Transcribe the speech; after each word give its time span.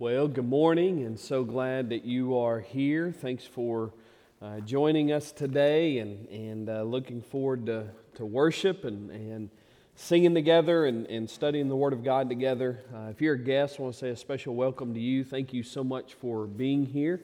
Well, 0.00 0.28
good 0.28 0.48
morning, 0.48 1.04
and 1.04 1.20
so 1.20 1.44
glad 1.44 1.90
that 1.90 2.06
you 2.06 2.38
are 2.38 2.58
here. 2.58 3.12
Thanks 3.12 3.44
for 3.44 3.92
uh, 4.40 4.60
joining 4.60 5.12
us 5.12 5.30
today, 5.30 5.98
and, 5.98 6.26
and 6.30 6.70
uh, 6.70 6.84
looking 6.84 7.20
forward 7.20 7.66
to, 7.66 7.88
to 8.14 8.24
worship 8.24 8.86
and, 8.86 9.10
and 9.10 9.50
singing 9.96 10.32
together 10.32 10.86
and, 10.86 11.06
and 11.08 11.28
studying 11.28 11.68
the 11.68 11.76
Word 11.76 11.92
of 11.92 12.02
God 12.02 12.30
together. 12.30 12.80
Uh, 12.94 13.10
if 13.10 13.20
you're 13.20 13.34
a 13.34 13.38
guest, 13.38 13.76
I 13.78 13.82
want 13.82 13.92
to 13.92 14.00
say 14.00 14.08
a 14.08 14.16
special 14.16 14.54
welcome 14.54 14.94
to 14.94 15.00
you. 15.00 15.22
Thank 15.22 15.52
you 15.52 15.62
so 15.62 15.84
much 15.84 16.14
for 16.14 16.46
being 16.46 16.86
here. 16.86 17.20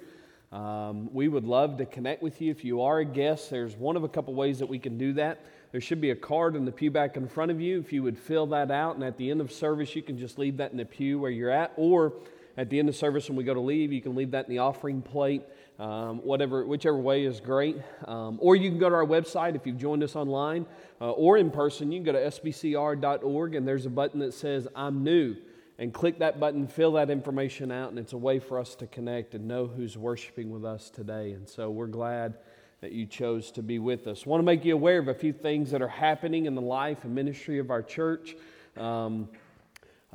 Um, 0.52 1.08
we 1.14 1.28
would 1.28 1.44
love 1.44 1.78
to 1.78 1.86
connect 1.86 2.22
with 2.22 2.42
you. 2.42 2.50
If 2.50 2.62
you 2.62 2.82
are 2.82 2.98
a 2.98 3.06
guest, 3.06 3.48
there's 3.48 3.74
one 3.74 3.96
of 3.96 4.04
a 4.04 4.08
couple 4.08 4.34
ways 4.34 4.58
that 4.58 4.68
we 4.68 4.78
can 4.78 4.98
do 4.98 5.14
that. 5.14 5.40
There 5.72 5.80
should 5.80 6.02
be 6.02 6.10
a 6.10 6.14
card 6.14 6.54
in 6.54 6.66
the 6.66 6.72
pew 6.72 6.90
back 6.90 7.16
in 7.16 7.26
front 7.26 7.50
of 7.50 7.58
you. 7.58 7.80
If 7.80 7.90
you 7.90 8.02
would 8.02 8.18
fill 8.18 8.48
that 8.48 8.70
out, 8.70 8.96
and 8.96 9.02
at 9.04 9.16
the 9.16 9.30
end 9.30 9.40
of 9.40 9.50
service, 9.50 9.96
you 9.96 10.02
can 10.02 10.18
just 10.18 10.38
leave 10.38 10.58
that 10.58 10.72
in 10.72 10.76
the 10.76 10.84
pew 10.84 11.18
where 11.18 11.30
you're 11.30 11.50
at, 11.50 11.72
or 11.78 12.12
at 12.56 12.70
the 12.70 12.78
end 12.78 12.88
of 12.88 12.96
service 12.96 13.28
when 13.28 13.36
we 13.36 13.44
go 13.44 13.54
to 13.54 13.60
leave, 13.60 13.92
you 13.92 14.00
can 14.00 14.14
leave 14.14 14.30
that 14.30 14.46
in 14.46 14.50
the 14.50 14.58
offering 14.58 15.02
plate. 15.02 15.42
Um, 15.78 16.18
whatever, 16.18 16.64
whichever 16.64 16.96
way 16.96 17.24
is 17.24 17.38
great. 17.38 17.76
Um, 18.06 18.38
or 18.40 18.56
you 18.56 18.70
can 18.70 18.78
go 18.78 18.88
to 18.88 18.94
our 18.94 19.04
website 19.04 19.54
if 19.54 19.66
you've 19.66 19.76
joined 19.76 20.02
us 20.02 20.16
online 20.16 20.64
uh, 21.02 21.10
or 21.10 21.36
in 21.36 21.50
person. 21.50 21.92
You 21.92 21.98
can 21.98 22.06
go 22.06 22.12
to 22.12 22.26
sbcr.org 22.30 23.54
and 23.54 23.68
there's 23.68 23.84
a 23.84 23.90
button 23.90 24.20
that 24.20 24.32
says 24.32 24.66
I'm 24.74 25.04
new. 25.04 25.36
And 25.78 25.92
click 25.92 26.20
that 26.20 26.40
button, 26.40 26.66
fill 26.66 26.92
that 26.92 27.10
information 27.10 27.70
out, 27.70 27.90
and 27.90 27.98
it's 27.98 28.14
a 28.14 28.16
way 28.16 28.38
for 28.38 28.58
us 28.58 28.74
to 28.76 28.86
connect 28.86 29.34
and 29.34 29.46
know 29.46 29.66
who's 29.66 29.98
worshiping 29.98 30.50
with 30.50 30.64
us 30.64 30.88
today. 30.88 31.32
And 31.32 31.46
so 31.46 31.68
we're 31.68 31.86
glad 31.86 32.38
that 32.80 32.92
you 32.92 33.04
chose 33.04 33.50
to 33.52 33.62
be 33.62 33.78
with 33.78 34.06
us. 34.06 34.24
Want 34.24 34.40
to 34.40 34.44
make 34.44 34.64
you 34.64 34.72
aware 34.72 34.98
of 34.98 35.08
a 35.08 35.14
few 35.14 35.34
things 35.34 35.70
that 35.72 35.82
are 35.82 35.88
happening 35.88 36.46
in 36.46 36.54
the 36.54 36.62
life 36.62 37.04
and 37.04 37.14
ministry 37.14 37.58
of 37.58 37.70
our 37.70 37.82
church. 37.82 38.36
Um, 38.78 39.28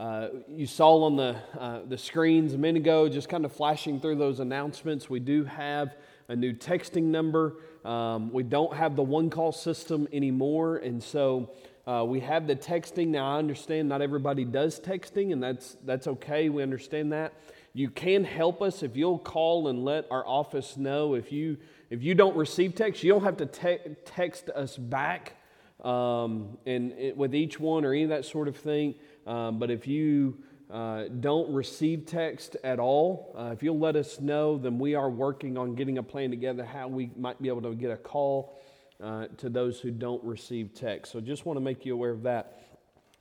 uh, 0.02 0.30
you 0.50 0.66
saw 0.66 1.04
on 1.04 1.16
the, 1.16 1.36
uh, 1.60 1.82
the 1.88 1.98
screens 1.98 2.56
a 2.56 2.58
minute 2.58 2.82
ago, 2.82 3.08
just 3.08 3.30
kind 3.30 3.46
of 3.46 3.52
flashing 3.52 4.00
through 4.00 4.16
those 4.16 4.40
announcements. 4.40 5.12
We 5.12 5.20
do 5.20 5.46
have 5.46 5.94
a 6.28 6.36
new 6.36 6.54
texting 6.54 7.04
number. 7.04 7.58
Um, 7.86 8.34
we 8.34 8.42
don't 8.42 8.74
have 8.74 8.96
the 8.96 9.04
one 9.04 9.30
call 9.30 9.52
system 9.52 10.08
anymore, 10.12 10.78
and 10.78 11.04
so 11.04 11.52
uh, 11.86 12.04
we 12.08 12.20
have 12.22 12.48
the 12.48 12.56
texting. 12.56 13.10
Now, 13.10 13.36
I 13.36 13.38
understand 13.38 13.90
not 13.90 14.02
everybody 14.02 14.44
does 14.44 14.80
texting, 14.80 15.34
and 15.34 15.44
that's, 15.44 15.78
that's 15.86 16.08
okay. 16.08 16.50
We 16.50 16.64
understand 16.64 17.14
that. 17.14 17.34
You 17.74 17.92
can 17.92 18.24
help 18.24 18.64
us 18.64 18.82
if 18.82 18.98
you'll 18.98 19.20
call 19.20 19.68
and 19.68 19.86
let 19.86 20.08
our 20.10 20.26
office 20.26 20.78
know 20.78 21.14
if 21.14 21.32
you 21.32 21.58
if 21.92 22.02
you 22.02 22.16
don't 22.16 22.36
receive 22.36 22.74
text. 22.74 23.04
You 23.04 23.12
don't 23.12 23.24
have 23.24 23.38
to 23.38 23.46
te- 23.46 23.96
text 24.04 24.50
us 24.50 24.78
back, 24.78 25.36
um, 25.84 26.58
and 26.66 26.92
it, 26.94 27.16
with 27.16 27.36
each 27.36 27.60
one 27.60 27.86
or 27.86 27.94
any 27.94 28.04
of 28.04 28.10
that 28.10 28.26
sort 28.26 28.48
of 28.48 28.58
thing. 28.58 28.96
Um, 29.28 29.60
but 29.60 29.70
if 29.70 29.88
you 29.88 30.38
uh, 30.72 31.06
don't 31.20 31.54
receive 31.54 32.06
text 32.06 32.56
at 32.64 32.80
all, 32.80 33.36
uh, 33.38 33.52
if 33.52 33.62
you'll 33.62 33.80
let 33.80 33.96
us 33.96 34.20
know, 34.20 34.58
then 34.58 34.80
we 34.80 34.96
are 34.96 35.10
working 35.10 35.58
on 35.58 35.76
getting 35.76 35.98
a 35.98 36.04
plan 36.04 36.30
together 36.30 36.64
how 36.64 36.88
we 36.88 37.12
might 37.18 37.42
be 37.42 37.50
able 37.50 37.62
to 37.62 37.76
get 37.76 37.92
a 37.92 37.98
call 37.98 38.58
uh, 39.04 39.28
to 39.38 39.50
those 39.50 39.80
who 39.80 39.92
don't 39.92 40.24
receive 40.24 40.74
text. 40.74 41.12
So 41.12 41.20
just 41.20 41.46
want 41.46 41.58
to 41.58 41.62
make 41.62 41.86
you 41.86 41.94
aware 41.94 42.12
of 42.12 42.24
that. 42.24 42.58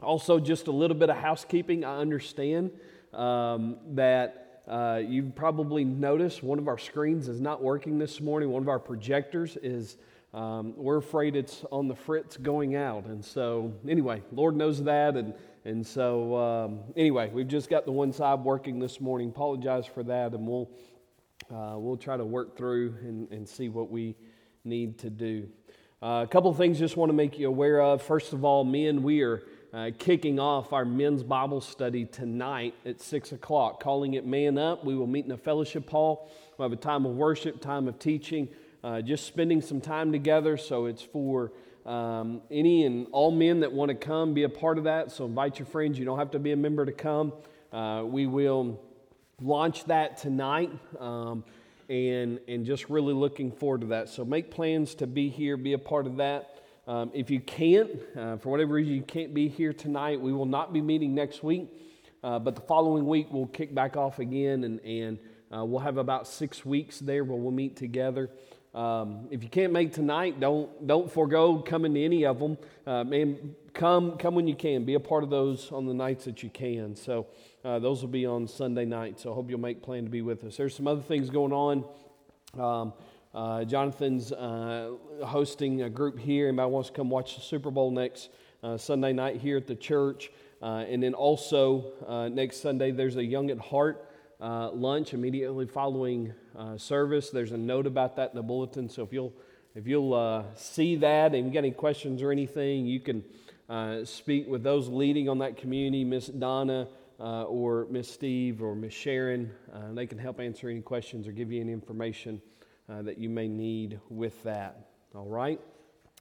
Also, 0.03 0.39
just 0.39 0.69
a 0.69 0.73
little 0.73 0.97
bit 0.97 1.11
of 1.11 1.17
housekeeping. 1.17 1.85
I 1.85 1.99
understand 1.99 2.71
um, 3.13 3.77
that 3.95 4.63
uh, 4.69 5.01
you've 5.05 5.35
probably 5.35 5.85
noticed 5.85 6.43
one 6.43 6.59
of 6.59 6.69
our 6.69 6.79
screens 6.79 7.29
is 7.29 7.41
not 7.41 7.63
working 7.63 7.99
this 7.99 8.21
morning. 8.21 8.51
One 8.51 8.63
of 8.63 8.69
our 8.69 8.79
projectors 8.79 9.57
is. 9.63 9.97
Um, 10.33 10.75
we're 10.77 10.99
afraid 10.99 11.35
it's 11.35 11.65
on 11.73 11.89
the 11.89 11.97
fritz 11.97 12.37
going 12.37 12.77
out. 12.77 13.07
And 13.07 13.25
so, 13.25 13.73
anyway, 13.89 14.23
Lord 14.31 14.55
knows 14.55 14.85
that. 14.85 15.17
And 15.17 15.35
and 15.65 15.87
so, 15.87 16.37
um, 16.37 16.81
anyway, 16.97 17.31
we've 17.33 17.49
just 17.49 17.69
got 17.69 17.85
the 17.85 17.93
one 17.93 18.13
side 18.13 18.41
working 18.41 18.79
this 18.79 19.01
morning. 19.01 19.29
Apologize 19.29 19.85
for 19.85 20.03
that, 20.05 20.33
and 20.33 20.47
we'll 20.47 20.71
uh, 21.51 21.75
we'll 21.77 21.97
try 21.97 22.17
to 22.17 22.25
work 22.25 22.57
through 22.57 22.95
and, 23.03 23.31
and 23.31 23.49
see 23.49 23.69
what 23.69 23.91
we 23.91 24.15
need 24.65 24.99
to 24.99 25.11
do. 25.11 25.49
Uh, 26.03 26.25
a 26.25 26.27
couple 26.27 26.53
things 26.55 26.79
just 26.79 26.97
want 26.97 27.11
to 27.11 27.15
make 27.15 27.39
you 27.39 27.49
aware 27.49 27.83
of. 27.83 28.03
First 28.03 28.33
of 28.33 28.45
all, 28.45 28.65
men, 28.65 29.03
we 29.03 29.21
are 29.23 29.43
uh, 29.75 29.91
kicking 29.99 30.41
off 30.41 30.73
our 30.73 30.85
men's 30.85 31.23
Bible 31.23 31.61
study 31.61 32.05
tonight 32.07 32.75
at 32.87 33.01
6 33.01 33.33
o'clock, 33.33 33.83
calling 33.83 34.15
it 34.15 34.25
Man 34.27 34.57
Up. 34.57 34.85
We 34.85 34.95
will 34.95 35.07
meet 35.07 35.27
in 35.27 35.33
a 35.33 35.37
fellowship 35.37 35.91
hall. 35.91 36.31
We'll 36.57 36.69
have 36.69 36.79
a 36.79 36.81
time 36.81 37.05
of 37.05 37.17
worship, 37.17 37.61
time 37.61 37.87
of 37.87 37.99
teaching, 37.99 38.49
uh, 38.83 39.03
just 39.03 39.27
spending 39.27 39.61
some 39.61 39.81
time 39.81 40.11
together. 40.11 40.57
So 40.57 40.87
it's 40.87 41.03
for 41.03 41.53
um, 41.87 42.43
any 42.51 42.85
and 42.85 43.07
all 43.13 43.31
men 43.31 43.61
that 43.61 43.73
want 43.73 43.89
to 43.91 43.95
come, 43.95 44.35
be 44.35 44.43
a 44.43 44.49
part 44.49 44.79
of 44.79 44.85
that. 44.85 45.11
So 45.11 45.25
invite 45.25 45.59
your 45.59 45.67
friends. 45.67 45.99
You 45.99 46.05
don't 46.05 46.19
have 46.19 46.31
to 46.33 46.39
be 46.39 46.53
a 46.53 46.57
member 46.57 46.85
to 46.85 46.93
come. 46.93 47.33
Uh, 47.73 48.03
we 48.05 48.27
will 48.27 48.81
launch 49.41 49.85
that 49.87 50.19
tonight. 50.19 50.71
Um, 50.99 51.45
and, 51.91 52.39
and 52.47 52.65
just 52.65 52.89
really 52.89 53.13
looking 53.13 53.51
forward 53.51 53.81
to 53.81 53.89
that. 53.89 54.09
So 54.09 54.25
make 54.25 54.53
plans 54.53 54.95
to 54.97 55.09
be 55.09 55.29
here, 55.29 55.57
be 55.57 55.73
a 55.73 55.79
part 55.79 56.07
of 56.07 56.19
that. 56.19 56.61
Um, 56.87 57.11
if 57.13 57.31
you 57.31 57.41
can't, 57.41 57.91
uh, 58.17 58.37
for 58.37 58.51
whatever 58.51 58.75
reason 58.75 58.95
you 58.95 59.03
can't 59.03 59.35
be 59.35 59.49
here 59.49 59.73
tonight, 59.73 60.21
we 60.21 60.33
will 60.33 60.47
not 60.47 60.73
be 60.73 60.81
meeting 60.81 61.15
next 61.15 61.43
week. 61.43 61.69
Uh, 62.23 62.39
but 62.39 62.55
the 62.55 62.61
following 62.61 63.07
week 63.07 63.27
we'll 63.31 63.47
kick 63.47 63.75
back 63.75 63.97
off 63.97 64.19
again, 64.19 64.63
and, 64.65 64.81
and 64.81 65.19
uh, 65.53 65.65
we'll 65.65 65.81
have 65.81 65.97
about 65.97 66.29
six 66.29 66.65
weeks 66.65 67.01
there 67.01 67.25
where 67.25 67.37
we'll 67.37 67.51
meet 67.51 67.77
together. 67.77 68.31
Um, 68.73 69.27
if 69.33 69.43
you 69.43 69.49
can't 69.49 69.73
make 69.73 69.93
tonight, 69.93 70.39
don't 70.39 70.87
don't 70.87 71.11
forego 71.11 71.59
coming 71.59 71.95
to 71.95 72.05
any 72.05 72.25
of 72.25 72.39
them. 72.39 72.57
Uh, 72.87 73.03
man, 73.03 73.57
come 73.75 74.17
come 74.17 74.37
when 74.37 74.47
you 74.47 74.55
can. 74.55 74.85
Be 74.85 74.95
a 74.95 75.01
part 75.01 75.25
of 75.25 75.31
those 75.31 75.73
on 75.73 75.87
the 75.87 75.95
nights 75.95 76.25
that 76.27 76.45
you 76.45 76.51
can. 76.51 76.95
So 76.95 77.27
uh, 77.65 77.81
those 77.81 78.01
will 78.01 78.11
be 78.11 78.27
on 78.27 78.47
Sunday 78.47 78.85
night. 78.85 79.19
So 79.19 79.33
I 79.33 79.35
hope 79.35 79.51
you'll 79.51 79.59
make 79.59 79.83
plan 79.83 80.05
to 80.05 80.11
be 80.11 80.23
with 80.23 80.45
us. 80.45 80.57
There's 80.57 80.75
some 80.75 80.87
other 80.87 81.01
things 81.01 81.31
going 81.31 81.53
on. 81.53 81.85
Um, 82.57 82.93
uh, 83.35 83.65
Jonathan's 83.65 84.31
uh, 84.31 84.93
hosting 85.25 85.83
a 85.83 85.91
group 85.91 86.19
here. 86.19 86.47
Anybody 86.47 86.71
wants 86.71 86.91
to 86.91 86.95
come 86.95 87.11
watch 87.11 87.35
the 87.35 87.41
Super 87.41 87.73
Bowl 87.73 87.91
next 87.91 88.29
uh, 88.63 88.77
Sunday 88.77 89.13
night 89.13 89.41
here 89.41 89.57
at 89.57 89.67
the 89.67 89.75
church, 89.75 90.31
uh, 90.63 90.85
and 90.89 91.03
then 91.03 91.15
also 91.15 92.29
next 92.33 92.61
Sunday 92.61 92.93
there's 92.93 93.17
a 93.17 93.25
Young 93.25 93.51
at 93.51 93.59
Heart 93.59 94.10
lunch 94.41 95.15
immediately 95.15 95.67
following 95.67 96.33
uh, 96.57 96.77
service. 96.79 97.31
There's 97.31 97.53
a 97.53 97.59
note 97.59 97.87
about 97.87 98.17
that 98.17 98.31
in 98.31 98.37
the 98.37 98.43
bulletin. 98.43 98.89
So 98.89 99.03
if 99.03 99.13
you'll 99.13 99.33
if 99.75 99.87
you'll 99.87 100.15
uh, 100.15 100.45
see 100.57 100.97
that 100.97 101.33
and 101.35 101.47
you 101.47 101.53
got 101.53 101.61
any 101.61 101.71
questions 101.71 102.23
or 102.23 102.33
anything, 102.33 102.87
you 102.87 102.99
can 102.99 103.23
uh, 103.69 104.05
speak 104.05 104.49
with 104.49 104.65
those 104.65 104.89
leading 104.89 105.29
on 105.29 105.39
that 105.39 105.57
community, 105.57 106.05
Miss 106.05 106.27
Donna 106.27 106.89
uh, 107.21 107.45
or 107.45 107.87
Miss 107.89 108.11
Steve 108.11 108.63
or 108.63 108.75
Miss 108.75 108.93
Sharon. 108.93 109.53
Uh, 109.73 109.93
they 109.93 110.07
can 110.07 110.19
help 110.19 110.41
answer 110.41 110.69
any 110.69 110.81
questions 110.81 111.29
or 111.29 111.33
give 111.33 111.53
you 111.53 111.61
any 111.61 111.73
information 111.73 112.43
uh, 112.89 113.03
that 113.03 113.19
you 113.19 113.29
may 113.29 113.47
need 113.47 114.01
with 114.09 114.43
that. 114.43 114.89
All 115.15 115.29
right. 115.29 115.61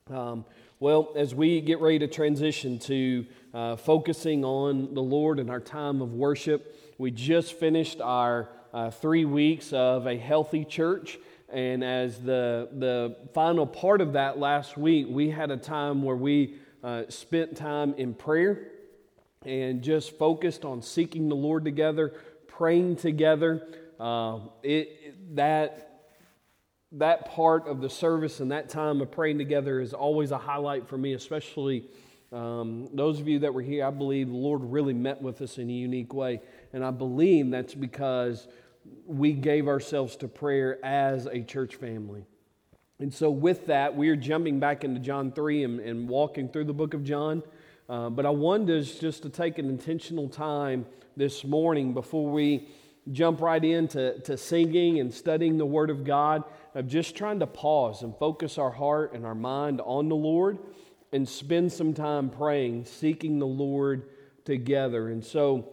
Um, 0.08 0.44
well, 0.78 1.12
as 1.16 1.34
we 1.34 1.60
get 1.60 1.80
ready 1.80 1.98
to 1.98 2.06
transition 2.06 2.78
to 2.80 3.26
focusing 3.78 4.44
on 4.44 4.94
the 4.94 5.02
Lord 5.02 5.40
and 5.40 5.50
our 5.50 5.60
time 5.60 6.00
of 6.00 6.14
worship, 6.14 6.76
we 7.00 7.10
just 7.10 7.54
finished 7.54 8.02
our 8.02 8.50
uh, 8.74 8.90
three 8.90 9.24
weeks 9.24 9.72
of 9.72 10.06
a 10.06 10.18
healthy 10.18 10.66
church. 10.66 11.18
And 11.48 11.82
as 11.82 12.20
the, 12.20 12.68
the 12.76 13.16
final 13.32 13.66
part 13.66 14.02
of 14.02 14.12
that 14.12 14.38
last 14.38 14.76
week, 14.76 15.06
we 15.08 15.30
had 15.30 15.50
a 15.50 15.56
time 15.56 16.02
where 16.02 16.14
we 16.14 16.56
uh, 16.84 17.04
spent 17.08 17.56
time 17.56 17.94
in 17.96 18.12
prayer 18.12 18.68
and 19.46 19.80
just 19.80 20.18
focused 20.18 20.66
on 20.66 20.82
seeking 20.82 21.30
the 21.30 21.36
Lord 21.36 21.64
together, 21.64 22.12
praying 22.48 22.96
together. 22.96 23.66
Uh, 23.98 24.40
it, 24.62 25.36
that, 25.36 26.02
that 26.92 27.30
part 27.30 27.66
of 27.66 27.80
the 27.80 27.88
service 27.88 28.40
and 28.40 28.52
that 28.52 28.68
time 28.68 29.00
of 29.00 29.10
praying 29.10 29.38
together 29.38 29.80
is 29.80 29.94
always 29.94 30.32
a 30.32 30.38
highlight 30.38 30.86
for 30.86 30.98
me, 30.98 31.14
especially 31.14 31.86
um, 32.32 32.88
those 32.92 33.18
of 33.20 33.26
you 33.26 33.40
that 33.40 33.54
were 33.54 33.62
here. 33.62 33.86
I 33.86 33.90
believe 33.90 34.28
the 34.28 34.36
Lord 34.36 34.62
really 34.62 34.94
met 34.94 35.20
with 35.20 35.40
us 35.42 35.58
in 35.58 35.68
a 35.68 35.72
unique 35.72 36.14
way. 36.14 36.40
And 36.72 36.84
I 36.84 36.90
believe 36.90 37.50
that's 37.50 37.74
because 37.74 38.46
we 39.06 39.32
gave 39.32 39.68
ourselves 39.68 40.16
to 40.16 40.28
prayer 40.28 40.84
as 40.84 41.26
a 41.26 41.42
church 41.42 41.76
family. 41.76 42.24
And 42.98 43.12
so, 43.12 43.30
with 43.30 43.66
that, 43.66 43.96
we 43.96 44.10
are 44.10 44.16
jumping 44.16 44.60
back 44.60 44.84
into 44.84 45.00
John 45.00 45.32
3 45.32 45.64
and, 45.64 45.80
and 45.80 46.08
walking 46.08 46.48
through 46.48 46.64
the 46.64 46.74
book 46.74 46.92
of 46.92 47.02
John. 47.02 47.42
Uh, 47.88 48.10
but 48.10 48.26
I 48.26 48.30
wanted 48.30 48.78
us 48.78 48.98
just 48.98 49.22
to 49.22 49.30
take 49.30 49.58
an 49.58 49.68
intentional 49.68 50.28
time 50.28 50.86
this 51.16 51.44
morning 51.44 51.94
before 51.94 52.30
we 52.30 52.68
jump 53.10 53.40
right 53.40 53.64
into 53.64 54.20
to 54.20 54.36
singing 54.36 55.00
and 55.00 55.12
studying 55.12 55.56
the 55.56 55.66
Word 55.66 55.90
of 55.90 56.04
God, 56.04 56.44
of 56.74 56.86
just 56.86 57.16
trying 57.16 57.40
to 57.40 57.46
pause 57.46 58.02
and 58.02 58.14
focus 58.18 58.58
our 58.58 58.70
heart 58.70 59.14
and 59.14 59.24
our 59.24 59.34
mind 59.34 59.80
on 59.84 60.08
the 60.08 60.14
Lord 60.16 60.58
and 61.12 61.28
spend 61.28 61.72
some 61.72 61.94
time 61.94 62.30
praying, 62.30 62.84
seeking 62.84 63.38
the 63.38 63.46
Lord 63.46 64.10
together. 64.44 65.08
And 65.08 65.24
so, 65.24 65.70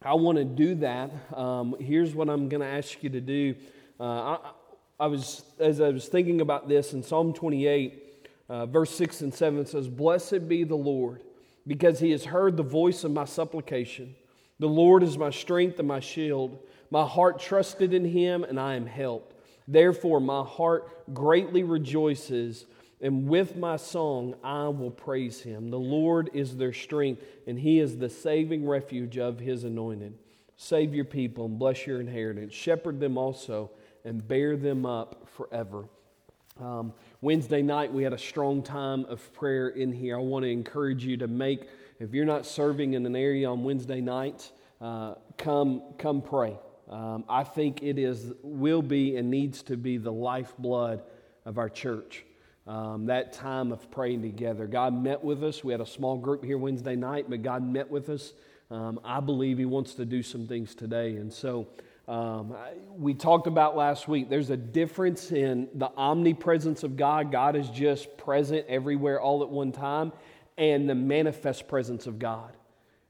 I 0.00 0.14
want 0.14 0.38
to 0.38 0.44
do 0.44 0.76
that. 0.76 1.10
Um, 1.36 1.74
here's 1.80 2.14
what 2.14 2.28
I'm 2.28 2.48
going 2.48 2.60
to 2.60 2.68
ask 2.68 3.02
you 3.02 3.10
to 3.10 3.20
do. 3.20 3.56
Uh, 3.98 4.04
I, 4.04 4.38
I, 5.00 5.06
was, 5.08 5.42
as 5.58 5.80
I 5.80 5.88
was 5.88 6.06
thinking 6.06 6.40
about 6.40 6.68
this 6.68 6.92
in 6.92 7.02
Psalm 7.02 7.32
28, 7.32 8.28
uh, 8.48 8.66
verse 8.66 8.94
6 8.94 9.22
and 9.22 9.34
7 9.34 9.66
says, 9.66 9.88
Blessed 9.88 10.48
be 10.48 10.62
the 10.62 10.76
Lord, 10.76 11.24
because 11.66 11.98
he 11.98 12.12
has 12.12 12.24
heard 12.24 12.56
the 12.56 12.62
voice 12.62 13.02
of 13.02 13.10
my 13.10 13.24
supplication. 13.24 14.14
The 14.60 14.68
Lord 14.68 15.02
is 15.02 15.18
my 15.18 15.30
strength 15.30 15.80
and 15.80 15.88
my 15.88 16.00
shield. 16.00 16.60
My 16.92 17.04
heart 17.04 17.40
trusted 17.40 17.92
in 17.92 18.04
him, 18.04 18.44
and 18.44 18.60
I 18.60 18.76
am 18.76 18.86
helped. 18.86 19.34
Therefore, 19.66 20.20
my 20.20 20.44
heart 20.44 21.12
greatly 21.12 21.64
rejoices, 21.64 22.66
and 23.00 23.28
with 23.28 23.56
my 23.56 23.76
song 23.76 24.34
I 24.42 24.68
will 24.68 24.90
praise 24.90 25.40
him. 25.40 25.70
The 25.70 25.78
Lord 25.78 26.30
is 26.32 26.56
their 26.56 26.72
strength, 26.72 27.22
and 27.46 27.58
he 27.58 27.80
is 27.80 27.98
the 27.98 28.08
saving 28.08 28.66
refuge 28.66 29.18
of 29.18 29.38
his 29.38 29.64
anointed. 29.64 30.18
Save 30.56 30.94
your 30.94 31.04
people 31.04 31.46
and 31.46 31.58
bless 31.58 31.86
your 31.86 32.00
inheritance. 32.00 32.52
Shepherd 32.52 32.98
them 32.98 33.16
also, 33.16 33.70
and 34.04 34.26
bear 34.26 34.56
them 34.56 34.84
up 34.84 35.28
forever. 35.28 35.84
Um, 36.60 36.92
Wednesday 37.20 37.62
night, 37.62 37.92
we 37.92 38.02
had 38.02 38.12
a 38.12 38.18
strong 38.18 38.62
time 38.62 39.04
of 39.04 39.32
prayer 39.32 39.68
in 39.68 39.92
here. 39.92 40.16
I 40.16 40.20
want 40.20 40.44
to 40.44 40.50
encourage 40.50 41.04
you 41.04 41.16
to 41.18 41.28
make, 41.28 41.68
if 42.00 42.12
you're 42.12 42.24
not 42.24 42.46
serving 42.46 42.94
in 42.94 43.06
an 43.06 43.14
area 43.14 43.48
on 43.48 43.62
Wednesday 43.62 44.00
night, 44.00 44.50
uh, 44.80 45.14
come, 45.36 45.82
come 45.98 46.20
pray. 46.20 46.58
Um, 46.88 47.24
I 47.28 47.44
think 47.44 47.82
it 47.82 47.98
is, 47.98 48.32
will 48.42 48.82
be, 48.82 49.16
and 49.16 49.30
needs 49.30 49.62
to 49.64 49.76
be 49.76 49.98
the 49.98 50.12
lifeblood 50.12 51.02
of 51.44 51.58
our 51.58 51.68
church. 51.68 52.24
Um, 52.68 53.06
that 53.06 53.32
time 53.32 53.72
of 53.72 53.90
praying 53.90 54.20
together. 54.20 54.66
God 54.66 54.92
met 54.92 55.24
with 55.24 55.42
us. 55.42 55.64
We 55.64 55.72
had 55.72 55.80
a 55.80 55.86
small 55.86 56.18
group 56.18 56.44
here 56.44 56.58
Wednesday 56.58 56.96
night, 56.96 57.24
but 57.30 57.42
God 57.42 57.66
met 57.66 57.90
with 57.90 58.10
us. 58.10 58.34
Um, 58.70 59.00
I 59.02 59.20
believe 59.20 59.56
He 59.56 59.64
wants 59.64 59.94
to 59.94 60.04
do 60.04 60.22
some 60.22 60.46
things 60.46 60.74
today. 60.74 61.16
And 61.16 61.32
so 61.32 61.66
um, 62.06 62.52
I, 62.52 62.72
we 62.94 63.14
talked 63.14 63.46
about 63.46 63.74
last 63.74 64.06
week, 64.06 64.28
there's 64.28 64.50
a 64.50 64.56
difference 64.56 65.32
in 65.32 65.70
the 65.76 65.90
omnipresence 65.96 66.82
of 66.82 66.98
God. 66.98 67.32
God 67.32 67.56
is 67.56 67.70
just 67.70 68.18
present 68.18 68.66
everywhere 68.68 69.18
all 69.18 69.42
at 69.42 69.48
one 69.48 69.72
time, 69.72 70.12
and 70.58 70.90
the 70.90 70.94
manifest 70.94 71.68
presence 71.68 72.06
of 72.06 72.18
God. 72.18 72.52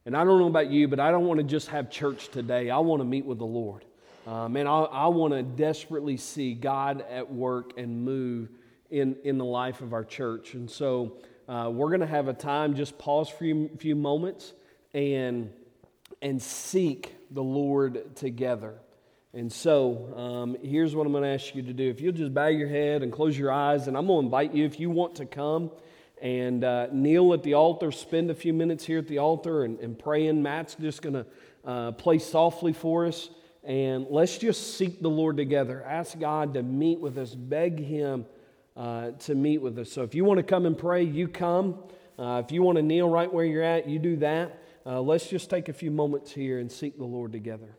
And 0.06 0.16
I 0.16 0.22
don't 0.22 0.38
know 0.38 0.46
about 0.46 0.70
you, 0.70 0.86
but 0.86 1.00
I 1.00 1.10
don't 1.10 1.26
want 1.26 1.38
to 1.38 1.44
just 1.44 1.66
have 1.68 1.90
church 1.90 2.28
today. 2.28 2.70
I 2.70 2.78
want 2.78 3.00
to 3.00 3.04
meet 3.04 3.24
with 3.24 3.38
the 3.38 3.44
Lord. 3.44 3.84
Um, 4.24 4.54
and 4.56 4.68
I, 4.68 4.82
I 4.82 5.06
want 5.08 5.34
to 5.34 5.42
desperately 5.42 6.16
see 6.16 6.54
God 6.54 7.04
at 7.10 7.32
work 7.32 7.72
and 7.76 8.04
move 8.04 8.50
in, 8.90 9.16
in 9.24 9.38
the 9.38 9.44
life 9.44 9.80
of 9.80 9.92
our 9.92 10.04
church. 10.04 10.54
And 10.54 10.70
so 10.70 11.18
uh, 11.48 11.70
we're 11.72 11.88
going 11.88 12.00
to 12.00 12.06
have 12.06 12.28
a 12.28 12.32
time, 12.34 12.74
just 12.74 12.98
pause 12.98 13.28
for 13.28 13.44
a 13.44 13.68
few 13.78 13.96
moments 13.96 14.52
and, 14.92 15.50
and 16.22 16.40
seek 16.40 17.14
the 17.30 17.42
Lord 17.42 18.16
together. 18.16 18.74
And 19.34 19.52
so 19.52 20.14
um, 20.16 20.56
here's 20.62 20.96
what 20.96 21.06
I'm 21.06 21.12
going 21.12 21.24
to 21.24 21.28
ask 21.28 21.54
you 21.54 21.62
to 21.62 21.72
do. 21.72 21.88
If 21.88 22.00
you'll 22.00 22.12
just 22.12 22.32
bow 22.32 22.46
your 22.46 22.68
head 22.68 23.02
and 23.02 23.12
close 23.12 23.38
your 23.38 23.52
eyes, 23.52 23.86
and 23.86 23.96
I'm 23.96 24.06
going 24.06 24.22
to 24.22 24.26
invite 24.26 24.54
you 24.54 24.64
if 24.64 24.80
you 24.80 24.90
want 24.90 25.16
to 25.16 25.26
come 25.26 25.70
and 26.20 26.64
uh, 26.64 26.88
kneel 26.92 27.32
at 27.34 27.42
the 27.42 27.54
altar, 27.54 27.92
spend 27.92 28.30
a 28.30 28.34
few 28.34 28.52
minutes 28.52 28.84
here 28.84 28.98
at 28.98 29.06
the 29.06 29.18
altar 29.18 29.64
and, 29.64 29.78
and 29.80 29.98
praying. 29.98 30.42
Matt's 30.42 30.74
just 30.74 31.02
going 31.02 31.14
to 31.14 31.26
uh, 31.64 31.92
play 31.92 32.18
softly 32.18 32.72
for 32.72 33.06
us. 33.06 33.28
And 33.64 34.06
let's 34.08 34.38
just 34.38 34.78
seek 34.78 35.02
the 35.02 35.10
Lord 35.10 35.36
together. 35.36 35.84
Ask 35.84 36.18
God 36.18 36.54
to 36.54 36.62
meet 36.62 36.98
with 36.98 37.18
us, 37.18 37.34
beg 37.34 37.78
Him 37.78 38.24
uh, 38.78 39.10
to 39.10 39.34
meet 39.34 39.58
with 39.58 39.76
us. 39.78 39.92
So 39.92 40.02
if 40.02 40.14
you 40.14 40.24
want 40.24 40.38
to 40.38 40.44
come 40.44 40.64
and 40.64 40.78
pray, 40.78 41.02
you 41.02 41.26
come. 41.26 41.80
Uh, 42.18 42.42
if 42.44 42.52
you 42.52 42.62
want 42.62 42.76
to 42.76 42.82
kneel 42.82 43.08
right 43.08 43.32
where 43.32 43.44
you're 43.44 43.62
at, 43.62 43.88
you 43.88 43.98
do 43.98 44.16
that. 44.16 44.62
Uh, 44.86 45.00
let's 45.00 45.28
just 45.28 45.50
take 45.50 45.68
a 45.68 45.72
few 45.72 45.90
moments 45.90 46.30
here 46.30 46.60
and 46.60 46.70
seek 46.70 46.96
the 46.96 47.04
Lord 47.04 47.32
together. 47.32 47.77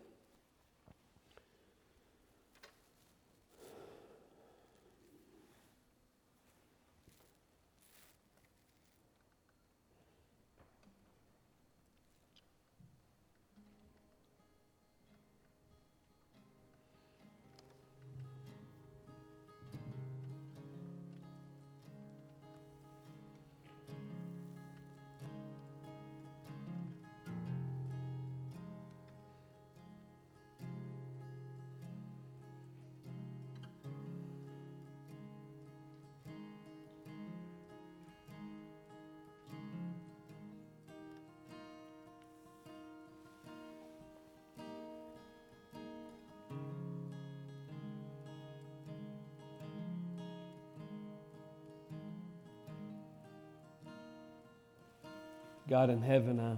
God 55.69 55.89
in 55.91 56.01
heaven, 56.01 56.39
I, 56.39 56.55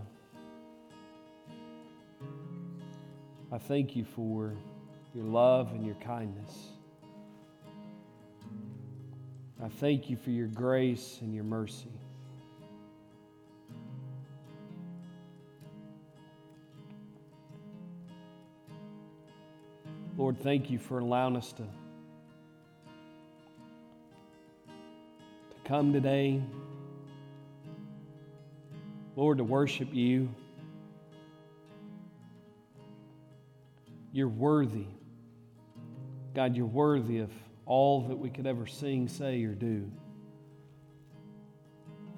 I 3.53 3.57
thank 3.57 3.93
you 3.93 4.05
for 4.05 4.55
your 5.13 5.25
love 5.25 5.73
and 5.73 5.85
your 5.85 5.95
kindness. 5.95 6.69
I 9.61 9.67
thank 9.67 10.09
you 10.09 10.15
for 10.15 10.29
your 10.29 10.47
grace 10.47 11.17
and 11.19 11.35
your 11.35 11.43
mercy. 11.43 11.91
Lord, 20.15 20.39
thank 20.39 20.69
you 20.69 20.79
for 20.79 20.99
allowing 20.99 21.35
us 21.35 21.51
to, 21.51 21.63
to 21.63 21.67
come 25.65 25.91
today 25.91 26.41
Lord, 29.15 29.39
to 29.39 29.43
worship 29.43 29.93
you. 29.93 30.29
You're 34.13 34.27
worthy. 34.27 34.87
God, 36.33 36.55
you're 36.55 36.65
worthy 36.65 37.19
of 37.19 37.29
all 37.65 38.07
that 38.07 38.17
we 38.17 38.29
could 38.29 38.47
ever 38.47 38.67
sing, 38.67 39.07
say, 39.07 39.43
or 39.43 39.53
do 39.53 39.89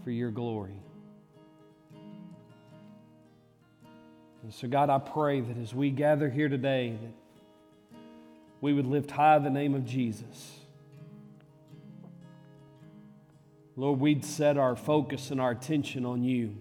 for 0.03 0.11
your 0.11 0.31
glory. 0.31 0.79
And 4.43 4.53
so, 4.53 4.67
God, 4.67 4.89
I 4.89 4.99
pray 4.99 5.39
that 5.39 5.57
as 5.57 5.73
we 5.73 5.89
gather 5.89 6.29
here 6.29 6.49
today, 6.49 6.97
that 7.01 7.99
we 8.59 8.73
would 8.73 8.85
lift 8.85 9.09
high 9.09 9.39
the 9.39 9.49
name 9.49 9.73
of 9.73 9.85
Jesus. 9.85 10.59
Lord, 13.75 13.99
we'd 13.99 14.25
set 14.25 14.57
our 14.57 14.75
focus 14.75 15.31
and 15.31 15.39
our 15.41 15.51
attention 15.51 16.05
on 16.05 16.23
you. 16.23 16.55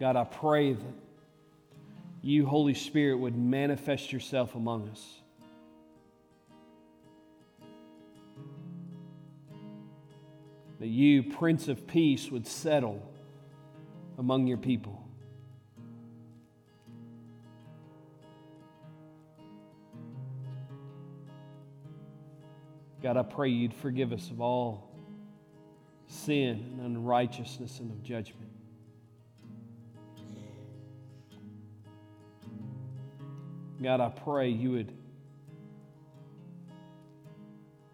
God, 0.00 0.16
I 0.16 0.24
pray 0.24 0.72
that 0.72 0.94
you, 2.22 2.46
Holy 2.46 2.72
Spirit, 2.72 3.16
would 3.16 3.36
manifest 3.36 4.14
yourself 4.14 4.54
among 4.54 4.88
us. 4.88 5.20
That 10.78 10.86
you, 10.86 11.22
Prince 11.22 11.68
of 11.68 11.86
Peace, 11.86 12.30
would 12.30 12.46
settle 12.46 13.06
among 14.16 14.46
your 14.46 14.56
people. 14.56 15.06
God, 23.02 23.18
I 23.18 23.22
pray 23.22 23.50
you'd 23.50 23.74
forgive 23.74 24.14
us 24.14 24.30
of 24.30 24.40
all 24.40 24.90
sin 26.06 26.78
and 26.78 26.96
unrighteousness 26.96 27.80
and 27.80 27.90
of 27.90 28.02
judgment. 28.02 28.50
God, 33.82 34.00
I 34.00 34.08
pray 34.10 34.50
you 34.50 34.72
would 34.72 34.92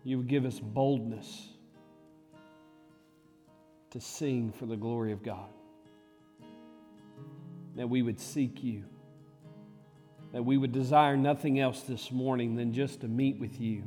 you 0.02 0.19
would 0.19 0.28
give 0.28 0.45
us 0.45 0.61
boldness 0.61 1.49
to 3.90 4.00
sing 4.00 4.52
for 4.52 4.66
the 4.66 4.76
glory 4.76 5.11
of 5.11 5.23
God. 5.25 5.49
That 7.75 7.88
we 7.88 8.02
would 8.02 8.21
seek 8.21 8.62
you. 8.62 8.85
That 10.33 10.45
we 10.45 10.59
would 10.59 10.71
desire 10.71 11.16
nothing 11.16 11.59
else 11.59 11.83
this 11.83 12.12
morning 12.12 12.55
than 12.55 12.73
just 12.73 13.00
to 13.00 13.09
meet 13.09 13.40
with 13.40 13.61
you. 13.61 13.83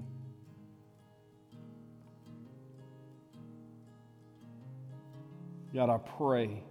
God, 5.74 5.89
I 5.89 6.00
pray 6.18 6.63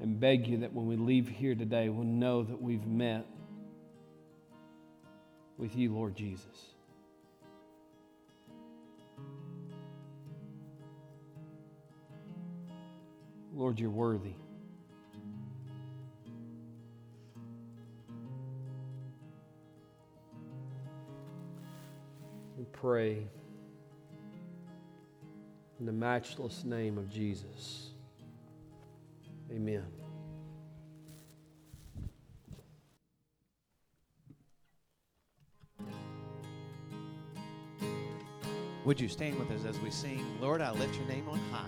and 0.00 0.18
beg 0.18 0.48
you 0.48 0.58
that 0.58 0.72
when 0.72 0.86
we 0.86 0.96
leave 0.96 1.28
here 1.28 1.54
today, 1.54 1.88
we'll 1.88 2.04
know 2.04 2.42
that 2.42 2.60
we've 2.60 2.86
met 2.86 3.26
with 5.60 5.76
you, 5.76 5.92
Lord 5.92 6.16
Jesus. 6.16 6.74
Lord, 13.54 13.78
you're 13.78 13.90
worthy. 13.90 14.32
We 22.56 22.64
pray 22.72 23.18
in 25.78 25.84
the 25.84 25.92
matchless 25.92 26.64
name 26.64 26.96
of 26.96 27.10
Jesus. 27.10 27.90
Amen. 29.52 29.99
Would 38.90 39.00
you 39.00 39.06
stand 39.06 39.38
with 39.38 39.52
us 39.52 39.64
as 39.64 39.78
we 39.82 39.90
sing, 39.92 40.26
Lord, 40.40 40.60
I 40.60 40.72
lift 40.72 40.96
your 40.96 41.06
name 41.06 41.28
on 41.28 41.38
high? 41.52 41.64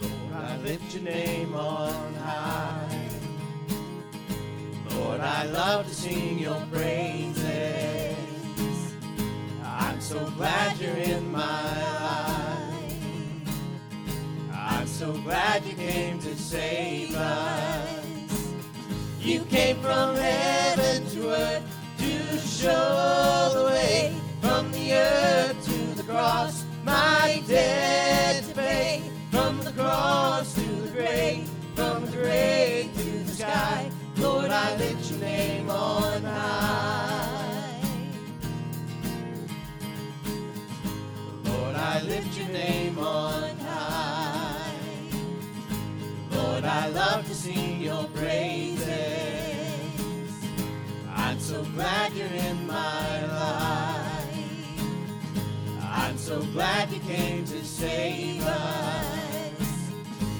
Lord, 0.00 0.34
I 0.34 0.56
lift 0.56 0.92
your 0.92 1.04
name 1.04 1.54
on 1.54 2.14
high. 2.14 3.08
Lord, 4.90 5.20
I 5.20 5.44
love 5.44 5.86
to 5.86 5.94
sing 5.94 6.40
your 6.40 6.60
praises. 6.72 8.16
I'm 9.62 10.00
so 10.00 10.18
glad 10.30 10.76
you're 10.80 10.96
in 10.96 11.30
my 11.30 11.38
life. 11.38 12.98
I'm 14.52 14.88
so 14.88 15.12
glad 15.12 15.64
you 15.64 15.74
came 15.74 16.18
to 16.18 16.34
save 16.36 17.14
us. 17.14 17.83
You 19.24 19.40
came 19.46 19.80
from 19.80 20.16
heaven 20.16 21.06
to 21.12 21.30
earth 21.30 21.62
to 21.96 22.38
show 22.40 23.50
the 23.54 23.64
way 23.72 24.14
from 24.42 24.70
the 24.70 24.92
earth 24.92 25.64
to 25.64 25.94
the 25.96 26.02
cross. 26.02 26.66
My 26.84 27.42
debt 27.48 28.44
to 28.44 28.54
pay 28.54 29.02
from 29.30 29.60
the 29.60 29.72
cross 29.72 30.52
to 30.56 30.60
the 30.60 30.88
grave, 30.88 31.48
from 31.74 32.04
the 32.04 32.12
grave 32.12 32.94
to 32.98 33.04
the 33.24 33.32
sky. 33.32 33.90
Lord, 34.18 34.50
I 34.50 34.76
lift 34.76 35.10
your 35.10 35.20
name 35.20 35.70
on 35.70 36.22
high. 36.22 37.80
Lord, 41.44 41.76
I 41.76 42.02
lift 42.02 42.36
your 42.36 42.48
name 42.48 42.98
on 42.98 43.56
high. 43.60 44.74
Lord, 46.30 46.64
I 46.66 46.88
love 46.88 47.26
to 47.26 47.34
sing 47.34 47.80
your 47.80 48.04
praises. 48.08 48.53
Glad 51.74 52.12
you're 52.12 52.26
in 52.28 52.66
my 52.68 53.26
life. 53.26 54.34
I'm 55.82 56.16
so 56.16 56.40
glad 56.52 56.92
you 56.92 57.00
came 57.00 57.44
to 57.46 57.64
save 57.64 58.42
us. 58.46 59.90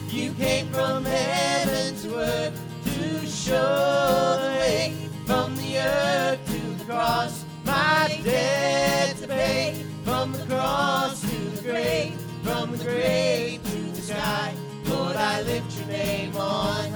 You 0.08 0.32
came 0.34 0.68
from 0.68 1.04
heaven 1.04 1.96
to 2.02 2.18
earth 2.18 2.60
to 2.84 3.26
show 3.26 4.38
the 4.40 4.48
way 4.60 4.94
from 5.26 5.56
the 5.56 5.78
earth 5.78 6.46
to 6.46 6.60
the 6.78 6.84
cross. 6.84 7.44
My 7.64 8.20
debt 8.22 9.16
to 9.16 9.26
pay 9.26 9.84
from 10.04 10.32
the 10.32 10.44
cross 10.46 11.20
to 11.20 11.36
the 11.36 11.62
grave, 11.62 12.20
from 12.44 12.70
the 12.76 12.84
grave 12.84 13.60
to 13.64 13.78
the 13.90 14.02
sky. 14.02 14.54
Lord, 14.84 15.16
I 15.16 15.42
lift 15.42 15.76
your 15.78 15.88
name 15.88 16.36
on 16.36 16.93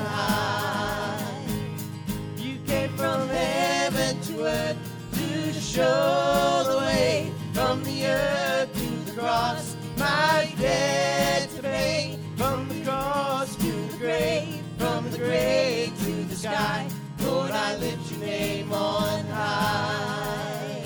to 4.38 5.52
show 5.52 6.62
the 6.64 6.78
way 6.78 7.32
from 7.52 7.82
the 7.82 8.06
earth 8.06 8.72
to 8.72 9.10
the 9.10 9.20
cross. 9.20 9.76
My 9.96 10.54
debt 10.60 11.50
to 11.56 11.62
pay 11.62 12.18
from 12.36 12.68
the 12.68 12.84
cross 12.84 13.56
to 13.56 13.72
the 13.72 13.96
grave, 13.98 14.62
from 14.78 15.10
the 15.10 15.18
grave 15.18 15.92
to 16.04 16.12
the 16.24 16.36
sky. 16.36 16.88
Lord, 17.20 17.50
I 17.50 17.76
lift 17.78 18.12
your 18.12 18.20
name 18.20 18.72
on 18.72 19.24
high. 19.26 20.84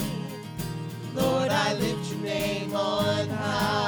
Lord, 1.15 1.51
I 1.51 1.75
lift 1.75 2.11
your 2.11 2.21
name 2.21 2.75
on 2.75 3.29
high. 3.29 3.82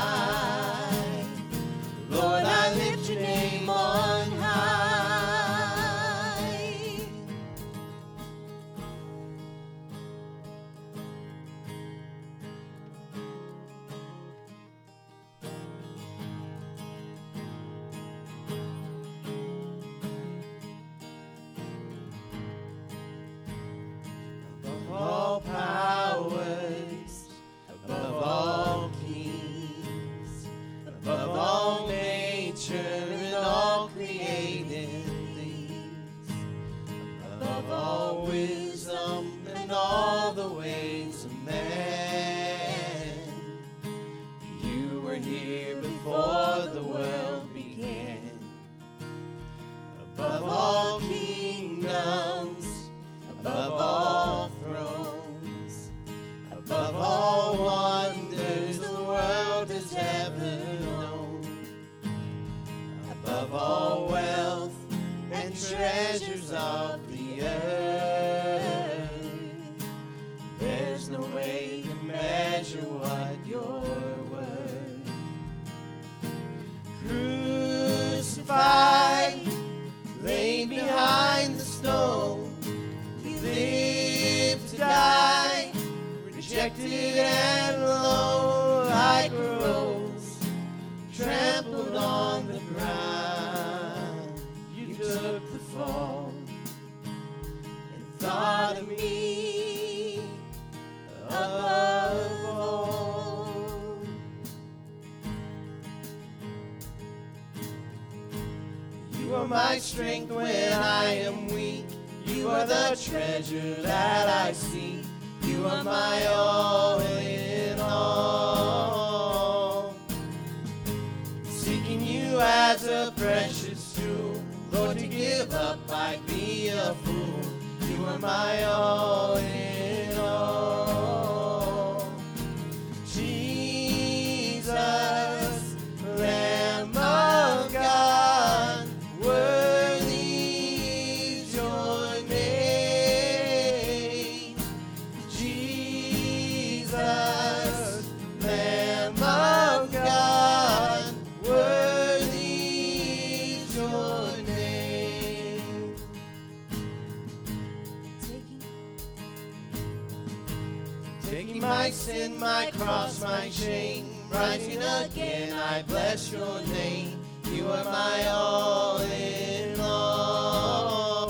Taking 161.34 161.62
my 161.62 161.90
sin, 161.90 162.38
my 162.38 162.70
cross, 162.78 163.20
my 163.20 163.50
shame, 163.50 164.06
rising 164.30 164.80
again, 164.80 165.52
I 165.52 165.82
bless 165.82 166.30
your 166.30 166.60
name. 166.66 167.18
You 167.50 167.66
are 167.66 167.82
my 167.82 168.28
all 168.28 168.98
in 169.00 169.80
all. 169.80 171.24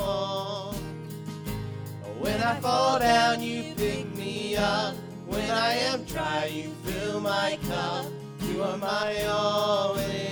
When 2.21 2.39
I 2.43 2.61
fall 2.61 2.99
down, 2.99 3.43
you 3.43 3.73
pick 3.77 4.15
me 4.15 4.57
up. 4.57 4.95
When 5.25 5.51
I 5.51 5.73
am 5.89 6.05
dry, 6.05 6.51
you 6.53 6.75
fill 6.85 7.21
my 7.21 7.59
cup. 7.67 8.05
You 8.43 8.63
are 8.63 8.77
my 8.77 9.25
all 9.25 9.97
in 9.97 10.07
all. 10.11 10.24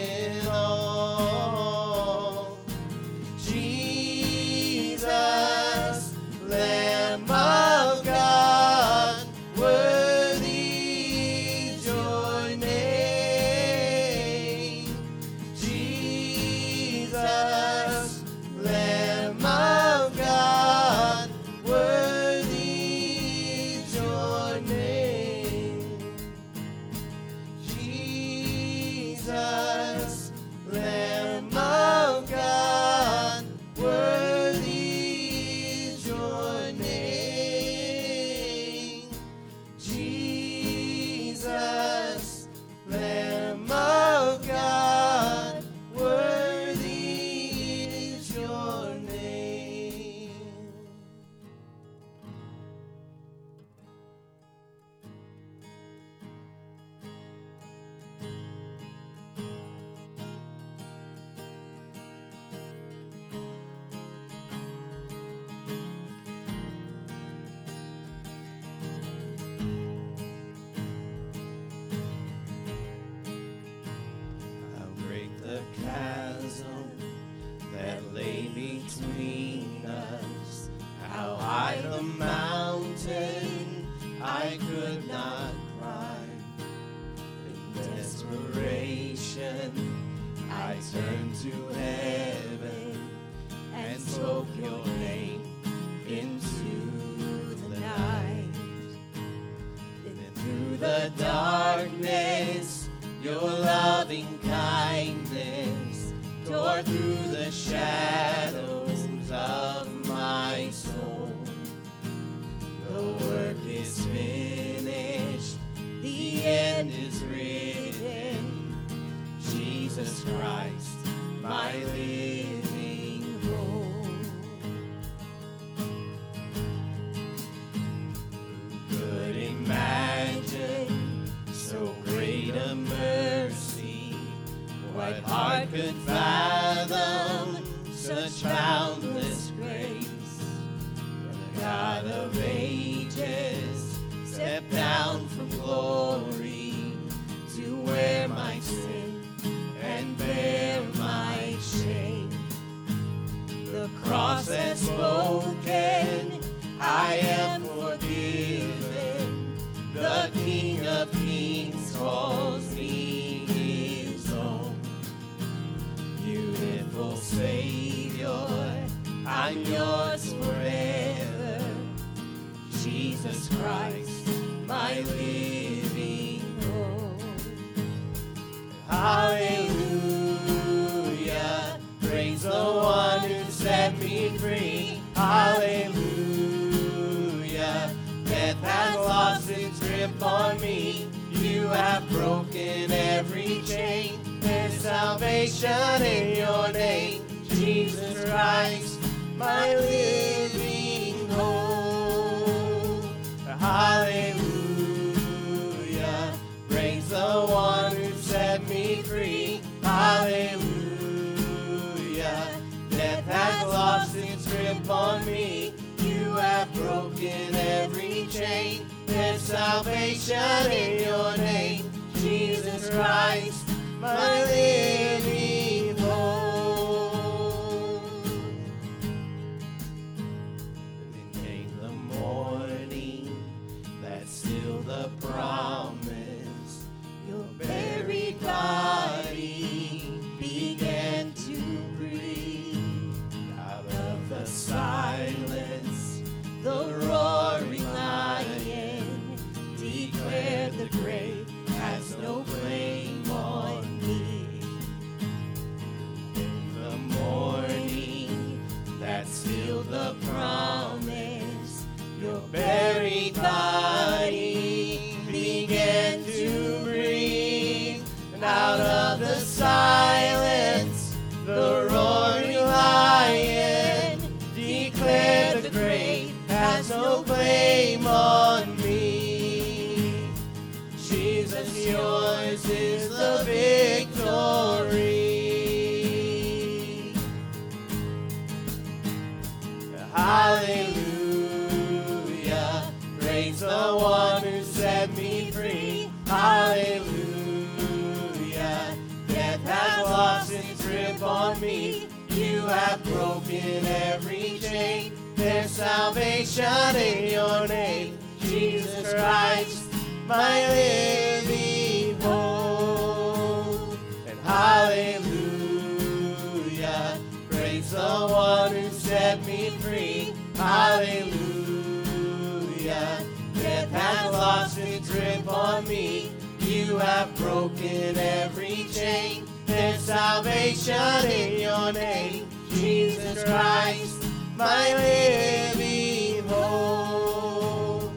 shall 330.92 331.24
in 331.24 331.60
your 331.60 331.92
name, 331.92 332.46
Jesus 332.70 333.42
Christ, 333.44 334.22
my 334.56 334.94
living 334.94 336.46
hope. 336.48 338.12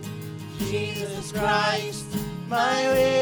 Jesus 0.59 1.31
Christ, 1.31 2.05
my 2.49 2.91
living 2.91 3.14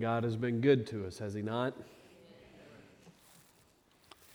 God 0.00 0.22
has 0.24 0.36
been 0.36 0.60
good 0.60 0.86
to 0.88 1.06
us, 1.06 1.18
has 1.18 1.34
He 1.34 1.42
not? 1.42 1.74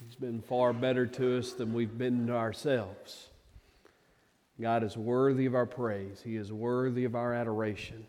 He's 0.06 0.15
been 0.15 0.41
far 0.41 0.73
better 0.73 1.06
to 1.06 1.38
us 1.38 1.54
than 1.54 1.73
we've 1.73 1.97
been 1.97 2.28
to 2.28 2.34
ourselves. 2.34 3.30
God 4.60 4.84
is 4.84 4.97
worthy 4.97 5.45
of 5.45 5.56
our 5.56 5.65
praise, 5.65 6.21
He 6.23 6.36
is 6.36 6.52
worthy 6.52 7.06
of 7.06 7.15
our 7.15 7.34
adoration. 7.34 8.06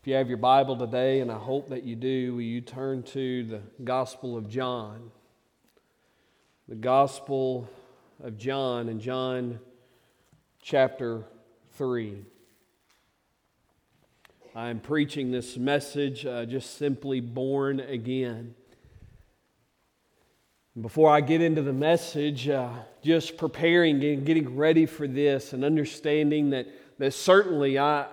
If 0.00 0.08
you 0.08 0.14
have 0.14 0.28
your 0.28 0.38
Bible 0.38 0.76
today, 0.76 1.20
and 1.20 1.30
I 1.30 1.38
hope 1.38 1.68
that 1.68 1.84
you 1.84 1.96
do, 1.96 2.34
will 2.34 2.42
you 2.42 2.60
turn 2.60 3.02
to 3.04 3.44
the 3.44 3.60
Gospel 3.82 4.36
of 4.36 4.50
John? 4.50 5.10
The 6.68 6.74
Gospel 6.74 7.68
of 8.22 8.36
John 8.36 8.88
in 8.88 9.00
John 9.00 9.60
chapter 10.60 11.24
3. 11.72 12.24
I'm 14.56 14.78
preaching 14.78 15.32
this 15.32 15.56
message 15.56 16.24
uh, 16.24 16.44
just 16.44 16.78
simply 16.78 17.18
born 17.18 17.80
again. 17.80 18.54
Before 20.80 21.10
I 21.10 21.22
get 21.22 21.40
into 21.40 21.60
the 21.60 21.72
message, 21.72 22.48
uh, 22.48 22.70
just 23.02 23.36
preparing 23.36 24.04
and 24.04 24.24
getting 24.24 24.54
ready 24.54 24.86
for 24.86 25.08
this 25.08 25.54
and 25.54 25.64
understanding 25.64 26.50
that, 26.50 26.68
that 27.00 27.14
certainly 27.14 27.80
I, 27.80 28.06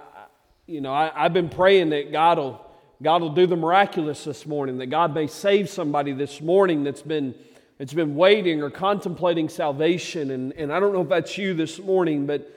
you 0.65 0.81
know, 0.81 0.91
I, 0.91 1.11
I've 1.13 1.33
been 1.33 1.47
praying 1.47 1.91
that 1.91 2.11
God 2.11 2.39
will, 2.39 2.65
God 3.03 3.21
will 3.21 3.35
do 3.35 3.45
the 3.45 3.55
miraculous 3.55 4.23
this 4.23 4.47
morning, 4.47 4.79
that 4.79 4.87
God 4.87 5.13
may 5.13 5.27
save 5.27 5.69
somebody 5.69 6.11
this 6.11 6.41
morning 6.41 6.83
that's 6.83 7.03
been, 7.03 7.35
that's 7.77 7.93
been 7.93 8.15
waiting 8.15 8.63
or 8.63 8.71
contemplating 8.71 9.47
salvation. 9.47 10.31
And, 10.31 10.53
and 10.53 10.73
I 10.73 10.79
don't 10.79 10.91
know 10.91 11.03
if 11.03 11.09
that's 11.09 11.37
you 11.37 11.53
this 11.53 11.77
morning, 11.77 12.25
but 12.25 12.51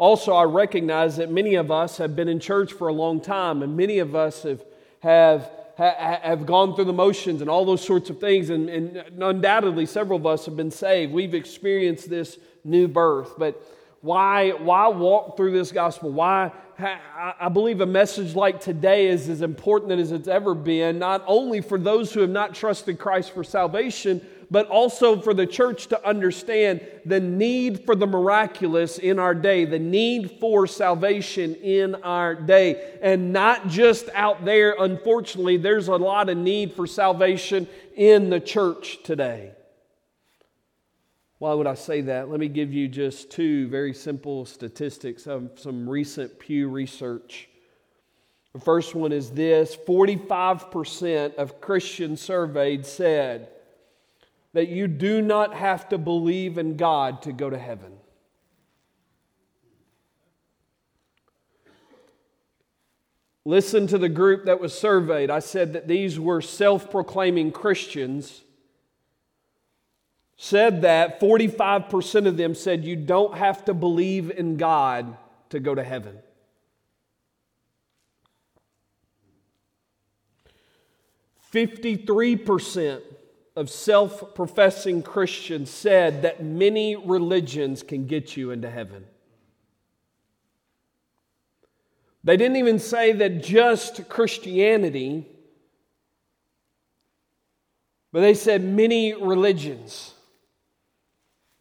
also, 0.00 0.32
I 0.32 0.44
recognize 0.44 1.18
that 1.18 1.30
many 1.30 1.56
of 1.56 1.70
us 1.70 1.98
have 1.98 2.16
been 2.16 2.26
in 2.26 2.40
church 2.40 2.72
for 2.72 2.88
a 2.88 2.92
long 2.92 3.20
time, 3.20 3.62
and 3.62 3.76
many 3.76 3.98
of 3.98 4.14
us 4.14 4.44
have, 4.44 4.64
have, 5.00 5.50
have 5.76 6.46
gone 6.46 6.74
through 6.74 6.86
the 6.86 6.94
motions 6.94 7.42
and 7.42 7.50
all 7.50 7.66
those 7.66 7.84
sorts 7.84 8.08
of 8.08 8.18
things, 8.18 8.48
and, 8.48 8.70
and 8.70 9.04
undoubtedly 9.20 9.84
several 9.84 10.18
of 10.18 10.24
us 10.24 10.46
have 10.46 10.56
been 10.56 10.70
saved. 10.70 11.12
We've 11.12 11.34
experienced 11.34 12.08
this 12.08 12.38
new 12.64 12.88
birth. 12.88 13.34
But 13.36 13.62
why, 14.00 14.52
why 14.52 14.88
walk 14.88 15.36
through 15.36 15.52
this 15.52 15.70
gospel? 15.70 16.10
Why? 16.10 16.50
I 16.78 17.50
believe 17.50 17.82
a 17.82 17.86
message 17.86 18.34
like 18.34 18.58
today 18.58 19.08
is 19.08 19.28
as 19.28 19.42
important 19.42 19.92
as 19.92 20.12
it's 20.12 20.28
ever 20.28 20.54
been, 20.54 20.98
not 20.98 21.22
only 21.26 21.60
for 21.60 21.78
those 21.78 22.10
who 22.10 22.20
have 22.20 22.30
not 22.30 22.54
trusted 22.54 22.98
Christ 22.98 23.32
for 23.32 23.44
salvation, 23.44 24.22
but 24.50 24.66
also 24.66 25.20
for 25.20 25.32
the 25.32 25.46
church 25.46 25.86
to 25.86 26.08
understand 26.08 26.80
the 27.06 27.20
need 27.20 27.84
for 27.84 27.94
the 27.94 28.06
miraculous 28.06 28.98
in 28.98 29.18
our 29.18 29.34
day, 29.34 29.64
the 29.64 29.78
need 29.78 30.38
for 30.40 30.66
salvation 30.66 31.54
in 31.56 31.94
our 31.96 32.34
day. 32.34 32.98
And 33.00 33.32
not 33.32 33.68
just 33.68 34.08
out 34.14 34.44
there, 34.44 34.74
unfortunately, 34.78 35.56
there's 35.56 35.88
a 35.88 35.96
lot 35.96 36.28
of 36.28 36.36
need 36.36 36.72
for 36.72 36.86
salvation 36.86 37.68
in 37.94 38.28
the 38.28 38.40
church 38.40 38.98
today. 39.04 39.52
Why 41.38 41.54
would 41.54 41.68
I 41.68 41.74
say 41.74 42.02
that? 42.02 42.28
Let 42.28 42.40
me 42.40 42.48
give 42.48 42.72
you 42.72 42.88
just 42.88 43.30
two 43.30 43.68
very 43.68 43.94
simple 43.94 44.44
statistics 44.44 45.26
of 45.26 45.52
some 45.56 45.88
recent 45.88 46.38
Pew 46.38 46.68
research. 46.68 47.48
The 48.52 48.60
first 48.60 48.96
one 48.96 49.12
is 49.12 49.30
this 49.30 49.76
45% 49.76 51.36
of 51.36 51.60
Christians 51.60 52.20
surveyed 52.20 52.84
said 52.84 53.48
that 54.52 54.68
you 54.68 54.88
do 54.88 55.22
not 55.22 55.54
have 55.54 55.88
to 55.90 55.98
believe 55.98 56.58
in 56.58 56.76
God 56.76 57.22
to 57.22 57.32
go 57.32 57.48
to 57.48 57.58
heaven. 57.58 57.92
Listen 63.44 63.86
to 63.86 63.98
the 63.98 64.08
group 64.08 64.44
that 64.44 64.60
was 64.60 64.78
surveyed. 64.78 65.30
I 65.30 65.38
said 65.38 65.72
that 65.72 65.88
these 65.88 66.20
were 66.20 66.40
self 66.40 66.90
proclaiming 66.90 67.52
Christians 67.52 68.42
said 70.36 70.82
that 70.82 71.20
45% 71.20 72.26
of 72.26 72.38
them 72.38 72.54
said 72.54 72.82
you 72.82 72.96
don't 72.96 73.36
have 73.36 73.62
to 73.66 73.74
believe 73.74 74.30
in 74.30 74.56
God 74.56 75.16
to 75.50 75.60
go 75.60 75.74
to 75.74 75.84
heaven. 75.84 76.18
Fifty-three 81.40 82.36
percent 82.36 83.02
of 83.60 83.68
self-professing 83.68 85.02
Christians 85.02 85.68
said 85.70 86.22
that 86.22 86.42
many 86.42 86.96
religions 86.96 87.82
can 87.82 88.06
get 88.06 88.34
you 88.34 88.52
into 88.52 88.70
heaven. 88.70 89.04
They 92.24 92.38
didn't 92.38 92.56
even 92.56 92.78
say 92.78 93.12
that 93.12 93.42
just 93.42 94.08
Christianity, 94.08 95.26
but 98.12 98.20
they 98.20 98.32
said 98.32 98.64
many 98.64 99.12
religions. 99.12 100.14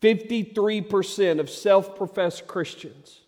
53% 0.01 1.41
of 1.41 1.49
self 1.49 1.97
professed 1.97 2.47
Christians. 2.47 3.19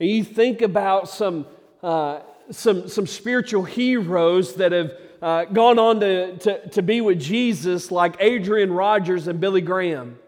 And 0.00 0.10
you 0.10 0.24
think 0.24 0.60
about 0.60 1.08
some, 1.08 1.46
uh, 1.84 2.22
some, 2.52 2.88
some 2.88 3.06
spiritual 3.06 3.64
heroes 3.64 4.54
that 4.54 4.72
have 4.72 4.92
uh, 5.20 5.44
gone 5.46 5.78
on 5.78 6.00
to, 6.00 6.36
to, 6.38 6.68
to 6.70 6.82
be 6.82 7.00
with 7.00 7.20
Jesus, 7.20 7.90
like 7.90 8.16
Adrian 8.20 8.72
Rogers 8.72 9.28
and 9.28 9.40
Billy 9.40 9.60
Graham. 9.60 10.18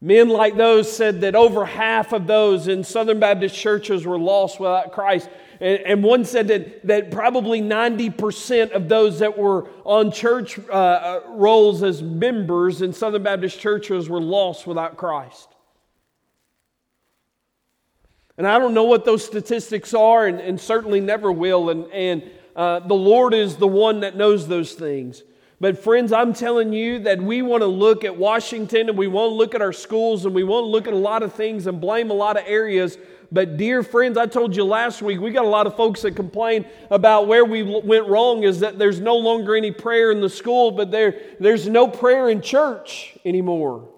Men 0.00 0.28
like 0.28 0.56
those 0.56 0.94
said 0.94 1.22
that 1.22 1.34
over 1.34 1.64
half 1.64 2.12
of 2.12 2.26
those 2.26 2.68
in 2.68 2.84
Southern 2.84 3.18
Baptist 3.18 3.56
churches 3.56 4.06
were 4.06 4.18
lost 4.18 4.60
without 4.60 4.92
Christ. 4.92 5.28
And, 5.58 6.04
one 6.04 6.26
said 6.26 6.48
that, 6.48 6.86
that 6.86 7.10
probably 7.10 7.62
90% 7.62 8.72
of 8.72 8.90
those 8.90 9.20
that 9.20 9.38
were 9.38 9.70
on 9.84 10.12
church 10.12 10.58
uh, 10.58 10.72
uh, 10.72 11.20
rolls 11.28 11.82
as 11.82 12.02
members 12.02 12.82
in 12.82 12.92
Southern 12.92 13.22
Baptist 13.22 13.58
churches 13.58 14.08
were 14.10 14.20
lost 14.20 14.66
without 14.66 14.98
Christ. 14.98 15.48
And 18.38 18.46
I 18.46 18.58
don't 18.58 18.74
know 18.74 18.84
what 18.84 19.04
those 19.04 19.24
statistics 19.24 19.94
are, 19.94 20.26
and, 20.26 20.40
and 20.40 20.60
certainly 20.60 21.00
never 21.00 21.32
will. 21.32 21.70
And, 21.70 21.86
and 21.92 22.22
uh, 22.54 22.80
the 22.80 22.94
Lord 22.94 23.32
is 23.32 23.56
the 23.56 23.68
one 23.68 24.00
that 24.00 24.16
knows 24.16 24.46
those 24.46 24.74
things. 24.74 25.22
But, 25.58 25.82
friends, 25.82 26.12
I'm 26.12 26.34
telling 26.34 26.74
you 26.74 26.98
that 27.00 27.20
we 27.20 27.40
want 27.40 27.62
to 27.62 27.66
look 27.66 28.04
at 28.04 28.14
Washington 28.14 28.90
and 28.90 28.98
we 28.98 29.06
want 29.06 29.30
to 29.30 29.34
look 29.34 29.54
at 29.54 29.62
our 29.62 29.72
schools 29.72 30.26
and 30.26 30.34
we 30.34 30.44
want 30.44 30.64
to 30.64 30.68
look 30.68 30.86
at 30.86 30.92
a 30.92 30.96
lot 30.96 31.22
of 31.22 31.32
things 31.32 31.66
and 31.66 31.80
blame 31.80 32.10
a 32.10 32.14
lot 32.14 32.36
of 32.36 32.44
areas. 32.46 32.98
But, 33.32 33.56
dear 33.56 33.82
friends, 33.82 34.18
I 34.18 34.26
told 34.26 34.54
you 34.54 34.64
last 34.64 35.00
week, 35.00 35.18
we 35.18 35.30
got 35.30 35.46
a 35.46 35.48
lot 35.48 35.66
of 35.66 35.74
folks 35.74 36.02
that 36.02 36.14
complain 36.14 36.66
about 36.90 37.26
where 37.26 37.44
we 37.44 37.62
went 37.62 38.06
wrong 38.06 38.42
is 38.42 38.60
that 38.60 38.78
there's 38.78 39.00
no 39.00 39.16
longer 39.16 39.56
any 39.56 39.70
prayer 39.70 40.10
in 40.12 40.20
the 40.20 40.28
school, 40.28 40.70
but 40.72 40.90
there, 40.90 41.20
there's 41.40 41.66
no 41.66 41.88
prayer 41.88 42.28
in 42.28 42.42
church 42.42 43.16
anymore. 43.24 43.88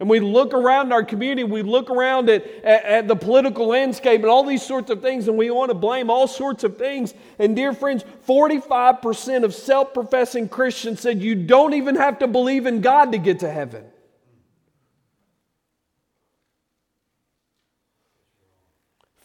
And 0.00 0.08
we 0.08 0.18
look 0.18 0.54
around 0.54 0.94
our 0.94 1.04
community, 1.04 1.44
we 1.44 1.60
look 1.60 1.90
around 1.90 2.30
at, 2.30 2.46
at, 2.64 2.84
at, 2.84 3.08
the 3.08 3.14
political 3.14 3.66
landscape 3.66 4.22
and 4.22 4.30
all 4.30 4.42
these 4.42 4.62
sorts 4.62 4.88
of 4.88 5.02
things, 5.02 5.28
and 5.28 5.36
we 5.36 5.50
want 5.50 5.68
to 5.68 5.74
blame 5.74 6.08
all 6.08 6.26
sorts 6.26 6.64
of 6.64 6.78
things. 6.78 7.12
And, 7.38 7.54
dear 7.54 7.74
friends, 7.74 8.02
45% 8.26 9.44
of 9.44 9.54
self 9.54 9.92
professing 9.92 10.48
Christians 10.48 11.00
said 11.00 11.20
you 11.20 11.34
don't 11.34 11.74
even 11.74 11.96
have 11.96 12.18
to 12.20 12.26
believe 12.26 12.64
in 12.64 12.80
God 12.80 13.12
to 13.12 13.18
get 13.18 13.40
to 13.40 13.50
heaven. 13.50 13.84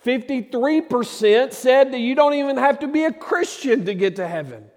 Fifty-three 0.01 0.81
percent 0.81 1.53
said 1.53 1.91
that 1.91 1.99
you 1.99 2.13
don't 2.13 2.35
even 2.35 2.57
have 2.57 2.79
to 2.79 2.87
be 2.87 3.05
a 3.05 3.11
Christian 3.11 3.85
to 3.85 3.95
get 3.95 4.17
to 4.17 4.27
heaven. 4.27 4.69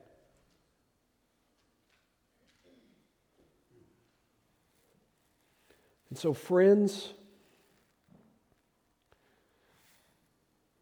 And 6.19 6.23
so, 6.23 6.33
friends, 6.33 7.13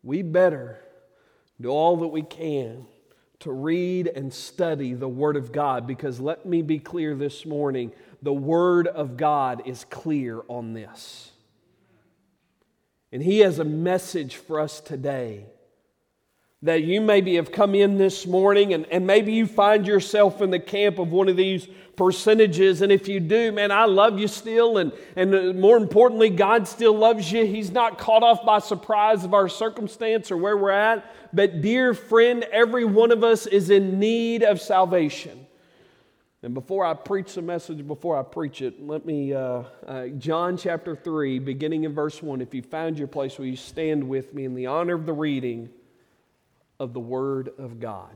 we 0.03 0.23
better 0.23 0.79
do 1.61 1.69
all 1.69 1.99
that 1.99 2.07
we 2.07 2.23
can 2.23 2.87
to 3.41 3.53
read 3.53 4.07
and 4.07 4.33
study 4.33 4.95
the 4.95 5.11
Word 5.11 5.37
of 5.37 5.53
God 5.53 5.87
because 5.87 6.21
let 6.21 6.47
me 6.47 6.63
be 6.63 6.79
clear 6.79 7.15
this 7.15 7.45
morning 7.45 7.93
the 8.23 8.33
Word 8.33 8.87
of 8.87 9.19
God 9.19 9.61
is 9.67 9.85
clear 9.85 10.41
on 10.49 10.73
this. 10.73 11.33
And 13.13 13.23
He 13.23 13.41
has 13.41 13.59
a 13.59 13.65
message 13.65 14.37
for 14.37 14.59
us 14.59 14.81
today 14.81 15.45
that 16.63 16.85
you 16.85 17.01
maybe 17.01 17.37
have 17.37 17.53
come 17.53 17.75
in 17.75 17.99
this 17.99 18.27
morning 18.27 18.73
and, 18.73 18.87
and 18.87 19.07
maybe 19.07 19.33
you 19.33 19.47
find 19.47 19.87
yourself 19.87 20.41
in 20.41 20.51
the 20.51 20.59
camp 20.59 20.99
of 20.99 21.13
one 21.13 21.29
of 21.29 21.37
these 21.37 21.69
percentages. 21.97 22.81
And 22.81 22.91
if 22.91 23.09
you 23.09 23.21
do, 23.21 23.53
man, 23.53 23.71
I 23.71 23.85
love 23.85 24.19
you 24.19 24.27
still. 24.27 24.79
And, 24.79 24.93
and 25.17 25.35
uh, 25.35 25.53
more 25.53 25.77
importantly, 25.77 26.31
God 26.31 26.67
still 26.67 26.97
loves 26.97 27.31
you. 27.31 27.45
He's 27.45 27.71
not 27.71 27.99
caught 27.99 28.23
off 28.23 28.45
by 28.45 28.61
surprise 28.61 29.23
of 29.25 29.35
our 29.35 29.49
circumstance 29.49 30.31
or 30.31 30.39
where 30.39 30.57
we're 30.57 30.71
at. 30.71 31.05
But, 31.35 31.61
dear 31.61 31.93
friend, 31.93 32.45
every 32.45 32.87
one 32.87 33.13
of 33.13 33.23
us 33.23 33.47
is 33.47 33.69
in 33.69 33.99
need 33.99 34.43
of 34.43 34.61
salvation. 34.61 35.47
And 36.43 36.55
before 36.55 36.87
I 36.87 36.95
preach 36.95 37.35
the 37.35 37.43
message, 37.43 37.87
before 37.87 38.17
I 38.19 38.23
preach 38.23 38.63
it, 38.63 38.81
let 38.81 39.05
me, 39.05 39.35
uh, 39.35 39.65
uh, 39.87 40.07
John 40.19 40.57
chapter 40.57 40.95
3, 40.95 41.39
beginning 41.41 41.85
in 41.85 41.95
verse 41.95 42.23
1, 42.23 42.41
if 42.41 42.55
you 42.55 42.63
found 42.63 42.99
your 42.99 43.09
place, 43.09 43.39
will 43.39 43.47
you 43.47 43.57
stand 43.57 44.07
with 44.09 44.33
me 44.33 44.45
in 44.45 44.55
the 44.55 44.67
honor 44.67 44.95
of 44.95 45.07
the 45.07 45.13
reading 45.13 45.71
of 46.79 46.93
the 46.93 47.01
Word 47.01 47.51
of 47.59 47.81
God? 47.81 48.15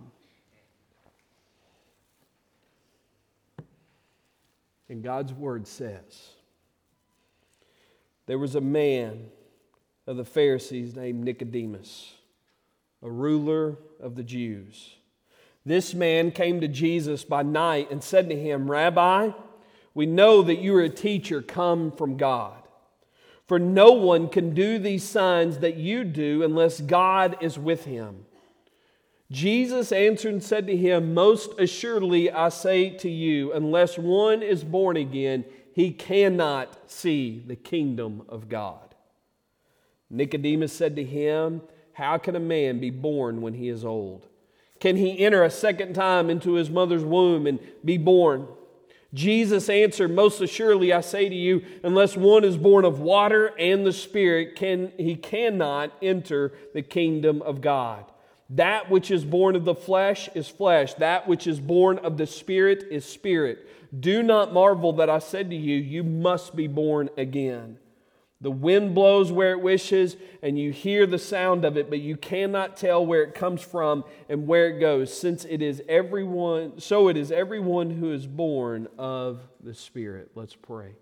And 4.91 5.05
God's 5.05 5.33
word 5.33 5.69
says 5.69 6.33
there 8.27 8.39
was 8.39 8.57
a 8.57 8.61
man 8.61 9.27
of 10.07 10.17
the 10.17 10.25
Pharisees 10.25 10.97
named 10.97 11.25
Nicodemus, 11.25 12.13
a 13.01 13.09
ruler 13.09 13.79
of 14.01 14.17
the 14.17 14.25
Jews. 14.25 14.97
This 15.65 15.95
man 15.95 16.33
came 16.33 16.61
to 16.61 16.69
Jesus 16.69 17.23
by 17.25 17.45
night 17.45 17.93
and 17.93 18.03
said 18.03 18.29
to 18.31 18.37
him, 18.37 18.69
Rabbi, 18.69 19.31
we 19.95 20.07
know 20.07 20.43
that 20.43 20.59
you 20.59 20.75
are 20.75 20.83
a 20.83 20.89
teacher 20.89 21.41
come 21.41 21.93
from 21.93 22.17
God. 22.17 22.61
For 23.47 23.61
no 23.61 23.93
one 23.93 24.29
can 24.29 24.55
do 24.55 24.79
these 24.81 25.05
signs 25.05 25.59
that 25.59 25.77
you 25.77 26.03
do 26.03 26.43
unless 26.43 26.81
God 26.81 27.37
is 27.41 27.57
with 27.57 27.85
him. 27.85 28.25
Jesus 29.31 29.93
answered 29.93 30.33
and 30.33 30.43
said 30.43 30.67
to 30.67 30.77
him, 30.77 31.15
Most 31.15 31.59
assuredly 31.59 32.31
I 32.31 32.49
say 32.49 32.91
to 32.91 33.09
you, 33.09 33.53
unless 33.53 33.97
one 33.97 34.43
is 34.43 34.65
born 34.65 34.97
again, 34.97 35.45
he 35.73 35.93
cannot 35.93 36.91
see 36.91 37.45
the 37.47 37.55
kingdom 37.55 38.23
of 38.29 38.49
God. 38.49 38.95
Nicodemus 40.11 40.73
said 40.73 40.97
to 40.97 41.05
him, 41.05 41.63
How 41.93 42.19
can 42.19 42.35
a 42.35 42.41
man 42.41 42.81
be 42.81 42.91
born 42.91 43.41
when 43.41 43.55
he 43.55 43.69
is 43.69 43.85
old? 43.85 44.27
Can 44.81 44.97
he 44.97 45.21
enter 45.21 45.45
a 45.45 45.51
second 45.51 45.95
time 45.95 46.29
into 46.29 46.55
his 46.55 46.71
mother's 46.71 47.05
womb 47.05 47.47
and 47.47 47.61
be 47.85 47.99
born? 47.99 48.49
Jesus 49.15 49.69
answered, 49.69 50.11
Most 50.11 50.41
assuredly 50.41 50.93
I 50.93 51.03
say 51.03 51.29
to 51.29 51.35
you, 51.35 51.63
unless 51.85 52.17
one 52.17 52.43
is 52.43 52.57
born 52.57 52.85
of 52.85 53.01
water 53.01 53.53
and 53.59 53.87
the 53.87 53.93
Spirit, 53.93 54.57
can, 54.57 54.93
he 54.97 55.15
cannot 55.15 55.93
enter 56.03 56.53
the 56.75 56.83
kingdom 56.83 57.43
of 57.43 57.61
God. 57.61 58.05
That 58.51 58.91
which 58.91 59.13
is 59.13 59.25
born 59.25 59.55
of 59.55 59.65
the 59.65 59.77
flesh 59.77 60.29
is 60.35 60.49
flesh, 60.49 60.95
that 60.95 61.29
which 61.29 61.47
is 61.47 61.61
born 61.61 61.99
of 61.99 62.17
the 62.17 62.27
Spirit 62.27 62.85
is 62.91 63.05
spirit. 63.05 63.69
Do 63.99 64.23
not 64.23 64.53
marvel 64.53 64.93
that 64.95 65.09
I 65.09 65.21
said 65.21 65.51
to 65.51 65.57
you, 65.57 65.77
You 65.77 66.03
must 66.03 66.57
be 66.57 66.67
born 66.67 67.11
again. 67.17 67.79
The 68.43 68.51
wind 68.51 68.95
blows 68.95 69.31
where 69.31 69.53
it 69.53 69.61
wishes, 69.61 70.17
and 70.43 70.59
you 70.59 70.73
hear 70.73 71.07
the 71.07 71.19
sound 71.19 71.65
of 71.65 71.77
it, 71.77 71.91
but 71.91 72.01
you 72.01 72.17
cannot 72.17 72.77
tell 72.77 73.05
where 73.05 73.23
it 73.23 73.35
comes 73.35 73.61
from 73.61 74.03
and 74.29 74.47
where 74.47 74.69
it 74.69 74.81
goes, 74.81 75.17
since 75.17 75.45
it 75.45 75.61
is 75.61 75.83
everyone, 75.89 76.81
so 76.81 77.09
it 77.09 77.17
is 77.17 77.31
everyone 77.31 77.91
who 77.91 78.13
is 78.13 78.27
born 78.27 78.89
of 78.99 79.43
the 79.63 79.75
Spirit. 79.75 80.31
Let's 80.35 80.57
pray. 80.57 80.95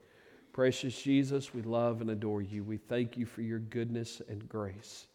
Precious 0.52 1.00
Jesus, 1.00 1.54
we 1.54 1.62
love 1.62 2.00
and 2.00 2.10
adore 2.10 2.42
you. 2.42 2.64
We 2.64 2.76
thank 2.76 3.16
you 3.16 3.24
for 3.24 3.42
your 3.42 3.60
goodness 3.60 4.20
and 4.28 4.48
grace. 4.48 5.06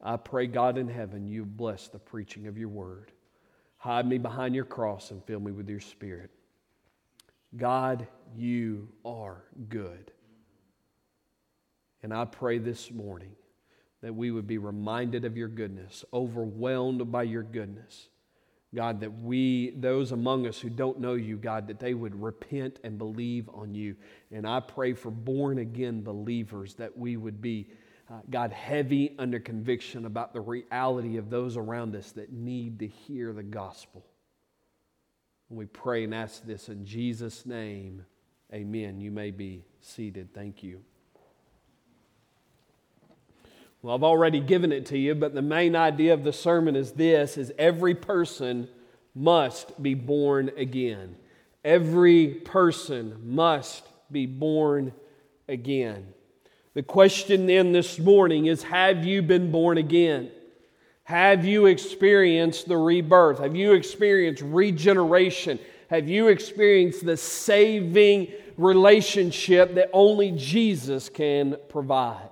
I 0.00 0.16
pray, 0.16 0.46
God 0.46 0.78
in 0.78 0.88
heaven, 0.88 1.26
you 1.26 1.44
bless 1.44 1.88
the 1.88 1.98
preaching 1.98 2.46
of 2.46 2.56
your 2.56 2.68
word. 2.68 3.12
Hide 3.78 4.06
me 4.06 4.18
behind 4.18 4.54
your 4.54 4.64
cross 4.64 5.10
and 5.10 5.24
fill 5.24 5.40
me 5.40 5.52
with 5.52 5.68
your 5.68 5.80
spirit. 5.80 6.30
God, 7.56 8.06
you 8.36 8.88
are 9.04 9.44
good. 9.68 10.12
And 12.02 12.12
I 12.12 12.24
pray 12.24 12.58
this 12.58 12.90
morning 12.90 13.32
that 14.02 14.14
we 14.14 14.30
would 14.30 14.46
be 14.46 14.58
reminded 14.58 15.24
of 15.24 15.36
your 15.36 15.48
goodness, 15.48 16.04
overwhelmed 16.12 17.10
by 17.10 17.24
your 17.24 17.42
goodness. 17.42 18.08
God, 18.74 19.00
that 19.00 19.22
we, 19.22 19.70
those 19.70 20.12
among 20.12 20.46
us 20.46 20.60
who 20.60 20.68
don't 20.68 21.00
know 21.00 21.14
you, 21.14 21.36
God, 21.36 21.68
that 21.68 21.80
they 21.80 21.94
would 21.94 22.20
repent 22.20 22.78
and 22.84 22.98
believe 22.98 23.48
on 23.54 23.74
you. 23.74 23.96
And 24.30 24.46
I 24.46 24.60
pray 24.60 24.92
for 24.92 25.10
born 25.10 25.58
again 25.58 26.02
believers 26.02 26.74
that 26.74 26.96
we 26.96 27.16
would 27.16 27.40
be 27.40 27.68
God, 28.30 28.52
heavy 28.52 29.14
under 29.18 29.38
conviction 29.38 30.06
about 30.06 30.32
the 30.32 30.40
reality 30.40 31.18
of 31.18 31.28
those 31.28 31.56
around 31.56 31.94
us 31.94 32.12
that 32.12 32.32
need 32.32 32.78
to 32.78 32.86
hear 32.86 33.32
the 33.32 33.42
gospel. 33.42 34.04
And 35.50 35.58
we 35.58 35.66
pray 35.66 36.04
and 36.04 36.14
ask 36.14 36.44
this 36.44 36.68
in 36.68 36.84
Jesus' 36.86 37.44
name. 37.44 38.04
Amen. 38.52 39.00
You 39.00 39.10
may 39.10 39.30
be 39.30 39.64
seated. 39.80 40.32
Thank 40.34 40.62
you. 40.62 40.80
Well, 43.82 43.94
I've 43.94 44.02
already 44.02 44.40
given 44.40 44.72
it 44.72 44.86
to 44.86 44.98
you, 44.98 45.14
but 45.14 45.34
the 45.34 45.42
main 45.42 45.76
idea 45.76 46.12
of 46.14 46.24
the 46.24 46.32
sermon 46.32 46.74
is 46.76 46.92
this 46.92 47.36
is 47.36 47.52
every 47.58 47.94
person 47.94 48.68
must 49.14 49.80
be 49.82 49.94
born 49.94 50.50
again. 50.56 51.16
Every 51.64 52.28
person 52.28 53.20
must 53.22 53.86
be 54.10 54.26
born 54.26 54.92
again. 55.48 56.14
The 56.74 56.82
question 56.82 57.46
then 57.46 57.72
this 57.72 57.98
morning 57.98 58.46
is 58.46 58.62
Have 58.64 59.04
you 59.04 59.22
been 59.22 59.50
born 59.50 59.78
again? 59.78 60.30
Have 61.04 61.46
you 61.46 61.66
experienced 61.66 62.68
the 62.68 62.76
rebirth? 62.76 63.38
Have 63.38 63.56
you 63.56 63.72
experienced 63.72 64.42
regeneration? 64.42 65.58
Have 65.88 66.06
you 66.06 66.28
experienced 66.28 67.06
the 67.06 67.16
saving 67.16 68.28
relationship 68.58 69.74
that 69.76 69.88
only 69.94 70.32
Jesus 70.32 71.08
can 71.08 71.56
provide? 71.70 72.28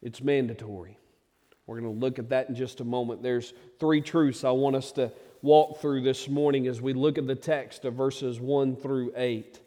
It's 0.00 0.22
mandatory. 0.22 0.96
We're 1.66 1.80
going 1.80 1.92
to 1.92 2.00
look 2.00 2.18
at 2.18 2.28
that 2.28 2.48
in 2.48 2.54
just 2.54 2.80
a 2.80 2.84
moment. 2.84 3.22
There's 3.22 3.52
three 3.80 4.00
truths 4.00 4.44
I 4.44 4.50
want 4.50 4.76
us 4.76 4.92
to 4.92 5.10
walk 5.42 5.80
through 5.80 6.02
this 6.02 6.28
morning 6.28 6.68
as 6.68 6.80
we 6.80 6.92
look 6.92 7.18
at 7.18 7.26
the 7.26 7.34
text 7.34 7.84
of 7.84 7.94
verses 7.94 8.38
1 8.38 8.76
through 8.76 9.12
8. 9.16 9.60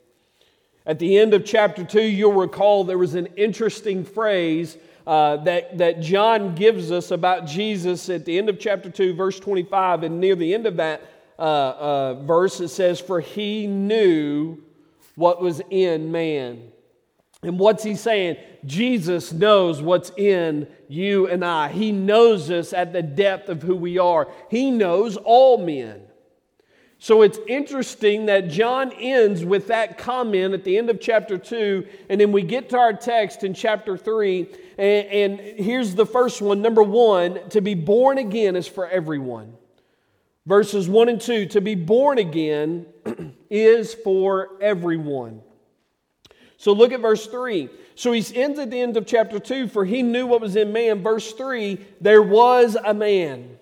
At 0.88 1.00
the 1.00 1.18
end 1.18 1.34
of 1.34 1.44
chapter 1.44 1.84
2, 1.84 2.02
you'll 2.02 2.32
recall 2.32 2.86
there 2.86 2.98
was 2.98 3.14
an 3.14 3.28
interesting 3.36 4.06
phrase 4.06 4.78
uh, 5.06 5.36
that, 5.44 5.78
that 5.78 6.00
John 6.00 6.56
gives 6.56 6.94
us 6.94 7.12
about 7.12 7.46
Jesus 7.46 8.10
at 8.10 8.24
the 8.24 8.38
end 8.38 8.48
of 8.48 8.58
chapter 8.58 8.90
2, 8.90 9.14
verse 9.14 9.38
25. 9.38 10.04
And 10.04 10.22
near 10.22 10.36
the 10.36 10.54
end 10.54 10.66
of 10.66 10.78
that 10.78 11.02
uh, 11.38 11.42
uh, 11.42 12.14
verse, 12.24 12.62
it 12.62 12.70
says, 12.70 13.02
For 13.02 13.20
he 13.20 13.68
knew 13.68 14.60
what 15.16 15.42
was 15.42 15.62
in 15.70 16.10
man. 16.10 16.72
And 17.44 17.60
what's 17.60 17.84
he 17.84 17.96
saying? 17.96 18.38
Jesus 18.66 19.34
knows 19.34 19.82
what's 19.82 20.12
in 20.18 20.68
you 20.88 21.28
and 21.28 21.44
I. 21.44 21.68
He 21.68 21.92
knows 21.92 22.50
us 22.50 22.72
at 22.72 22.94
the 22.94 23.04
depth 23.04 23.50
of 23.50 23.62
who 23.62 23.76
we 23.76 23.98
are. 23.98 24.30
He 24.50 24.72
knows 24.72 25.18
all 25.18 25.58
men. 25.58 26.07
So 27.00 27.22
it's 27.22 27.40
interesting 27.48 28.26
that 28.26 28.50
John 28.50 28.92
ends 28.92 29.46
with 29.46 29.68
that 29.68 29.98
comment 29.98 30.54
at 30.54 30.64
the 30.64 30.78
end 30.78 30.90
of 30.90 31.00
chapter 31.00 31.38
2, 31.38 31.86
and 32.10 32.20
then 32.20 32.32
we 32.32 32.42
get 32.42 32.70
to 32.70 32.78
our 32.78 32.94
text 32.94 33.44
in 33.44 33.54
chapter 33.54 33.98
3. 33.98 34.48
And, 34.78 35.08
and 35.08 35.40
here's 35.40 35.94
the 35.94 36.06
first 36.06 36.42
one. 36.42 36.62
Number 36.62 36.82
one, 36.82 37.50
to 37.50 37.62
be 37.62 37.76
born 37.76 38.18
again 38.18 38.56
is 38.56 38.68
for 38.68 38.88
everyone. 38.88 39.54
Verses 40.48 40.88
1 40.88 41.10
and 41.10 41.22
2 41.22 41.48
to 41.48 41.62
be 41.62 41.76
born 41.76 42.18
again 42.18 42.86
is 43.50 43.94
for 43.94 44.52
everyone. 44.62 45.42
So 46.56 46.72
look 46.72 46.92
at 46.94 47.02
verse 47.02 47.28
3. 47.28 47.70
So 47.96 48.12
he 48.12 48.26
ends 48.36 48.58
at 48.58 48.72
the 48.72 48.80
end 48.80 48.98
of 48.98 49.06
chapter 49.06 49.40
2 49.40 49.68
for 49.68 49.86
he 49.86 50.02
knew 50.02 50.26
what 50.26 50.42
was 50.42 50.56
in 50.56 50.72
man. 50.72 51.04
Verse 51.04 51.34
3 51.34 51.80
there 52.02 52.22
was 52.22 52.76
a 52.76 52.94
man. 52.94 53.57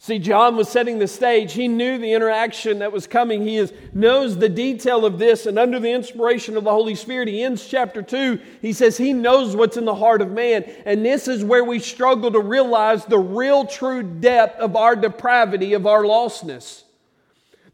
See, 0.00 0.20
John 0.20 0.56
was 0.56 0.68
setting 0.68 1.00
the 1.00 1.08
stage. 1.08 1.52
He 1.52 1.66
knew 1.66 1.98
the 1.98 2.12
interaction 2.12 2.78
that 2.78 2.92
was 2.92 3.08
coming. 3.08 3.42
He 3.42 3.56
is, 3.56 3.72
knows 3.92 4.38
the 4.38 4.48
detail 4.48 5.04
of 5.04 5.18
this, 5.18 5.44
and 5.44 5.58
under 5.58 5.80
the 5.80 5.90
inspiration 5.90 6.56
of 6.56 6.62
the 6.62 6.70
Holy 6.70 6.94
Spirit, 6.94 7.26
he 7.26 7.42
ends 7.42 7.66
chapter 7.66 8.00
2. 8.00 8.40
He 8.62 8.72
says 8.72 8.96
he 8.96 9.12
knows 9.12 9.56
what's 9.56 9.76
in 9.76 9.84
the 9.84 9.96
heart 9.96 10.22
of 10.22 10.30
man. 10.30 10.62
And 10.86 11.04
this 11.04 11.26
is 11.26 11.44
where 11.44 11.64
we 11.64 11.80
struggle 11.80 12.30
to 12.30 12.38
realize 12.38 13.04
the 13.04 13.18
real 13.18 13.66
true 13.66 14.04
depth 14.04 14.60
of 14.60 14.76
our 14.76 14.94
depravity, 14.94 15.74
of 15.74 15.84
our 15.84 16.04
lostness. 16.04 16.84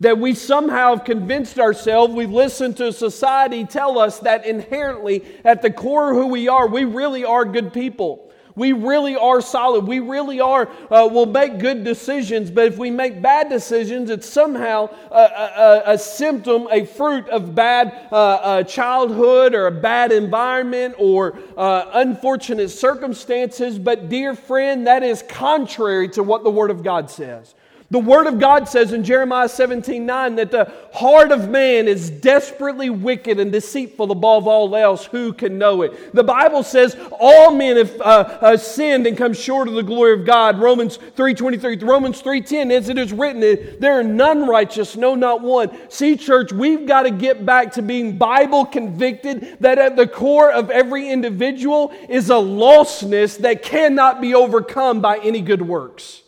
That 0.01 0.19
we 0.19 0.35
somehow 0.35 0.97
have 0.97 1.05
convinced 1.05 1.59
ourselves, 1.59 2.15
we've 2.15 2.31
listened 2.31 2.79
to 2.79 2.93
society 2.93 3.67
tell 3.67 3.99
us 3.99 4.21
that 4.21 4.47
inherently, 4.47 5.25
at 5.45 5.61
the 5.61 5.71
core 5.71 6.11
of 6.11 6.17
who 6.17 6.27
we 6.29 6.49
are, 6.49 6.67
we 6.67 6.85
really 6.85 7.25
are 7.25 7.45
good 7.45 7.73
people. 7.75 8.24
We 8.57 8.73
really 8.73 9.17
are 9.17 9.41
solid. 9.41 9.87
We 9.87 9.99
really 9.99 10.41
are, 10.41 10.69
uh, 10.91 11.09
will 11.11 11.27
make 11.27 11.59
good 11.59 11.83
decisions, 11.83 12.53
but 12.53 12.67
if 12.67 12.79
we 12.79 12.91
make 12.91 13.21
bad 13.21 13.49
decisions, 13.49 14.11
it's 14.11 14.29
somehow 14.29 14.89
a, 15.11 15.17
a, 15.17 15.83
a 15.95 15.99
symptom, 15.99 16.69
a 16.71 16.85
fruit 16.85 17.29
of 17.31 17.55
bad 17.55 18.09
uh, 18.13 18.15
uh, 18.15 18.63
childhood 18.63 19.55
or 19.55 19.67
a 19.67 19.73
bad 19.73 20.13
environment 20.13 20.95
or 20.99 21.37
uh, 21.57 21.91
unfortunate 21.95 22.69
circumstances. 22.69 23.77
But, 23.77 24.09
dear 24.09 24.37
friend, 24.37 24.87
that 24.87 25.03
is 25.03 25.25
contrary 25.29 26.09
to 26.11 26.23
what 26.23 26.45
the 26.45 26.51
Word 26.51 26.71
of 26.71 26.85
God 26.85 27.11
says. 27.11 27.55
The 27.95 28.01
Word 28.01 28.27
of 28.27 28.41
God 28.41 28.69
says 28.69 28.93
in 28.93 29.05
Jeremiah 29.05 29.49
17 29.49 30.05
9 30.05 30.35
that 30.35 30.51
the 30.51 30.69
heart 30.93 31.31
of 31.31 31.49
man 31.49 31.87
is 31.87 32.11
desperately 32.11 32.91
wicked 32.91 33.39
and 33.39 33.53
deceitful 33.53 34.11
above 34.11 34.49
all 34.49 34.75
else. 34.75 35.05
Who 35.05 35.33
can 35.33 35.59
know 35.59 35.83
it? 35.83 36.13
The 36.13 36.25
Bible 36.25 36.65
says 36.65 36.97
all 37.21 37.53
men 37.53 37.77
have 37.77 38.01
uh, 38.01 38.05
uh, 38.41 38.57
sinned 38.57 39.07
and 39.07 39.17
come 39.17 39.33
short 39.33 39.69
of 39.69 39.75
the 39.75 39.85
glory 39.85 40.13
of 40.13 40.27
God. 40.27 40.59
Romans 40.59 40.99
3.23, 40.99 41.89
Romans 41.89 42.21
3.10, 42.21 42.73
as 42.73 42.89
it 42.89 42.99
is 42.99 43.13
written, 43.13 43.79
there 43.79 43.97
are 43.97 44.03
none 44.03 44.49
righteous, 44.49 44.97
no, 44.97 45.15
not 45.15 45.41
one. 45.41 45.71
See, 45.89 46.17
church, 46.17 46.53
we've 46.53 46.89
got 46.89 47.03
to 47.03 47.13
get 47.13 47.47
back 47.47 47.75
to 47.75 47.83
being 47.83 48.19
Bible 48.19 48.67
convicted 48.67 49.59
that 49.61 49.79
at 49.79 49.95
the 49.95 50.09
core 50.09 50.51
of 50.51 50.69
every 50.69 51.09
individual 51.09 51.95
is 52.09 52.29
a 52.29 52.33
lostness 52.33 53.39
that 53.39 53.63
cannot 53.63 54.21
be 54.21 54.35
overcome 54.35 55.01
by 55.01 55.19
any 55.19 55.41
good 55.41 55.63
works. 55.63 56.24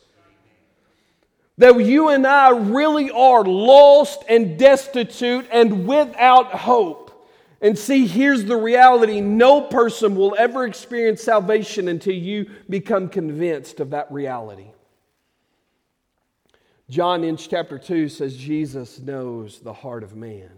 That 1.59 1.79
you 1.79 2.11
and 2.11 2.27
I 2.27 2.51
really 2.51 3.11
are 3.11 3.45
lost 3.45 4.25
and 4.29 4.59
destitute 4.59 5.47
and 5.51 5.87
without 5.87 6.53
hope. 6.53 7.07
And 7.63 7.79
see, 7.79 8.07
here's 8.07 8.45
the 8.45 8.57
reality 8.57 9.21
no 9.23 9.63
person 9.63 10.17
will 10.17 10.35
ever 10.39 10.67
experience 10.67 11.23
salvation 11.23 11.89
until 11.89 12.15
you 12.15 12.51
become 12.69 13.09
convinced 13.09 13.81
of 13.81 13.91
that 13.91 14.13
reality. 14.13 14.71
John 16.89 17.25
in 17.25 17.37
chapter 17.37 17.79
2 17.79 18.09
says 18.09 18.37
Jesus 18.37 19.01
knows 19.01 19.61
the 19.61 19.73
heart 19.73 20.05
of 20.05 20.15
man. 20.15 20.51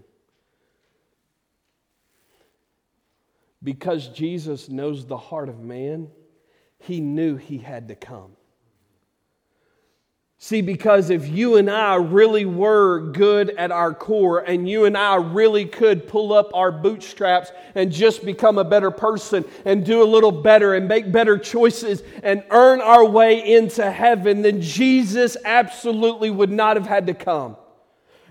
Because 3.63 4.09
Jesus 4.09 4.69
knows 4.69 5.07
the 5.07 5.17
heart 5.17 5.49
of 5.49 5.61
man, 5.61 6.11
he 6.79 7.01
knew 7.01 7.37
he 7.37 7.59
had 7.59 7.89
to 7.89 7.95
come. 7.95 8.33
See, 10.41 10.61
because 10.61 11.11
if 11.11 11.29
you 11.29 11.57
and 11.57 11.69
I 11.69 11.97
really 11.97 12.45
were 12.45 13.11
good 13.11 13.51
at 13.51 13.73
our 13.73 13.93
core 13.93 14.39
and 14.39 14.69
you 14.69 14.85
and 14.85 14.97
I 14.97 15.17
really 15.17 15.65
could 15.65 16.07
pull 16.07 16.33
up 16.33 16.55
our 16.55 16.71
bootstraps 16.71 17.51
and 17.75 17.91
just 17.91 18.25
become 18.25 18.57
a 18.57 18.65
better 18.65 18.93
person 18.93 19.45
and 19.65 19.85
do 19.85 20.01
a 20.01 20.05
little 20.07 20.31
better 20.31 20.75
and 20.75 20.87
make 20.87 21.11
better 21.11 21.39
choices 21.39 22.05
and 22.23 22.45
earn 22.51 22.81
our 22.81 23.05
way 23.05 23.53
into 23.53 23.91
heaven, 23.91 24.43
then 24.43 24.61
Jesus 24.61 25.37
absolutely 25.45 26.31
would 26.31 26.53
not 26.53 26.77
have 26.77 26.87
had 26.87 27.09
to 27.09 27.15
come. 27.15 27.57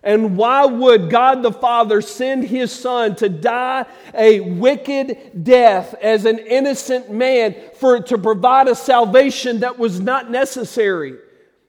And 0.01 0.37
why 0.37 0.65
would 0.65 1.09
God 1.09 1.43
the 1.43 1.51
Father 1.51 1.99
send 1.99 2.45
his 2.45 2.71
son 2.71 3.17
to 3.17 3.27
die 3.27 3.85
a 4.13 4.39
wicked 4.39 5.43
death 5.43 5.93
as 5.95 6.23
an 6.23 6.39
innocent 6.39 7.11
man 7.11 7.53
for 7.75 7.99
to 8.03 8.17
provide 8.17 8.69
a 8.69 8.75
salvation 8.75 9.59
that 9.59 9.77
was 9.77 9.99
not 9.99 10.31
necessary? 10.31 11.17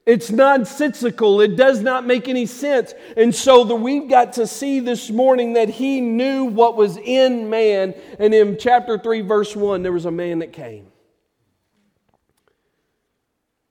It's 0.09 0.31
nonsensical. 0.31 1.43
It 1.43 1.55
does 1.55 1.83
not 1.83 2.07
make 2.07 2.29
any 2.29 2.47
sense. 2.47 2.95
And 3.15 3.35
so 3.35 3.63
the, 3.65 3.75
we've 3.75 4.09
got 4.09 4.33
to 4.33 4.47
see 4.47 4.81
this 4.81 5.11
morning 5.11 5.53
that 5.53 5.69
he 5.69 6.01
knew 6.01 6.47
what 6.47 6.79
was 6.79 6.97
in 6.97 7.51
man. 7.51 7.93
And 8.19 8.33
in 8.33 8.57
chapter 8.57 8.97
3, 8.99 9.21
verse 9.21 9.55
1, 9.55 9.83
there 9.83 9.93
was 9.93 10.07
a 10.07 10.11
man 10.11 10.39
that 10.39 10.55
came. 10.55 10.87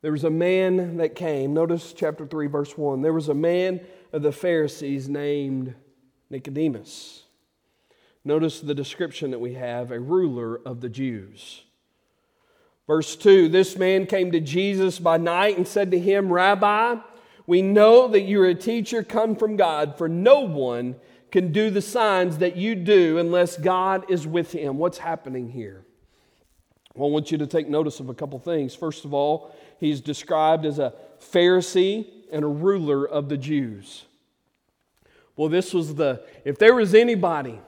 There 0.03 0.11
was 0.11 0.25
a 0.25 0.29
man 0.29 0.97
that 0.97 1.15
came. 1.15 1.55
Notice 1.55 1.91
chapter 1.91 2.27
3, 2.27 2.45
verse 2.45 2.77
1. 2.77 3.01
There 3.01 3.13
was 3.13 3.29
a 3.29 3.33
man 3.33 3.81
of 4.13 4.21
the 4.21 4.31
Pharisees 4.31 5.09
named 5.09 5.73
Nicodemus. 6.29 7.23
Notice 8.23 8.61
the 8.61 8.75
description 8.75 9.31
that 9.31 9.39
we 9.39 9.55
have 9.55 9.89
a 9.89 9.99
ruler 9.99 10.61
of 10.63 10.81
the 10.81 10.89
Jews. 10.89 11.63
Verse 12.87 13.15
2 13.15 13.49
This 13.49 13.77
man 13.77 14.05
came 14.05 14.31
to 14.31 14.39
Jesus 14.39 14.97
by 14.97 15.17
night 15.17 15.57
and 15.57 15.67
said 15.67 15.91
to 15.91 15.99
him, 15.99 16.31
Rabbi, 16.31 16.95
we 17.45 17.61
know 17.61 18.07
that 18.07 18.21
you're 18.21 18.47
a 18.47 18.55
teacher 18.55 19.03
come 19.03 19.35
from 19.35 19.55
God, 19.55 19.97
for 19.97 20.09
no 20.09 20.41
one 20.41 20.95
can 21.31 21.51
do 21.51 21.69
the 21.69 21.81
signs 21.81 22.37
that 22.39 22.55
you 22.55 22.73
do 22.73 23.17
unless 23.17 23.57
God 23.57 24.09
is 24.09 24.25
with 24.25 24.53
him. 24.53 24.77
What's 24.77 24.97
happening 24.97 25.49
here? 25.49 25.83
Well, 26.95 27.09
I 27.09 27.11
want 27.11 27.31
you 27.31 27.37
to 27.37 27.47
take 27.47 27.67
notice 27.67 27.99
of 27.99 28.09
a 28.09 28.13
couple 28.13 28.39
things. 28.39 28.73
First 28.73 29.05
of 29.05 29.13
all, 29.13 29.53
he's 29.79 30.01
described 30.01 30.65
as 30.65 30.79
a 30.79 30.93
Pharisee 31.19 32.07
and 32.31 32.43
a 32.43 32.47
ruler 32.47 33.07
of 33.07 33.29
the 33.29 33.37
Jews. 33.37 34.05
Well, 35.35 35.49
this 35.49 35.73
was 35.73 35.95
the, 35.95 36.23
if 36.43 36.57
there 36.57 36.73
was 36.73 36.95
anybody 36.95 37.59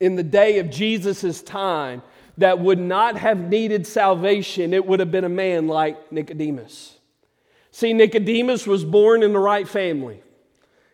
in 0.00 0.16
the 0.16 0.22
day 0.22 0.58
of 0.58 0.70
Jesus' 0.70 1.42
time 1.42 2.02
that 2.38 2.58
would 2.58 2.78
not 2.78 3.16
have 3.16 3.38
needed 3.38 3.86
salvation, 3.86 4.74
it 4.74 4.86
would 4.86 5.00
have 5.00 5.10
been 5.10 5.24
a 5.24 5.28
man 5.28 5.68
like 5.68 6.12
Nicodemus. 6.12 6.98
See, 7.70 7.92
Nicodemus 7.92 8.66
was 8.66 8.84
born 8.84 9.22
in 9.22 9.32
the 9.32 9.38
right 9.38 9.68
family, 9.68 10.22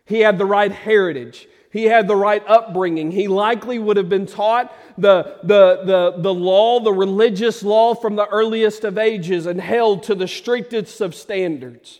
he 0.05 0.19
had 0.19 0.37
the 0.37 0.45
right 0.45 0.71
heritage. 0.71 1.47
He 1.73 1.85
had 1.85 2.07
the 2.07 2.15
right 2.15 2.43
upbringing. 2.45 3.09
He 3.09 3.27
likely 3.27 3.79
would 3.79 3.97
have 3.97 4.07
been 4.07 4.27
taught 4.27 4.71
the, 4.95 5.39
the, 5.41 5.81
the, 5.83 6.21
the 6.21 6.33
law, 6.33 6.79
the 6.79 6.93
religious 6.93 7.63
law 7.63 7.95
from 7.95 8.15
the 8.15 8.27
earliest 8.27 8.83
of 8.83 8.99
ages, 8.99 9.47
and 9.47 9.59
held 9.59 10.03
to 10.03 10.13
the 10.13 10.27
strictest 10.27 11.01
of 11.01 11.15
standards. 11.15 11.99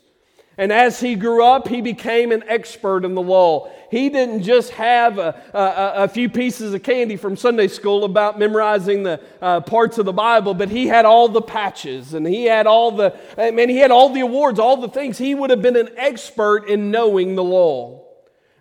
And 0.58 0.72
as 0.72 1.00
he 1.00 1.16
grew 1.16 1.44
up, 1.44 1.68
he 1.68 1.82
became 1.82 2.32
an 2.32 2.44
expert 2.48 3.06
in 3.06 3.16
the 3.16 3.22
law. 3.22 3.72
He 3.90 4.10
didn't 4.10 4.44
just 4.44 4.70
have 4.72 5.18
a, 5.18 5.42
a, 5.52 6.04
a 6.04 6.08
few 6.08 6.30
pieces 6.30 6.76
of 6.76 6.84
candy 6.84 7.16
from 7.16 7.36
Sunday 7.36 7.68
school 7.68 8.04
about 8.04 8.38
memorizing 8.38 9.02
the 9.02 9.20
uh, 9.42 9.62
parts 9.62 9.98
of 9.98 10.06
the 10.06 10.14
Bible, 10.14 10.54
but 10.54 10.70
he 10.70 10.88
had 10.88 11.06
all 11.06 11.28
the 11.28 11.42
patches 11.42 12.14
and 12.14 12.28
he 12.28 12.46
had 12.46 12.68
all 12.68 12.92
the, 12.92 13.18
I 13.36 13.50
mean, 13.50 13.70
he 13.70 13.78
had 13.78 13.90
all 13.90 14.10
the 14.10 14.22
awards, 14.22 14.60
all 14.60 14.78
the 14.78 14.90
things. 14.90 15.18
He 15.18 15.34
would 15.34 15.50
have 15.50 15.62
been 15.62 15.76
an 15.76 15.90
expert 15.98 16.68
in 16.68 16.92
knowing 16.92 17.36
the 17.36 17.44
law. 17.44 18.04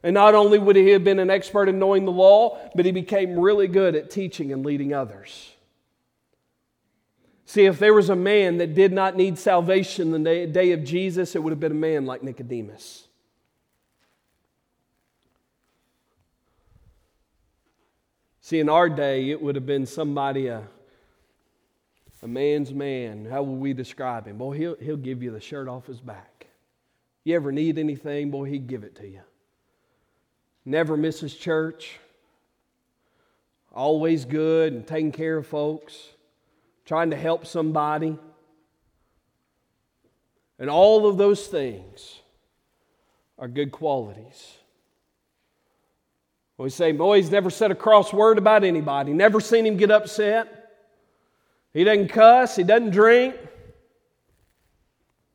And 0.02 0.14
not 0.14 0.34
only 0.34 0.58
would 0.58 0.76
he 0.76 0.88
have 0.90 1.04
been 1.04 1.18
an 1.18 1.30
expert 1.30 1.68
in 1.68 1.78
knowing 1.78 2.06
the 2.06 2.12
law, 2.12 2.58
but 2.74 2.86
he 2.86 2.92
became 2.92 3.38
really 3.38 3.68
good 3.68 3.94
at 3.94 4.10
teaching 4.10 4.52
and 4.52 4.64
leading 4.64 4.94
others. 4.94 5.51
See, 7.52 7.66
if 7.66 7.78
there 7.78 7.92
was 7.92 8.08
a 8.08 8.16
man 8.16 8.56
that 8.56 8.74
did 8.74 8.94
not 8.94 9.14
need 9.14 9.38
salvation 9.38 10.10
the 10.10 10.46
day 10.46 10.72
of 10.72 10.84
Jesus, 10.84 11.36
it 11.36 11.42
would 11.42 11.50
have 11.50 11.60
been 11.60 11.72
a 11.72 11.74
man 11.74 12.06
like 12.06 12.22
Nicodemus. 12.22 13.06
See, 18.40 18.58
in 18.58 18.70
our 18.70 18.88
day, 18.88 19.28
it 19.28 19.42
would 19.42 19.54
have 19.56 19.66
been 19.66 19.84
somebody, 19.84 20.46
a, 20.46 20.62
a 22.22 22.26
man's 22.26 22.72
man. 22.72 23.26
How 23.26 23.42
would 23.42 23.60
we 23.60 23.74
describe 23.74 24.26
him? 24.26 24.38
Boy, 24.38 24.56
he'll, 24.56 24.76
he'll 24.76 24.96
give 24.96 25.22
you 25.22 25.30
the 25.30 25.38
shirt 25.38 25.68
off 25.68 25.86
his 25.86 26.00
back. 26.00 26.46
You 27.22 27.36
ever 27.36 27.52
need 27.52 27.76
anything, 27.78 28.30
boy, 28.30 28.44
he'd 28.44 28.66
give 28.66 28.82
it 28.82 28.96
to 28.96 29.06
you. 29.06 29.20
Never 30.64 30.96
misses 30.96 31.34
church. 31.34 31.98
always 33.74 34.24
good 34.24 34.72
and 34.72 34.86
taking 34.86 35.12
care 35.12 35.36
of 35.36 35.46
folks, 35.46 36.12
trying 36.84 37.10
to 37.10 37.16
help 37.16 37.46
somebody. 37.46 38.18
And 40.58 40.70
all 40.70 41.06
of 41.06 41.16
those 41.16 41.46
things 41.46 42.20
are 43.38 43.48
good 43.48 43.72
qualities. 43.72 44.58
We 46.62 46.70
say, 46.70 46.92
boy, 46.92 47.16
he's 47.16 47.30
never 47.30 47.50
said 47.50 47.72
a 47.72 47.74
cross 47.74 48.12
word 48.12 48.38
about 48.38 48.62
anybody, 48.62 49.12
never 49.12 49.40
seen 49.40 49.66
him 49.66 49.76
get 49.76 49.90
upset. 49.90 50.70
He 51.72 51.82
doesn't 51.82 52.08
cuss, 52.08 52.54
he 52.54 52.62
doesn't 52.62 52.90
drink. 52.90 53.34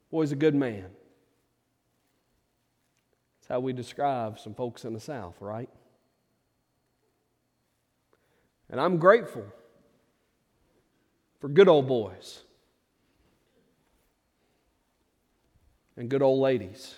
Boy, 0.10 0.22
he's 0.22 0.32
a 0.32 0.38
good 0.38 0.56
man. 0.56 0.86
That's 3.40 3.50
how 3.50 3.60
we 3.60 3.74
describe 3.74 4.40
some 4.40 4.54
folks 4.54 4.86
in 4.86 4.94
the 4.94 5.02
South, 5.02 5.36
right? 5.42 5.70
And 8.70 8.80
I'm 8.80 8.98
grateful 8.98 9.46
for 11.40 11.50
good 11.50 11.68
old 11.68 11.88
boys 11.88 12.44
and 15.96 16.10
good 16.10 16.22
old 16.22 16.40
ladies. 16.40 16.96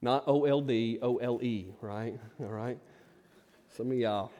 Not 0.00 0.24
O 0.26 0.44
L 0.44 0.60
D, 0.60 0.98
O 1.00 1.16
L 1.16 1.38
E, 1.42 1.72
right? 1.80 2.18
All 2.40 2.46
right? 2.46 2.78
Some 3.76 3.90
of 3.90 3.96
y'all, 3.96 4.30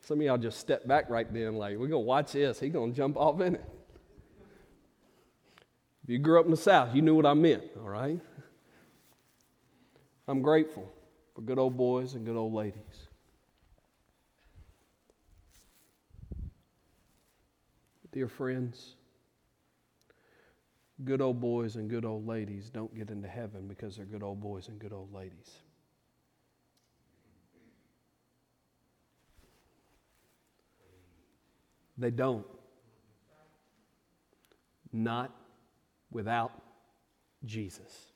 some 0.00 0.18
of 0.18 0.26
y'all 0.26 0.38
just 0.38 0.58
step 0.58 0.86
back 0.86 1.10
right 1.10 1.32
then, 1.32 1.56
like, 1.56 1.76
we're 1.76 1.88
gonna 1.88 2.00
watch 2.00 2.32
this. 2.32 2.58
He's 2.58 2.72
gonna 2.72 2.92
jump 2.92 3.16
off 3.16 3.40
in 3.40 3.56
it. 3.56 3.64
If 6.04 6.10
you 6.10 6.18
grew 6.18 6.38
up 6.38 6.44
in 6.44 6.50
the 6.50 6.56
South, 6.56 6.94
you 6.94 7.02
knew 7.02 7.14
what 7.14 7.24
I 7.24 7.34
meant, 7.34 7.64
all 7.80 7.88
right? 7.88 8.20
I'm 10.26 10.42
grateful 10.42 10.90
for 11.34 11.42
good 11.42 11.58
old 11.58 11.76
boys 11.76 12.14
and 12.14 12.24
good 12.24 12.36
old 12.36 12.52
ladies. 12.52 13.03
Dear 18.14 18.28
friends, 18.28 18.94
good 21.02 21.20
old 21.20 21.40
boys 21.40 21.74
and 21.74 21.90
good 21.90 22.04
old 22.04 22.28
ladies 22.28 22.70
don't 22.70 22.94
get 22.96 23.10
into 23.10 23.26
heaven 23.26 23.66
because 23.66 23.96
they're 23.96 24.06
good 24.06 24.22
old 24.22 24.40
boys 24.40 24.68
and 24.68 24.78
good 24.78 24.92
old 24.92 25.12
ladies. 25.12 25.50
They 31.98 32.12
don't. 32.12 32.46
Not 34.92 35.34
without 36.12 36.52
Jesus. 37.44 38.12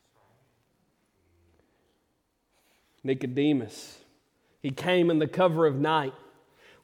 Nicodemus, 3.02 3.98
he 4.62 4.70
came 4.70 5.10
in 5.10 5.18
the 5.18 5.26
cover 5.26 5.66
of 5.66 5.74
night. 5.74 6.14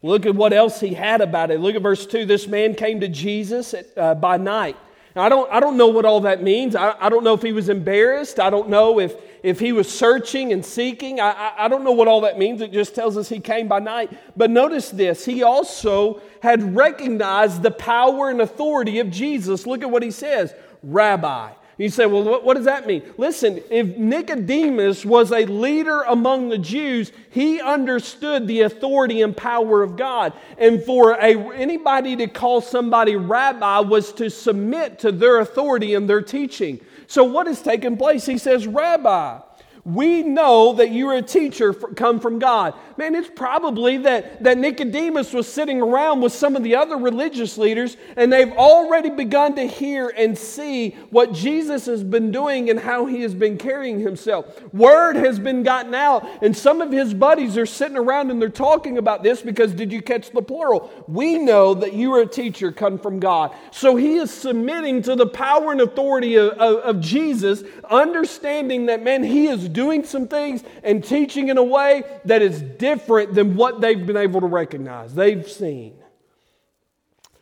Look 0.05 0.27
at 0.27 0.35
what 0.35 0.53
else 0.53 0.81
he 0.81 0.93
had 0.93 1.23
about 1.23 1.51
it. 1.51 1.61
Look 1.61 1.75
at 1.75 1.81
verse 1.81 2.05
2. 2.05 2.27
This 2.27 2.47
man 2.47 2.75
came 2.75 3.01
to 3.01 3.09
Jesus 3.09 3.73
at, 3.73 3.87
uh, 3.97 4.15
by 4.15 4.37
night. 4.37 4.77
Now, 5.17 5.23
I 5.23 5.31
don't, 5.31 5.51
I 5.51 5.61
don't 5.61 5.79
know 5.79 5.87
what 5.87 6.05
all 6.05 6.21
that 6.21 6.43
means. 6.43 6.77
I, 6.77 6.95
I 7.01 7.09
don't 7.09 7.25
know 7.25 7.33
if 7.33 7.41
he 7.41 7.53
was 7.53 7.71
embarrassed. 7.71 8.39
I 8.39 8.51
don't 8.51 8.69
know 8.69 9.01
if, 9.01 9.15
if 9.43 9.59
he 9.59 9.73
was 9.73 9.91
searching 9.91 10.53
and 10.53 10.63
seeking. 10.63 11.21
I, 11.21 11.31
I, 11.31 11.65
I 11.65 11.69
don't 11.69 11.85
know 11.85 11.93
what 11.93 12.07
all 12.07 12.21
that 12.21 12.39
means. 12.39 12.61
It 12.61 12.71
just 12.71 12.95
tells 12.95 13.17
us 13.17 13.31
he 13.31 13.41
came 13.41 13.67
by 13.67 13.79
night. 13.79 14.13
But 14.37 14.51
notice 14.51 14.91
this 14.91 15.25
he 15.25 15.43
also 15.43 16.21
had 16.43 16.77
recognized 16.77 17.63
the 17.63 17.71
power 17.71 18.29
and 18.29 18.43
authority 18.43 18.99
of 18.99 19.11
Jesus. 19.11 19.67
Look 19.67 19.83
at 19.83 19.91
what 19.91 20.03
he 20.03 20.11
says 20.11 20.53
Rabbi. 20.83 21.51
You 21.77 21.89
say, 21.89 22.07
well, 22.07 22.23
what, 22.23 22.45
what, 22.45 22.55
does 22.55 22.67
that 22.67 22.87
mean? 22.87 23.03
Listen, 23.19 23.61
if 23.69 23.97
Nicodemus 23.97 25.05
was 25.05 25.33
a 25.33 25.45
leader 25.47 26.03
among 26.03 26.49
the 26.49 26.59
Jews, 26.59 27.11
he 27.31 27.61
understood 27.61 28.47
the 28.47 28.61
authority 28.61 29.23
and 29.23 29.37
power 29.37 29.83
of 29.83 29.97
God. 29.97 30.35
And 30.57 30.83
for 30.85 31.15
a, 31.15 31.35
anybody 31.55 32.15
to 32.17 32.29
call 32.29 32.61
somebody 32.61 33.17
rabbi 33.17 33.81
was 33.81 34.13
to 34.15 34.31
submit 34.31 35.01
to 35.01 35.11
their 35.11 35.41
authority 35.41 35.95
and 35.95 36.09
their 36.09 36.23
teaching. 36.23 36.79
So, 37.09 37.25
what 37.25 37.49
has 37.49 37.61
taken 37.61 37.97
place? 37.97 38.25
He 38.25 38.39
says, 38.39 38.67
Rabbi. 38.67 39.41
We 39.85 40.23
know 40.23 40.73
that 40.75 40.93
you're 40.93 41.13
a 41.13 41.23
teacher 41.23 41.75
come 41.75 42.19
from 42.19 42.39
God. 42.39 42.73
Man, 42.97 43.15
it's 43.15 43.29
probably 43.29 43.99
that, 43.99 44.43
that 44.43 44.57
Nicodemus 44.57 45.35
was 45.35 45.47
sitting 45.47 45.83
around 45.83 46.23
with 46.23 46.33
some 46.33 46.57
of 46.57 46.63
the 46.63 46.77
other 46.77 46.97
religious 46.97 47.59
leaders, 47.59 47.99
and 48.17 48.33
they've 48.33 48.53
already 48.53 49.11
begun 49.11 49.57
to 49.57 49.67
hear 49.67 50.09
and 50.17 50.39
see 50.39 50.97
what 51.11 51.35
Jesus 51.35 51.85
has 51.85 52.03
been 52.03 52.31
doing 52.31 52.71
and 52.71 52.81
how 52.81 53.05
he 53.05 53.21
has 53.23 53.35
been 53.35 53.59
carrying 53.59 54.01
himself. 54.01 54.47
Word 54.73 55.17
has 55.17 55.39
been 55.39 55.63
gotten 55.63 55.95
out, 55.95 56.27
and 56.43 56.57
some 56.57 56.81
of 56.81 56.91
his 56.91 57.13
buddies 57.13 57.59
are 57.59 57.67
sitting 57.67 57.99
around 57.99 58.31
and 58.31 58.41
they're 58.41 58.49
talking 58.49 58.97
about 58.97 59.23
this 59.23 59.43
because 59.43 59.75
did 59.75 59.93
you 59.93 60.01
catch 60.01 60.31
the 60.31 60.41
plural? 60.41 60.91
We 61.09 61.37
know 61.37 61.75
that 61.75 61.93
you 61.93 62.15
are 62.15 62.23
a 62.23 62.27
teacher 62.27 62.73
come 62.73 62.99
from 62.99 63.21
God. 63.21 63.55
So 63.71 63.97
he 63.97 64.15
is 64.17 64.31
submitting 64.31 65.03
to 65.03 65.15
the 65.15 65.27
power 65.27 65.73
and 65.73 65.83
authority 65.83 66.37
of, 66.37 66.53
of, 66.53 66.77
of 66.79 67.01
Jesus, 67.01 67.65
understanding 67.91 68.87
that, 68.87 69.03
man, 69.03 69.23
he 69.23 69.49
is 69.49 69.69
doing 69.75 70.05
some 70.05 70.27
things 70.27 70.65
and 70.83 71.05
teaching 71.05 71.49
in 71.49 71.59
a 71.59 71.63
way 71.63 72.05
that 72.25 72.41
is 72.41 72.63
different 72.63 73.35
than 73.35 73.57
what 73.57 73.83
they've 73.83 74.07
been 74.07 74.17
able 74.17 74.41
to 74.41 74.47
recognize, 74.47 75.15
they've 75.15 75.47
seen. 75.47 75.97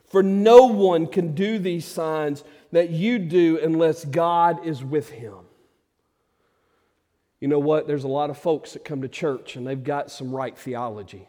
For 0.08 0.22
no 0.22 0.64
one 0.66 1.06
can 1.06 1.34
do 1.34 1.58
these 1.58 1.84
signs 1.84 2.42
that 2.72 2.90
you 2.90 3.20
do 3.20 3.60
unless 3.62 4.04
God 4.04 4.66
is 4.66 4.82
with 4.82 5.10
him. 5.10 5.36
You 7.40 7.48
know 7.48 7.58
what? 7.58 7.86
There's 7.86 8.04
a 8.04 8.08
lot 8.08 8.30
of 8.30 8.38
folks 8.38 8.72
that 8.72 8.84
come 8.84 9.02
to 9.02 9.08
church 9.08 9.56
and 9.56 9.66
they've 9.66 9.82
got 9.82 10.10
some 10.10 10.34
right 10.34 10.56
theology. 10.56 11.28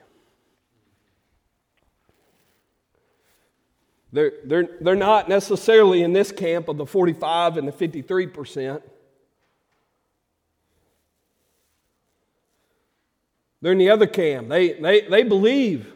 They're, 4.11 4.33
they're, 4.45 4.69
they're 4.79 4.95
not 4.95 5.27
necessarily 5.27 6.03
in 6.03 6.13
this 6.13 6.31
camp 6.31 6.67
of 6.67 6.77
the 6.77 6.85
45 6.85 7.57
and 7.57 7.67
the 7.67 7.71
53 7.71 8.27
percent. 8.27 8.83
They're 13.63 13.71
in 13.71 13.77
the 13.77 13.91
other 13.91 14.07
camp. 14.07 14.49
They, 14.49 14.73
they, 14.73 15.01
they 15.01 15.23
believe 15.23 15.89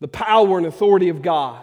the 0.00 0.08
power 0.08 0.56
and 0.56 0.66
authority 0.66 1.10
of 1.10 1.20
God. 1.20 1.62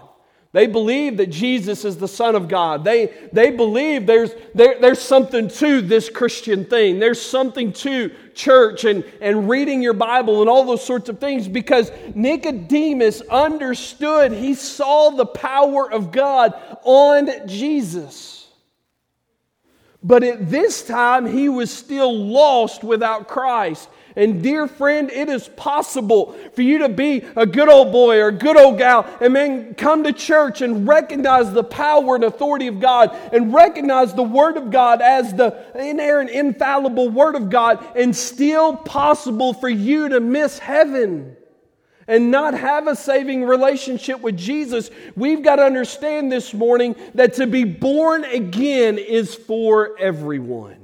They 0.51 0.67
believe 0.67 1.17
that 1.17 1.31
Jesus 1.31 1.83
is 1.83 1.97
the 1.97 2.07
Son 2.07 2.35
of 2.35 2.47
God. 2.47 2.83
They, 2.83 3.11
they 3.33 3.49
believe 3.49 4.05
there's, 4.05 4.29
there, 4.53 4.79
there's 4.79 5.01
something 5.01 5.47
to 5.47 5.81
this 5.81 6.11
Christian 6.11 6.63
thing. 6.63 6.99
There's 6.99 7.19
something 7.19 7.73
to 7.73 8.11
church 8.35 8.83
and, 8.83 9.03
and 9.19 9.49
reading 9.49 9.81
your 9.81 9.93
Bible 9.93 10.41
and 10.41 10.49
all 10.49 10.63
those 10.63 10.85
sorts 10.85 11.09
of 11.09 11.19
things 11.19 11.47
because 11.47 11.91
Nicodemus 12.13 13.21
understood, 13.31 14.31
he 14.31 14.53
saw 14.53 15.09
the 15.09 15.25
power 15.25 15.91
of 15.91 16.11
God 16.11 16.53
on 16.83 17.47
Jesus. 17.47 18.47
But 20.03 20.21
at 20.21 20.51
this 20.51 20.85
time, 20.85 21.25
he 21.25 21.49
was 21.49 21.71
still 21.71 22.15
lost 22.15 22.83
without 22.83 23.27
Christ. 23.27 23.89
And 24.15 24.41
dear 24.41 24.67
friend, 24.67 25.11
it 25.11 25.29
is 25.29 25.47
possible 25.47 26.33
for 26.53 26.61
you 26.61 26.79
to 26.79 26.89
be 26.89 27.23
a 27.35 27.45
good 27.45 27.69
old 27.69 27.91
boy 27.91 28.19
or 28.19 28.29
a 28.29 28.33
good 28.33 28.57
old 28.57 28.77
gal 28.77 29.05
and 29.21 29.35
then 29.35 29.75
come 29.75 30.03
to 30.03 30.13
church 30.13 30.61
and 30.61 30.87
recognize 30.87 31.51
the 31.51 31.63
power 31.63 32.15
and 32.15 32.23
authority 32.23 32.67
of 32.67 32.79
God 32.79 33.15
and 33.31 33.53
recognize 33.53 34.13
the 34.13 34.23
Word 34.23 34.57
of 34.57 34.71
God 34.71 35.01
as 35.01 35.33
the 35.33 35.55
inerrant, 35.75 36.29
infallible 36.29 37.09
Word 37.09 37.35
of 37.35 37.49
God 37.49 37.85
and 37.95 38.15
still 38.15 38.75
possible 38.75 39.53
for 39.53 39.69
you 39.69 40.09
to 40.09 40.19
miss 40.19 40.59
heaven 40.59 41.35
and 42.07 42.31
not 42.31 42.55
have 42.55 42.87
a 42.87 42.95
saving 42.95 43.43
relationship 43.43 44.19
with 44.19 44.35
Jesus, 44.35 44.89
we've 45.15 45.43
got 45.43 45.57
to 45.57 45.61
understand 45.61 46.31
this 46.31 46.55
morning 46.55 46.95
that 47.13 47.35
to 47.35 47.45
be 47.45 47.63
born 47.63 48.23
again 48.25 48.97
is 48.97 49.35
for 49.35 49.95
everyone 49.99 50.78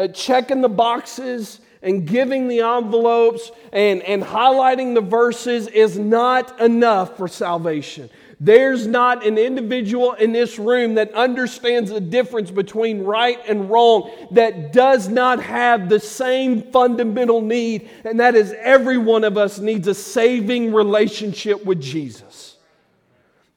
that 0.00 0.14
checking 0.14 0.62
the 0.62 0.68
boxes 0.68 1.60
and 1.82 2.08
giving 2.08 2.48
the 2.48 2.60
envelopes 2.60 3.52
and, 3.70 4.00
and 4.04 4.22
highlighting 4.22 4.94
the 4.94 5.02
verses 5.02 5.66
is 5.66 5.98
not 5.98 6.58
enough 6.58 7.18
for 7.18 7.28
salvation. 7.28 8.08
There's 8.40 8.86
not 8.86 9.26
an 9.26 9.36
individual 9.36 10.14
in 10.14 10.32
this 10.32 10.58
room 10.58 10.94
that 10.94 11.12
understands 11.12 11.90
the 11.90 12.00
difference 12.00 12.50
between 12.50 13.02
right 13.02 13.38
and 13.46 13.70
wrong 13.70 14.10
that 14.30 14.72
does 14.72 15.10
not 15.10 15.42
have 15.42 15.90
the 15.90 16.00
same 16.00 16.62
fundamental 16.72 17.42
need, 17.42 17.90
and 18.02 18.18
that 18.20 18.34
is 18.34 18.54
every 18.58 18.96
one 18.96 19.22
of 19.22 19.36
us 19.36 19.58
needs 19.58 19.86
a 19.86 19.94
saving 19.94 20.72
relationship 20.72 21.62
with 21.66 21.82
Jesus. 21.82 22.29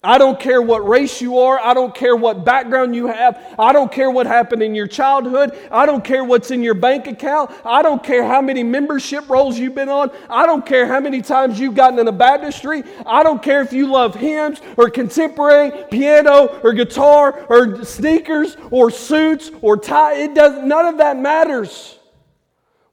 I 0.06 0.18
don't 0.18 0.38
care 0.38 0.62
what 0.62 0.86
race 0.86 1.22
you 1.22 1.40
are. 1.40 1.58
I 1.58 1.74
don't 1.74 1.96
care 1.96 2.14
what 2.14 2.44
background 2.44 2.94
you 2.94 3.08
have. 3.08 3.42
I 3.58 3.72
don't 3.72 3.90
care 3.90 4.12
what 4.12 4.28
happened 4.28 4.62
in 4.62 4.76
your 4.76 4.86
childhood. 4.86 5.58
I 5.72 5.86
don't 5.86 6.04
care 6.04 6.26
what's 6.26 6.52
in 6.52 6.62
your 6.62 6.74
bank 6.74 7.08
account. 7.08 7.52
I 7.64 7.82
don't 7.82 8.04
care 8.04 8.26
how 8.26 8.42
many 8.42 8.64
membership 8.64 9.30
rolls 9.30 9.58
you've 9.58 9.76
been 9.76 9.88
on. 9.88 10.12
I 10.30 10.46
don't 10.46 10.66
care 10.66 10.88
how 10.88 11.00
many 11.00 11.22
times 11.22 11.58
you've 11.58 11.76
gotten 11.76 12.00
in 12.00 12.10
a 12.10 12.12
baptistry. 12.12 12.84
I 13.06 13.24
don't 13.24 13.42
care 13.42 13.62
if 13.62 13.72
you 13.72 13.88
love 13.88 14.14
hymns 14.14 14.60
or 14.76 14.90
contemporary, 14.90 15.72
piano 15.90 16.60
or 16.64 16.74
guitar 16.74 17.46
or 17.48 17.86
sneakers 17.86 18.58
or 18.72 18.92
suits 18.92 19.52
or 19.62 19.78
tie. 19.78 20.16
It 20.16 20.36
does, 20.36 20.62
none 20.66 20.86
of 20.86 20.98
that 20.98 21.18
matters. 21.18 21.98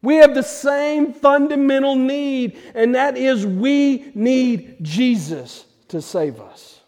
We 0.01 0.17
have 0.17 0.33
the 0.33 0.45
same 0.45 1.13
fundamental 1.13 1.97
need, 1.97 2.57
and 2.75 2.95
that 2.95 3.17
is 3.17 3.45
we 3.45 4.13
need 4.15 4.77
Jesus 4.83 5.65
to 5.89 6.01
save 6.01 6.41
us. 6.41 6.80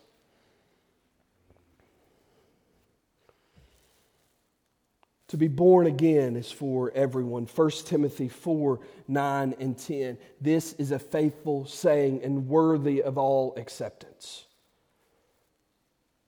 To 5.32 5.38
be 5.38 5.48
born 5.48 5.86
again 5.86 6.36
is 6.36 6.52
for 6.52 6.92
everyone. 6.94 7.46
1 7.46 7.70
Timothy 7.86 8.28
4 8.28 8.78
9 9.08 9.54
and 9.58 9.78
10. 9.78 10.18
This 10.42 10.74
is 10.74 10.90
a 10.90 10.98
faithful 10.98 11.64
saying 11.64 12.20
and 12.22 12.48
worthy 12.48 13.02
of 13.02 13.16
all 13.16 13.54
acceptance. 13.56 14.44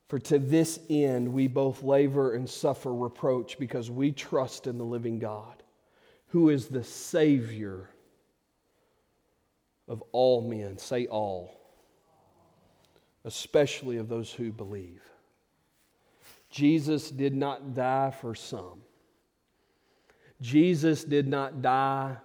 For 0.08 0.18
to 0.20 0.38
this 0.38 0.80
end 0.88 1.34
we 1.34 1.48
both 1.48 1.82
labor 1.82 2.32
and 2.32 2.48
suffer 2.48 2.94
reproach 2.94 3.58
because 3.58 3.90
we 3.90 4.10
trust 4.10 4.66
in 4.66 4.78
the 4.78 4.86
living 4.86 5.18
God, 5.18 5.62
who 6.28 6.48
is 6.48 6.68
the 6.68 6.82
Savior 6.82 7.90
of 9.86 10.02
all 10.12 10.40
men. 10.40 10.78
Say 10.78 11.06
all, 11.08 11.60
especially 13.26 13.98
of 13.98 14.08
those 14.08 14.32
who 14.32 14.50
believe. 14.50 15.02
Jesus 16.48 17.10
did 17.10 17.34
not 17.34 17.74
die 17.74 18.10
for 18.10 18.34
some 18.34 18.80
Jesus 20.40 21.04
did 21.04 21.28
not 21.28 21.62
die 21.62 22.16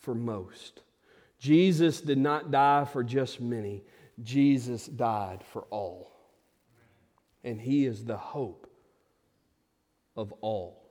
for 0.00 0.14
most. 0.14 0.82
Jesus 1.38 2.00
did 2.00 2.18
not 2.18 2.50
die 2.50 2.84
for 2.84 3.04
just 3.04 3.40
many. 3.40 3.84
Jesus 4.22 4.86
died 4.86 5.44
for 5.52 5.62
all. 5.70 6.10
And 7.44 7.60
He 7.60 7.84
is 7.84 8.04
the 8.04 8.16
hope 8.16 8.70
of 10.16 10.32
all. 10.40 10.82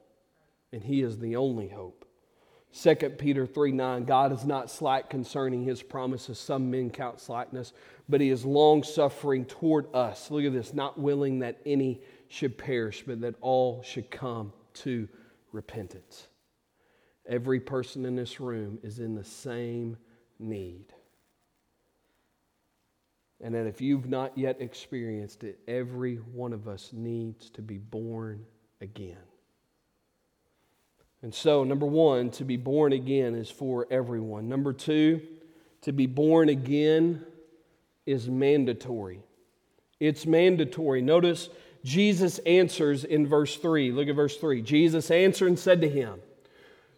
And 0.72 0.84
He 0.84 1.02
is 1.02 1.18
the 1.18 1.36
only 1.36 1.68
hope. 1.68 2.06
2 2.82 2.96
Peter 3.12 3.46
3 3.46 3.72
9, 3.72 4.04
God 4.04 4.34
is 4.34 4.46
not 4.46 4.70
slack 4.70 5.10
concerning 5.10 5.64
his 5.64 5.82
promises. 5.82 6.38
Some 6.38 6.70
men 6.70 6.90
count 6.90 7.22
slackness, 7.22 7.72
but 8.10 8.20
he 8.20 8.30
is 8.30 8.44
long 8.44 8.84
suffering 8.84 9.46
toward 9.46 9.88
us. 9.96 10.30
Look 10.30 10.44
at 10.44 10.52
this, 10.52 10.74
not 10.74 11.00
willing 11.00 11.40
that 11.40 11.58
any 11.66 12.02
should 12.28 12.58
perish, 12.58 13.04
but 13.08 13.22
that 13.22 13.36
all 13.40 13.82
should 13.82 14.12
come 14.12 14.52
to 14.74 15.08
repentance. 15.54 16.28
Every 17.28 17.60
person 17.60 18.06
in 18.06 18.16
this 18.16 18.40
room 18.40 18.80
is 18.84 19.00
in 19.00 19.16
the 19.16 19.24
same 19.24 19.98
need. 20.40 20.86
And 23.42 23.54
that 23.56 23.68
if 23.68 23.82
you've 23.82 24.08
not 24.08 24.38
yet 24.38 24.62
experienced 24.62 25.44
it, 25.44 25.60
every 25.68 26.16
one 26.16 26.54
of 26.54 26.68
us 26.68 26.92
needs 26.94 27.50
to 27.52 27.62
be 27.62 27.78
born 27.78 28.46
again. 28.82 29.18
And 31.22 31.34
so, 31.34 31.64
number 31.64 31.88
one, 31.88 32.30
to 32.32 32.46
be 32.46 32.58
born 32.58 32.94
again 32.94 33.34
is 33.36 33.50
for 33.50 33.88
everyone. 33.90 34.48
Number 34.48 34.74
two, 34.74 35.22
to 35.82 35.92
be 35.92 36.06
born 36.06 36.50
again 36.50 37.26
is 38.06 38.30
mandatory. 38.30 39.24
It's 40.00 40.26
mandatory. 40.26 41.02
Notice 41.02 41.50
Jesus 41.84 42.40
answers 42.40 43.04
in 43.04 43.28
verse 43.28 43.56
3. 43.58 43.92
Look 43.92 44.08
at 44.08 44.16
verse 44.16 44.38
3. 44.38 44.62
Jesus 44.62 45.10
answered 45.10 45.48
and 45.48 45.60
said 45.60 45.82
to 45.82 45.90
him, 45.90 46.22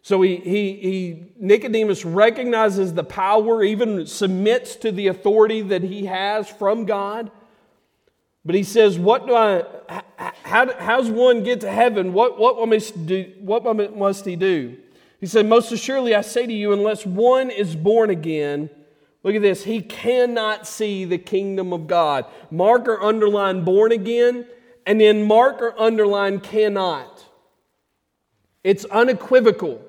so 0.07 0.21
he, 0.21 0.37
he, 0.37 0.73
he, 0.75 1.23
Nicodemus 1.37 2.05
recognizes 2.05 2.93
the 2.93 3.03
power, 3.03 3.61
even 3.61 4.07
submits 4.07 4.77
to 4.77 4.89
the 4.93 5.07
authority 5.07 5.61
that 5.63 5.83
he 5.83 6.05
has 6.05 6.47
from 6.47 6.85
God. 6.85 7.29
But 8.45 8.55
he 8.55 8.63
says, 8.63 8.97
What 8.97 9.27
do 9.27 9.35
I, 9.35 9.65
how, 10.43 10.71
how's 10.79 11.09
one 11.09 11.43
get 11.43 11.59
to 11.59 11.69
heaven? 11.69 12.13
What, 12.13 12.39
what, 12.39 12.65
must 12.69 13.05
do, 13.05 13.33
what 13.41 13.65
must 13.97 14.23
he 14.23 14.37
do? 14.37 14.77
He 15.19 15.25
said, 15.25 15.45
Most 15.45 15.73
assuredly, 15.73 16.15
I 16.15 16.21
say 16.21 16.45
to 16.45 16.53
you, 16.53 16.71
unless 16.71 17.05
one 17.05 17.51
is 17.51 17.75
born 17.75 18.09
again, 18.09 18.69
look 19.23 19.35
at 19.35 19.41
this, 19.41 19.65
he 19.65 19.81
cannot 19.81 20.65
see 20.65 21.03
the 21.03 21.17
kingdom 21.17 21.73
of 21.73 21.85
God. 21.85 22.23
Mark 22.49 22.87
or 22.87 23.03
underline 23.03 23.65
born 23.65 23.91
again, 23.91 24.47
and 24.85 25.01
then 25.01 25.23
mark 25.23 25.61
or 25.61 25.77
underline 25.77 26.39
cannot. 26.39 27.25
It's 28.63 28.85
unequivocal. 28.85 29.83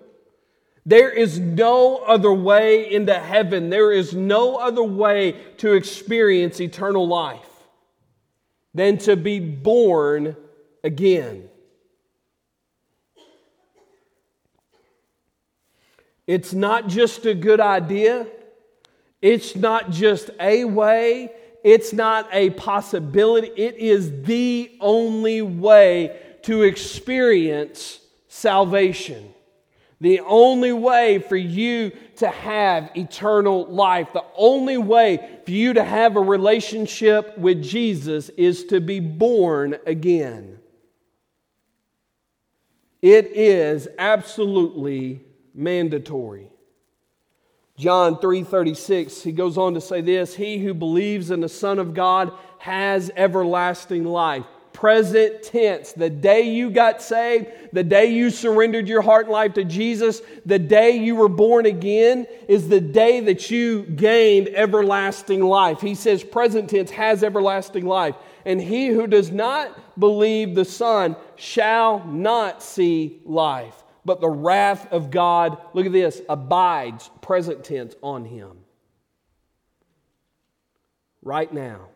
There 0.89 1.11
is 1.11 1.39
no 1.39 1.99
other 1.99 2.33
way 2.33 2.91
into 2.91 3.13
heaven. 3.13 3.69
There 3.69 3.93
is 3.93 4.15
no 4.15 4.57
other 4.57 4.83
way 4.83 5.33
to 5.59 5.75
experience 5.75 6.63
eternal 6.63 7.07
life 7.07 7.45
than 8.73 8.97
to 9.01 9.15
be 9.15 9.39
born 9.39 10.35
again. 10.83 11.51
It's 16.27 16.55
not 16.55 16.89
just 16.89 17.27
a 17.27 17.35
good 17.35 17.61
idea. 17.61 18.27
It's 19.21 19.55
not 19.55 19.91
just 19.91 20.31
a 20.41 20.65
way. 20.65 21.31
It's 21.63 21.93
not 21.93 22.31
a 22.33 22.49
possibility. 22.49 23.49
It 23.49 23.77
is 23.77 24.23
the 24.23 24.75
only 24.81 25.43
way 25.43 26.19
to 26.45 26.63
experience 26.63 28.01
salvation. 28.29 29.35
The 30.01 30.21
only 30.21 30.73
way 30.73 31.19
for 31.19 31.37
you 31.37 31.91
to 32.17 32.29
have 32.29 32.91
eternal 32.95 33.67
life, 33.67 34.13
the 34.13 34.25
only 34.37 34.79
way 34.79 35.41
for 35.45 35.51
you 35.51 35.73
to 35.73 35.83
have 35.83 36.17
a 36.17 36.21
relationship 36.21 37.37
with 37.37 37.63
Jesus 37.63 38.29
is 38.31 38.65
to 38.67 38.81
be 38.81 39.01
born 39.01 39.77
again. 39.87 40.61
It 43.03 43.27
is 43.27 43.89
absolutely 43.99 45.21
mandatory. 45.55 46.51
John 47.77 48.17
3:36 48.17 49.23
he 49.23 49.33
goes 49.33 49.57
on 49.57 49.75
to 49.75 49.81
say 49.81 50.01
this, 50.01 50.35
he 50.35 50.59
who 50.59 50.75
believes 50.75 51.31
in 51.31 51.41
the 51.41 51.49
son 51.49 51.79
of 51.79 51.95
God 51.95 52.33
has 52.59 53.11
everlasting 53.17 54.05
life 54.05 54.45
present 54.73 55.43
tense. 55.43 55.93
The 55.93 56.11
day 56.11 56.43
you 56.43 56.71
got 56.71 57.03
saved, 57.03 57.47
the 57.73 57.83
day 57.83 58.07
you 58.07 58.31
surrendered 58.31 58.89
your 58.89 59.03
heart 59.03 59.27
and 59.27 59.33
life 59.33 59.55
to 59.55 59.65
Jesus, 59.65 60.23
the 60.47 60.59
day 60.59 60.97
you 60.97 61.17
were 61.17 61.29
born 61.29 61.67
again 61.67 62.27
is 62.49 62.69
the 62.69 62.81
day 62.81 63.21
that 63.21 63.51
you 63.51 63.83
gained 63.83 64.49
everlasting 64.49 65.43
life. 65.43 65.81
He 65.81 65.95
says 65.95 66.23
present 66.23 66.71
tense 66.71 66.91
has 66.91 67.25
everlasting 67.25 67.87
life. 67.87 68.15
And 68.45 68.61
he 68.61 68.89
who 68.89 69.07
does 69.07 69.31
not 69.31 69.99
believe 69.99 70.55
the 70.55 70.65
Son 70.65 71.17
shall 71.37 72.05
not 72.07 72.63
see 72.63 73.21
life, 73.25 73.85
but 74.05 74.21
the 74.21 74.31
wrath 74.31 74.91
of 74.93 75.11
God, 75.11 75.59
look 75.75 75.87
at 75.87 75.93
this, 75.93 76.23
abides, 76.29 77.11
present 77.21 77.65
tense, 77.65 77.95
on 78.03 78.25
him. 78.25 78.59
Right 81.21 81.53
now 81.53 81.89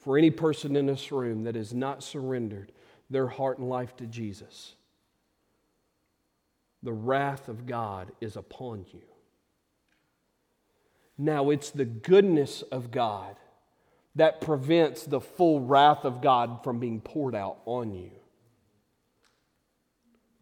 for 0.00 0.18
any 0.18 0.30
person 0.30 0.76
in 0.76 0.86
this 0.86 1.12
room 1.12 1.44
that 1.44 1.54
has 1.54 1.72
not 1.72 2.02
surrendered 2.02 2.72
their 3.08 3.28
heart 3.28 3.58
and 3.58 3.68
life 3.68 3.96
to 3.96 4.06
Jesus. 4.06 4.74
The 6.82 6.92
wrath 6.92 7.48
of 7.48 7.66
God 7.66 8.12
is 8.20 8.36
upon 8.36 8.86
you. 8.92 9.02
Now, 11.18 11.50
it's 11.50 11.70
the 11.70 11.84
goodness 11.84 12.62
of 12.62 12.90
God 12.90 13.36
that 14.14 14.40
prevents 14.40 15.04
the 15.04 15.20
full 15.20 15.60
wrath 15.60 16.04
of 16.04 16.22
God 16.22 16.64
from 16.64 16.78
being 16.78 17.00
poured 17.00 17.34
out 17.34 17.58
on 17.66 17.92
you. 17.92 18.10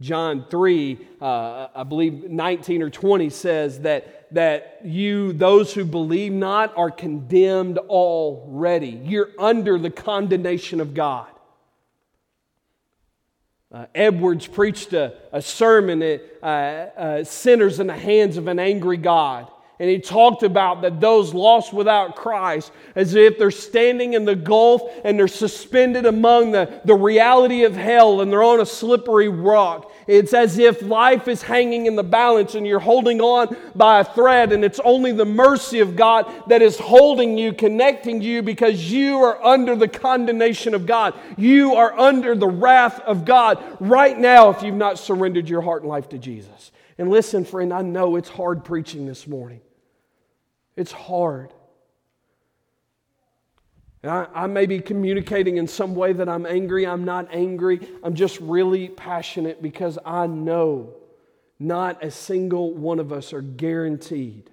John 0.00 0.44
3, 0.48 0.98
uh, 1.20 1.68
I 1.74 1.82
believe 1.82 2.30
19 2.30 2.82
or 2.82 2.90
20 2.90 3.30
says 3.30 3.80
that, 3.80 4.32
that 4.32 4.80
you, 4.84 5.32
those 5.32 5.74
who 5.74 5.84
believe 5.84 6.32
not, 6.32 6.76
are 6.76 6.90
condemned 6.90 7.78
already. 7.78 9.00
You're 9.04 9.30
under 9.38 9.76
the 9.76 9.90
condemnation 9.90 10.80
of 10.80 10.94
God. 10.94 11.28
Uh, 13.70 13.86
Edwards 13.94 14.46
preached 14.46 14.92
a, 14.92 15.14
a 15.32 15.42
sermon 15.42 16.00
at 16.02 16.22
uh, 16.42 16.46
uh, 16.46 17.24
Sinners 17.24 17.80
in 17.80 17.88
the 17.88 17.96
Hands 17.96 18.36
of 18.36 18.46
an 18.46 18.58
Angry 18.58 18.96
God. 18.96 19.50
And 19.80 19.88
he 19.88 20.00
talked 20.00 20.42
about 20.42 20.82
that 20.82 21.00
those 21.00 21.32
lost 21.32 21.72
without 21.72 22.16
Christ, 22.16 22.72
as 22.96 23.14
if 23.14 23.38
they're 23.38 23.52
standing 23.52 24.14
in 24.14 24.24
the 24.24 24.34
gulf 24.34 24.82
and 25.04 25.16
they're 25.16 25.28
suspended 25.28 26.04
among 26.04 26.50
the, 26.50 26.80
the 26.84 26.96
reality 26.96 27.62
of 27.62 27.76
hell 27.76 28.20
and 28.20 28.32
they're 28.32 28.42
on 28.42 28.60
a 28.60 28.66
slippery 28.66 29.28
rock. 29.28 29.92
It's 30.08 30.34
as 30.34 30.58
if 30.58 30.82
life 30.82 31.28
is 31.28 31.42
hanging 31.42 31.86
in 31.86 31.94
the 31.94 32.02
balance 32.02 32.56
and 32.56 32.66
you're 32.66 32.80
holding 32.80 33.20
on 33.20 33.56
by 33.76 34.00
a 34.00 34.04
thread, 34.04 34.52
and 34.52 34.64
it's 34.64 34.80
only 34.80 35.12
the 35.12 35.24
mercy 35.24 35.78
of 35.78 35.94
God 35.94 36.26
that 36.48 36.62
is 36.62 36.78
holding 36.78 37.38
you, 37.38 37.52
connecting 37.52 38.20
you, 38.20 38.42
because 38.42 38.90
you 38.90 39.18
are 39.18 39.44
under 39.44 39.76
the 39.76 39.86
condemnation 39.86 40.74
of 40.74 40.86
God. 40.86 41.14
You 41.36 41.74
are 41.74 41.96
under 41.96 42.34
the 42.34 42.48
wrath 42.48 42.98
of 43.00 43.24
God 43.24 43.62
right 43.78 44.18
now 44.18 44.50
if 44.50 44.62
you've 44.62 44.74
not 44.74 44.98
surrendered 44.98 45.48
your 45.48 45.60
heart 45.60 45.82
and 45.82 45.90
life 45.90 46.08
to 46.08 46.18
Jesus. 46.18 46.72
And 46.96 47.10
listen, 47.10 47.44
friend, 47.44 47.72
I 47.72 47.82
know 47.82 48.16
it's 48.16 48.28
hard 48.28 48.64
preaching 48.64 49.06
this 49.06 49.26
morning. 49.26 49.60
It's 50.78 50.92
hard. 50.92 51.52
And 54.00 54.12
I, 54.12 54.28
I, 54.32 54.46
may 54.46 54.66
be 54.66 54.78
communicating 54.78 55.56
in 55.56 55.66
some 55.66 55.96
way 55.96 56.12
that 56.12 56.28
I'm 56.28 56.46
angry. 56.46 56.86
I'm 56.86 57.04
not 57.04 57.34
angry. 57.34 57.80
I'm 58.04 58.14
just 58.14 58.38
really 58.38 58.88
passionate 58.88 59.60
because 59.60 59.98
I 60.06 60.28
know 60.28 60.94
not 61.58 62.04
a 62.04 62.12
single 62.12 62.72
one 62.72 63.00
of 63.00 63.12
us 63.12 63.32
are 63.32 63.42
guaranteed 63.42 64.50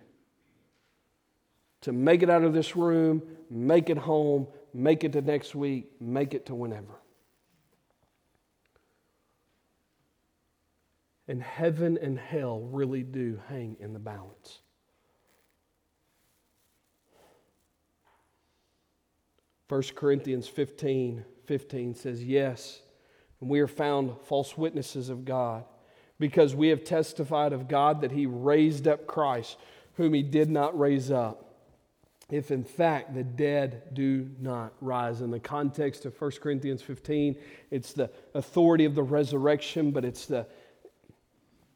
to 1.81 1.91
make 1.91 2.23
it 2.23 2.31
out 2.31 2.43
of 2.43 2.53
this 2.53 2.75
room, 2.75 3.21
make 3.51 3.91
it 3.91 3.97
home, 3.99 4.47
make 4.73 5.03
it 5.03 5.13
to 5.13 5.21
next 5.21 5.53
week, 5.53 5.91
make 6.01 6.33
it 6.33 6.47
to 6.47 6.55
whenever. 6.55 6.99
And 11.27 11.43
heaven 11.43 11.99
and 12.01 12.17
hell 12.17 12.61
really 12.61 13.03
do 13.03 13.39
hang 13.47 13.77
in 13.79 13.93
the 13.93 13.99
balance. 13.99 14.61
1 19.67 19.81
Corinthians 19.95 20.47
15 20.47 21.25
15 21.45 21.93
says, 21.93 22.23
Yes, 22.23 22.81
and 23.39 23.49
we 23.49 23.59
are 23.59 23.67
found 23.67 24.15
false 24.23 24.57
witnesses 24.57 25.09
of 25.09 25.25
God, 25.25 25.63
because 26.19 26.55
we 26.55 26.69
have 26.69 26.83
testified 26.83 27.53
of 27.53 27.67
God 27.67 28.01
that 28.01 28.11
He 28.11 28.25
raised 28.25 28.87
up 28.87 29.05
Christ, 29.05 29.57
whom 29.95 30.13
He 30.13 30.23
did 30.23 30.49
not 30.49 30.77
raise 30.77 31.11
up. 31.11 31.41
If 32.31 32.49
in 32.49 32.63
fact 32.63 33.13
the 33.13 33.23
dead 33.23 33.93
do 33.93 34.27
not 34.41 34.73
rise. 34.81 35.21
In 35.21 35.29
the 35.29 35.39
context 35.39 36.05
of 36.05 36.19
1 36.19 36.31
Corinthians 36.41 36.81
15, 36.81 37.35
it's 37.69 37.93
the 37.93 38.09
authority 38.33 38.85
of 38.85 38.95
the 38.95 39.03
resurrection, 39.03 39.91
but 39.91 40.03
it's 40.03 40.25
the 40.25 40.47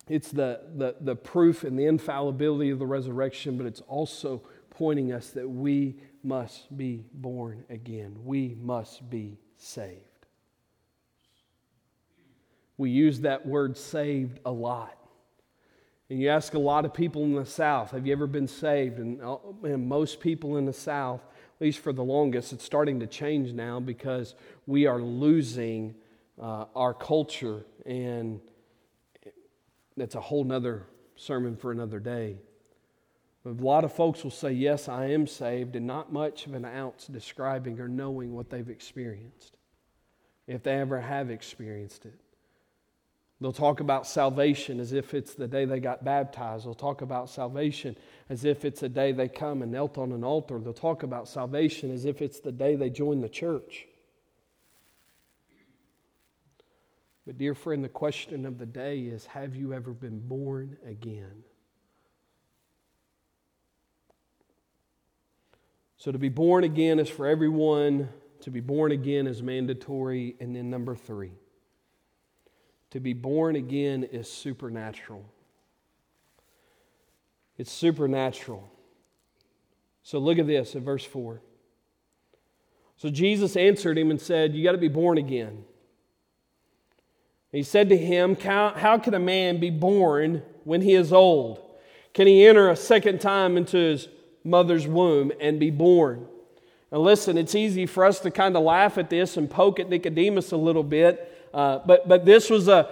it's 0.07 0.31
the, 0.31 0.61
the, 0.75 0.95
the 0.99 1.15
proof 1.15 1.63
and 1.63 1.77
the 1.77 1.85
infallibility 1.85 2.71
of 2.71 2.79
the 2.79 2.85
resurrection, 2.87 3.57
but 3.57 3.67
it's 3.67 3.81
also 3.81 4.41
pointing 4.71 5.13
us 5.13 5.29
that 5.29 5.47
we 5.47 5.97
must 6.23 6.75
be 6.75 7.05
born 7.13 7.63
again. 7.69 8.15
We 8.23 8.55
must 8.61 9.09
be 9.09 9.37
saved. 9.57 10.01
We 12.77 12.91
use 12.91 13.21
that 13.21 13.45
word 13.45 13.77
saved 13.77 14.39
a 14.45 14.51
lot. 14.51 14.95
And 16.09 16.19
you 16.19 16.29
ask 16.29 16.53
a 16.53 16.59
lot 16.59 16.85
of 16.85 16.93
people 16.93 17.23
in 17.23 17.35
the 17.35 17.45
South, 17.45 17.91
have 17.91 18.07
you 18.07 18.13
ever 18.13 18.25
been 18.25 18.47
saved? 18.47 18.97
And, 18.97 19.21
uh, 19.21 19.37
and, 19.63 19.87
most 19.87 20.19
people 20.19 20.57
in 20.57 20.65
the 20.65 20.73
South, 20.73 21.21
at 21.21 21.61
least 21.61 21.79
for 21.79 21.93
the 21.93 22.03
longest, 22.03 22.51
it's 22.51 22.63
starting 22.63 22.99
to 23.01 23.07
change 23.07 23.53
now 23.53 23.79
because 23.79 24.33
we 24.65 24.87
are 24.87 24.99
losing 24.99 25.93
uh, 26.41 26.65
our 26.75 26.93
culture. 26.93 27.65
And 27.85 28.39
that's 29.95 30.15
a 30.15 30.21
whole 30.21 30.43
nother 30.43 30.87
sermon 31.15 31.55
for 31.57 31.71
another 31.71 31.99
day. 31.99 32.37
A 33.49 33.63
lot 33.63 33.83
of 33.83 33.91
folks 33.91 34.23
will 34.23 34.31
say, 34.31 34.51
Yes, 34.51 34.87
I 34.87 35.07
am 35.07 35.25
saved, 35.25 35.75
and 35.75 35.87
not 35.87 36.13
much 36.13 36.45
of 36.45 36.53
an 36.53 36.65
ounce 36.65 37.07
describing 37.07 37.79
or 37.79 37.87
knowing 37.87 38.33
what 38.35 38.51
they've 38.51 38.69
experienced, 38.69 39.57
if 40.45 40.61
they 40.61 40.73
ever 40.79 41.01
have 41.01 41.31
experienced 41.31 42.05
it. 42.05 42.19
They'll 43.41 43.51
talk 43.51 43.79
about 43.79 44.05
salvation 44.05 44.79
as 44.79 44.93
if 44.93 45.13
it's 45.13 45.33
the 45.33 45.47
day 45.47 45.65
they 45.65 45.79
got 45.79 46.03
baptized. 46.03 46.65
They'll 46.65 46.75
talk 46.75 47.01
about 47.01 47.29
salvation 47.29 47.95
as 48.29 48.45
if 48.45 48.65
it's 48.65 48.81
the 48.81 48.89
day 48.89 49.13
they 49.13 49.29
come 49.29 49.63
and 49.63 49.71
knelt 49.71 49.97
on 49.97 50.11
an 50.11 50.23
altar. 50.23 50.59
They'll 50.59 50.73
talk 50.73 51.03
about 51.03 51.27
salvation 51.27 51.89
as 51.89 52.05
if 52.05 52.21
it's 52.21 52.41
the 52.41 52.51
day 52.51 52.75
they 52.75 52.89
join 52.89 53.21
the 53.21 53.29
church. 53.29 53.87
But, 57.25 57.37
dear 57.37 57.55
friend, 57.55 57.83
the 57.83 57.89
question 57.89 58.45
of 58.45 58.59
the 58.59 58.65
day 58.65 58.99
is 58.99 59.25
Have 59.27 59.55
you 59.55 59.73
ever 59.73 59.91
been 59.91 60.19
born 60.19 60.77
again? 60.85 61.45
So, 65.99 66.13
to 66.13 66.17
be 66.17 66.29
born 66.29 66.63
again 66.63 66.97
is 66.97 67.09
for 67.09 67.27
everyone. 67.27 68.07
To 68.41 68.49
be 68.49 68.61
born 68.61 68.93
again 68.93 69.27
is 69.27 69.43
mandatory. 69.43 70.37
And 70.39 70.55
then, 70.55 70.69
number 70.69 70.95
three, 70.95 71.33
to 72.91 73.01
be 73.01 73.11
born 73.11 73.57
again 73.57 74.05
is 74.05 74.31
supernatural. 74.31 75.25
It's 77.57 77.71
supernatural. 77.71 78.71
So, 80.01 80.19
look 80.19 80.39
at 80.39 80.47
this 80.47 80.73
in 80.73 80.85
verse 80.85 81.03
4. 81.03 81.41
So, 82.95 83.09
Jesus 83.09 83.57
answered 83.57 83.97
him 83.97 84.09
and 84.09 84.21
said, 84.21 84.55
You 84.55 84.63
got 84.63 84.71
to 84.71 84.77
be 84.77 84.87
born 84.87 85.17
again. 85.17 85.65
He 87.51 87.61
said 87.61 87.89
to 87.89 87.97
him, 87.97 88.37
How 88.37 88.97
can 88.99 89.13
a 89.13 89.19
man 89.19 89.59
be 89.59 89.69
born 89.69 90.43
when 90.63 90.79
he 90.79 90.93
is 90.93 91.11
old? 91.11 91.59
Can 92.13 92.25
he 92.25 92.45
enter 92.45 92.69
a 92.69 92.75
second 92.77 93.19
time 93.19 93.57
into 93.57 93.75
his 93.75 94.07
mother's 94.49 94.87
womb 94.87 95.31
and 95.39 95.59
be 95.59 95.71
born. 95.71 96.27
Now, 96.91 96.99
listen, 96.99 97.37
it's 97.37 97.55
easy 97.55 97.85
for 97.85 98.03
us 98.03 98.19
to 98.21 98.31
kind 98.31 98.57
of 98.57 98.63
laugh 98.63 98.97
at 98.97 99.09
this 99.09 99.37
and 99.37 99.49
poke 99.49 99.79
at 99.79 99.89
Nicodemus 99.89 100.51
a 100.51 100.57
little 100.57 100.83
bit. 100.83 101.35
Uh, 101.53 101.79
but, 101.85 102.07
but 102.07 102.25
this 102.25 102.49
was 102.49 102.67
a 102.67 102.87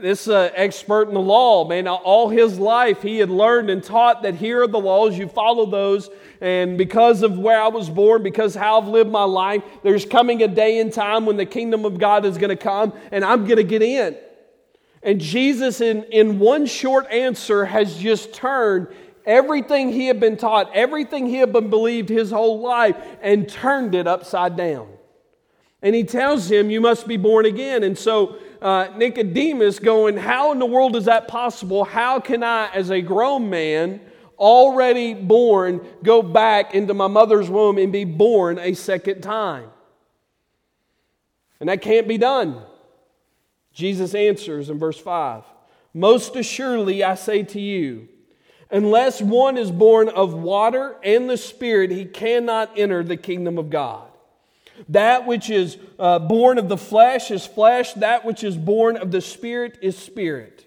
this 0.00 0.28
uh, 0.28 0.50
expert 0.54 1.08
in 1.08 1.14
the 1.14 1.20
law, 1.20 1.68
man. 1.68 1.86
All 1.86 2.30
his 2.30 2.58
life 2.58 3.02
he 3.02 3.18
had 3.18 3.28
learned 3.28 3.68
and 3.68 3.84
taught 3.84 4.22
that 4.22 4.34
here 4.34 4.62
are 4.62 4.66
the 4.66 4.80
laws. 4.80 5.18
You 5.18 5.28
follow 5.28 5.66
those, 5.66 6.08
and 6.40 6.78
because 6.78 7.22
of 7.22 7.38
where 7.38 7.60
I 7.60 7.68
was 7.68 7.90
born, 7.90 8.22
because 8.22 8.54
how 8.54 8.80
I've 8.80 8.88
lived 8.88 9.10
my 9.10 9.24
life, 9.24 9.62
there's 9.82 10.06
coming 10.06 10.42
a 10.42 10.48
day 10.48 10.78
in 10.78 10.90
time 10.90 11.26
when 11.26 11.36
the 11.36 11.44
kingdom 11.44 11.84
of 11.84 11.98
God 11.98 12.24
is 12.24 12.38
going 12.38 12.48
to 12.48 12.56
come, 12.56 12.94
and 13.12 13.22
I'm 13.22 13.44
going 13.44 13.56
to 13.56 13.62
get 13.62 13.82
in. 13.82 14.16
And 15.02 15.20
Jesus, 15.20 15.82
in, 15.82 16.04
in 16.04 16.38
one 16.38 16.64
short 16.64 17.10
answer, 17.10 17.66
has 17.66 17.98
just 17.98 18.32
turned 18.32 18.88
everything 19.28 19.92
he 19.92 20.06
had 20.06 20.18
been 20.18 20.36
taught, 20.36 20.74
everything 20.74 21.26
he 21.26 21.36
had 21.36 21.52
been 21.52 21.70
believed 21.70 22.08
his 22.08 22.30
whole 22.30 22.60
life, 22.60 22.96
and 23.22 23.48
turned 23.48 23.94
it 23.94 24.08
upside 24.08 24.56
down. 24.56 24.88
And 25.82 25.94
he 25.94 26.02
tells 26.02 26.50
him, 26.50 26.70
You 26.70 26.80
must 26.80 27.06
be 27.06 27.16
born 27.16 27.46
again. 27.46 27.84
And 27.84 27.96
so 27.96 28.38
uh, 28.60 28.88
Nicodemus 28.96 29.78
going, 29.78 30.16
How 30.16 30.50
in 30.50 30.58
the 30.58 30.66
world 30.66 30.96
is 30.96 31.04
that 31.04 31.28
possible? 31.28 31.84
How 31.84 32.18
can 32.18 32.42
I, 32.42 32.70
as 32.74 32.90
a 32.90 33.00
grown 33.00 33.48
man, 33.48 34.00
already 34.38 35.14
born, 35.14 35.86
go 36.02 36.22
back 36.22 36.74
into 36.74 36.94
my 36.94 37.06
mother's 37.06 37.48
womb 37.48 37.78
and 37.78 37.92
be 37.92 38.04
born 38.04 38.58
a 38.58 38.74
second 38.74 39.20
time? 39.20 39.68
And 41.60 41.68
that 41.68 41.82
can't 41.82 42.08
be 42.08 42.18
done. 42.18 42.62
Jesus 43.72 44.14
answers 44.14 44.70
in 44.70 44.78
verse 44.78 44.98
5 44.98 45.44
Most 45.94 46.34
assuredly, 46.34 47.04
I 47.04 47.14
say 47.14 47.44
to 47.44 47.60
you, 47.60 48.08
Unless 48.70 49.22
one 49.22 49.56
is 49.56 49.70
born 49.70 50.08
of 50.08 50.34
water 50.34 50.96
and 51.02 51.28
the 51.28 51.36
Spirit, 51.36 51.90
he 51.90 52.04
cannot 52.04 52.78
enter 52.78 53.02
the 53.02 53.16
kingdom 53.16 53.58
of 53.58 53.70
God. 53.70 54.08
That 54.90 55.26
which 55.26 55.50
is 55.50 55.78
uh, 55.98 56.18
born 56.18 56.58
of 56.58 56.68
the 56.68 56.76
flesh 56.76 57.30
is 57.30 57.46
flesh, 57.46 57.94
that 57.94 58.24
which 58.24 58.44
is 58.44 58.56
born 58.56 58.96
of 58.96 59.10
the 59.10 59.20
Spirit 59.20 59.78
is 59.80 59.96
spirit. 59.96 60.66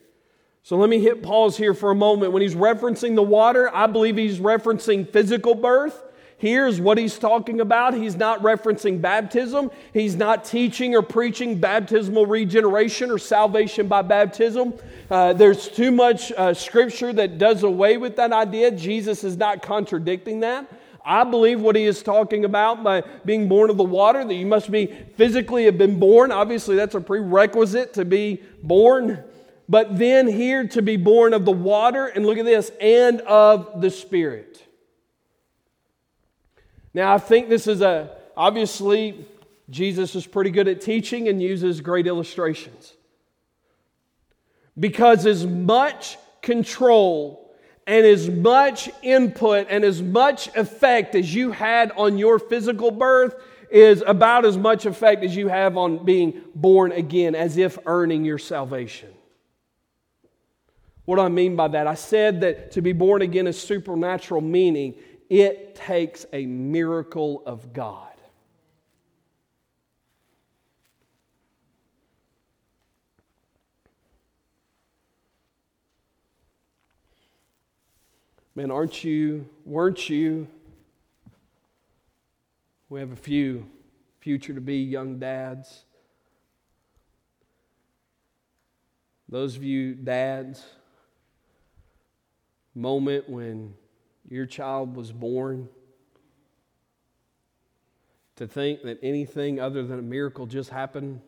So 0.64 0.78
let 0.78 0.90
me 0.90 1.00
hit 1.00 1.24
pause 1.24 1.58
here 1.58 1.74
for 1.74 1.92
a 1.92 1.96
moment. 1.96 2.32
When 2.32 2.42
he's 2.42 2.56
referencing 2.56 3.16
the 3.16 3.24
water, 3.24 3.74
I 3.74 3.88
believe 3.88 4.18
he's 4.18 4.40
referencing 4.40 5.10
physical 5.10 5.56
birth. 5.56 6.04
Here's 6.42 6.82
what 6.82 6.98
he's 6.98 7.20
talking 7.20 7.62
about. 7.62 7.94
He's 7.94 8.16
not 8.16 8.42
referencing 8.42 9.00
baptism. 9.00 9.70
He's 9.94 10.16
not 10.16 10.44
teaching 10.44 10.96
or 10.96 11.04
preaching 11.04 11.60
baptismal 11.60 12.26
regeneration 12.26 13.12
or 13.12 13.20
salvation 13.20 13.88
by 13.88 14.02
baptism. 14.02 14.74
Uh, 15.08 15.34
there's 15.34 15.68
too 15.68 15.92
much 15.92 16.32
uh, 16.32 16.56
scripture 16.56 17.14
that 17.14 17.38
does 17.38 17.62
away 17.62 17.98
with 17.98 18.16
that 18.16 18.34
idea. 18.34 18.72
Jesus 18.72 19.24
is 19.24 19.38
not 19.38 19.62
contradicting 19.62 20.40
that. 20.40 20.68
I 21.06 21.26
believe 21.26 21.62
what 21.62 21.76
he 21.76 21.86
is 21.86 22.02
talking 22.02 22.44
about 22.44 22.84
by 22.84 23.04
being 23.24 23.48
born 23.48 23.70
of 23.70 23.78
the 23.78 23.84
water, 23.84 24.26
that 24.26 24.34
you 24.34 24.48
must 24.48 24.72
be 24.72 24.88
physically 25.18 25.66
have 25.66 25.78
been 25.78 26.00
born. 26.00 26.32
Obviously, 26.32 26.76
that's 26.76 26.96
a 26.96 27.02
prerequisite 27.02 27.94
to 27.94 28.04
be 28.04 28.42
born. 28.64 29.24
But 29.70 29.96
then 29.96 30.26
here 30.26 30.68
to 30.70 30.82
be 30.82 30.98
born 30.98 31.36
of 31.36 31.46
the 31.46 31.52
water, 31.52 32.08
and 32.08 32.26
look 32.26 32.40
at 32.40 32.46
this, 32.46 32.72
and 32.82 33.22
of 33.22 33.80
the 33.80 33.92
Spirit. 33.92 34.66
Now, 36.94 37.14
I 37.14 37.18
think 37.18 37.50
this 37.50 37.68
is 37.68 37.82
a, 37.82 38.16
obviously, 38.36 39.26
Jesus 39.70 40.16
is 40.16 40.28
pretty 40.28 40.50
good 40.50 40.68
at 40.68 40.82
teaching 40.82 41.28
and 41.28 41.42
uses 41.42 41.82
great 41.82 42.08
illustrations. 42.08 42.94
Because 44.78 45.26
as 45.26 45.46
much 45.46 46.18
control 46.42 47.54
and 47.88 48.06
as 48.06 48.30
much 48.30 48.90
input 49.02 49.68
and 49.70 49.84
as 49.84 50.02
much 50.02 50.48
effect 50.56 51.16
as 51.16 51.34
you 51.34 51.52
had 51.52 51.92
on 51.98 52.18
your 52.18 52.40
physical 52.40 52.92
birth 52.92 53.36
is 53.70 54.04
about 54.06 54.46
as 54.46 54.58
much 54.58 54.86
effect 54.86 55.24
as 55.24 55.36
you 55.36 55.48
have 55.48 55.78
on 55.78 56.04
being 56.04 56.42
born 56.54 56.92
again, 56.92 57.36
as 57.36 57.58
if 57.58 57.78
earning 57.86 58.26
your 58.26 58.38
salvation. 58.38 59.10
What 61.06 61.16
do 61.16 61.22
I 61.22 61.30
mean 61.30 61.56
by 61.56 61.70
that? 61.70 61.88
I 61.88 61.96
said 61.96 62.42
that 62.42 62.72
to 62.72 62.82
be 62.82 62.94
born 62.94 63.22
again 63.22 63.48
is 63.48 63.60
supernatural, 63.60 64.42
meaning 64.42 64.96
it 65.32 65.76
takes 65.76 66.26
a 66.34 66.46
miracle 66.46 67.42
of 67.46 67.72
God. 67.72 68.10
Man, 78.56 78.72
aren't 78.72 79.06
you, 79.06 79.48
weren't 79.64 80.10
you? 80.10 80.50
We 82.90 83.00
have 83.00 83.14
a 83.14 83.16
few 83.16 83.66
future 84.20 84.54
to 84.54 84.60
be 84.60 84.80
young 84.80 85.18
dads. 85.18 85.86
Those 89.30 89.56
of 89.56 89.64
you 89.64 89.96
dads, 89.96 90.62
moment 92.76 93.30
when 93.30 93.76
your 94.30 94.46
child 94.46 94.96
was 94.96 95.12
born, 95.12 95.70
to 98.38 98.48
think 98.48 98.82
that 98.84 98.98
anything 99.04 99.60
other 99.60 99.84
than 99.84 100.00
a 100.00 100.02
miracle 100.02 100.46
just 100.46 100.70
happened, 100.70 101.22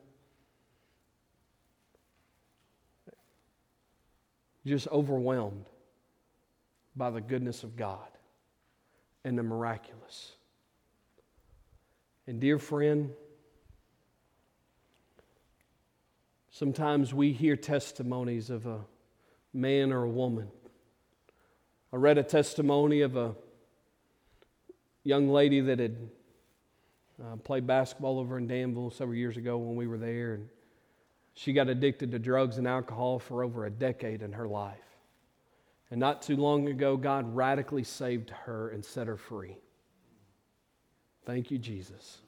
just 4.66 4.88
overwhelmed 4.88 5.66
by 6.96 7.10
the 7.10 7.22
goodness 7.22 7.64
of 7.64 7.76
God 7.76 8.08
and 9.24 9.38
the 9.38 9.44
miraculous. 9.44 10.32
And, 12.26 12.39
dear 12.39 12.58
friend, 12.58 13.12
sometimes 16.50 17.14
we 17.14 17.34
hear 17.34 17.56
testimonies 17.58 18.50
of 18.50 18.66
a 18.66 18.80
man 19.54 19.91
or 19.91 20.04
a 20.04 20.10
woman. 20.10 20.48
I 21.94 21.98
read 21.98 22.18
a 22.18 22.24
testimony 22.24 23.02
of 23.02 23.16
a 23.16 23.36
young 25.04 25.30
lady 25.30 25.62
that 25.62 25.78
had 25.78 25.96
uh, 27.24 27.36
played 27.36 27.68
basketball 27.68 28.18
over 28.18 28.39
in 28.39 28.48
Danville 28.48 28.89
several 28.89 29.16
years 29.16 29.38
ago 29.38 29.58
when 29.60 29.76
we 29.76 29.86
were 29.86 30.00
there. 30.00 30.34
And 30.34 30.50
she 31.36 31.54
got 31.54 31.70
addicted 31.70 32.10
to 32.10 32.18
drugs 32.18 32.58
and 32.58 32.68
alcohol 32.68 33.20
for 33.20 33.44
over 33.44 33.68
a 33.68 33.70
decade 33.70 34.24
in 34.24 34.34
her 34.34 34.48
life. 34.48 34.80
And 35.91 36.00
not 36.00 36.24
too 36.24 36.36
long 36.36 36.68
ago, 36.68 36.98
God 36.98 37.36
radically 37.36 37.84
saved 37.84 38.32
her 38.32 38.70
and 38.70 38.84
set 38.84 39.06
her 39.06 39.18
free. 39.18 39.58
Thank 41.28 41.52
you, 41.52 41.60
Jesus. 41.60 42.23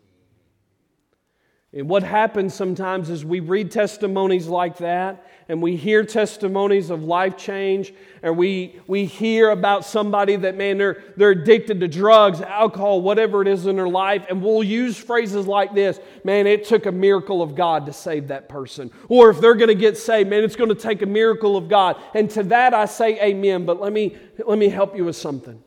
And 1.75 1.89
what 1.89 2.03
happens 2.03 2.53
sometimes 2.53 3.09
is 3.09 3.25
we 3.25 3.41
read 3.41 3.69
testimonies 3.69 4.47
like 4.47 4.77
that 4.77 5.29
and 5.49 5.61
we 5.61 5.75
hear 5.75 6.05
testimonies 6.05 6.89
of 6.89 7.03
life 7.03 7.35
change 7.35 7.93
and 8.23 8.37
we, 8.37 8.79
we 8.87 9.03
hear 9.03 9.49
about 9.49 9.83
somebody 9.83 10.37
that, 10.37 10.55
man, 10.55 10.77
they're, 10.77 11.03
they're 11.17 11.31
addicted 11.31 11.81
to 11.81 11.89
drugs, 11.89 12.39
alcohol, 12.39 13.01
whatever 13.01 13.41
it 13.41 13.49
is 13.49 13.65
in 13.65 13.75
their 13.75 13.89
life. 13.89 14.25
And 14.29 14.41
we'll 14.41 14.63
use 14.63 14.97
phrases 14.97 15.47
like 15.47 15.75
this 15.75 15.99
man, 16.23 16.47
it 16.47 16.63
took 16.63 16.85
a 16.85 16.93
miracle 16.93 17.41
of 17.41 17.55
God 17.55 17.85
to 17.87 17.93
save 17.93 18.29
that 18.29 18.47
person. 18.47 18.89
Or 19.09 19.29
if 19.29 19.41
they're 19.41 19.53
going 19.53 19.67
to 19.67 19.75
get 19.75 19.97
saved, 19.97 20.29
man, 20.29 20.45
it's 20.45 20.55
going 20.55 20.69
to 20.69 20.75
take 20.75 21.01
a 21.01 21.05
miracle 21.05 21.57
of 21.57 21.67
God. 21.67 22.01
And 22.13 22.29
to 22.31 22.43
that 22.43 22.73
I 22.73 22.85
say 22.85 23.21
amen. 23.21 23.65
But 23.65 23.81
let 23.81 23.91
me, 23.91 24.15
let 24.47 24.57
me 24.57 24.69
help 24.69 24.95
you 24.95 25.03
with 25.03 25.17
something. 25.17 25.61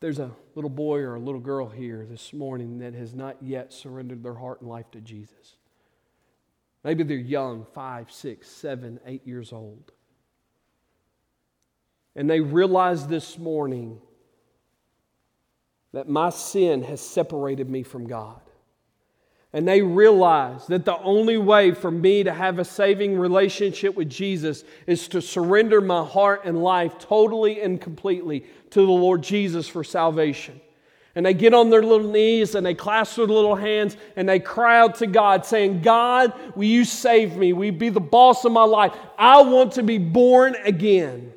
There's 0.00 0.18
a 0.18 0.32
little 0.54 0.70
boy 0.70 0.98
or 1.00 1.14
a 1.16 1.20
little 1.20 1.40
girl 1.40 1.68
here 1.68 2.06
this 2.08 2.32
morning 2.32 2.78
that 2.78 2.94
has 2.94 3.14
not 3.14 3.36
yet 3.42 3.72
surrendered 3.72 4.22
their 4.22 4.34
heart 4.34 4.60
and 4.60 4.70
life 4.70 4.90
to 4.92 5.00
Jesus. 5.00 5.56
Maybe 6.84 7.02
they're 7.02 7.16
young, 7.16 7.66
five, 7.74 8.12
six, 8.12 8.48
seven, 8.48 9.00
eight 9.06 9.26
years 9.26 9.52
old. 9.52 9.92
And 12.14 12.28
they 12.30 12.40
realize 12.40 13.06
this 13.06 13.38
morning 13.38 14.00
that 15.92 16.08
my 16.08 16.30
sin 16.30 16.82
has 16.82 17.00
separated 17.00 17.70
me 17.70 17.82
from 17.82 18.06
God. 18.06 18.40
And 19.54 19.68
they 19.68 19.82
realize 19.82 20.66
that 20.66 20.84
the 20.84 20.98
only 20.98 21.38
way 21.38 21.70
for 21.70 21.88
me 21.88 22.24
to 22.24 22.32
have 22.32 22.58
a 22.58 22.64
saving 22.64 23.16
relationship 23.16 23.94
with 23.94 24.10
Jesus 24.10 24.64
is 24.88 25.06
to 25.08 25.22
surrender 25.22 25.80
my 25.80 26.04
heart 26.04 26.42
and 26.44 26.60
life 26.60 26.98
totally 26.98 27.60
and 27.60 27.80
completely 27.80 28.46
to 28.70 28.80
the 28.80 28.92
Lord 28.92 29.22
Jesus 29.22 29.68
for 29.68 29.84
salvation. 29.84 30.60
And 31.14 31.24
they 31.24 31.34
get 31.34 31.54
on 31.54 31.70
their 31.70 31.84
little 31.84 32.10
knees 32.10 32.56
and 32.56 32.66
they 32.66 32.74
clasp 32.74 33.14
their 33.14 33.26
little 33.26 33.54
hands 33.54 33.96
and 34.16 34.28
they 34.28 34.40
cry 34.40 34.80
out 34.80 34.96
to 34.96 35.06
God, 35.06 35.46
saying, 35.46 35.82
God, 35.82 36.32
will 36.56 36.64
you 36.64 36.84
save 36.84 37.36
me? 37.36 37.52
Will 37.52 37.66
you 37.66 37.72
be 37.72 37.90
the 37.90 38.00
boss 38.00 38.44
of 38.44 38.50
my 38.50 38.64
life? 38.64 38.92
I 39.16 39.40
want 39.42 39.74
to 39.74 39.84
be 39.84 39.98
born 39.98 40.56
again. 40.64 41.32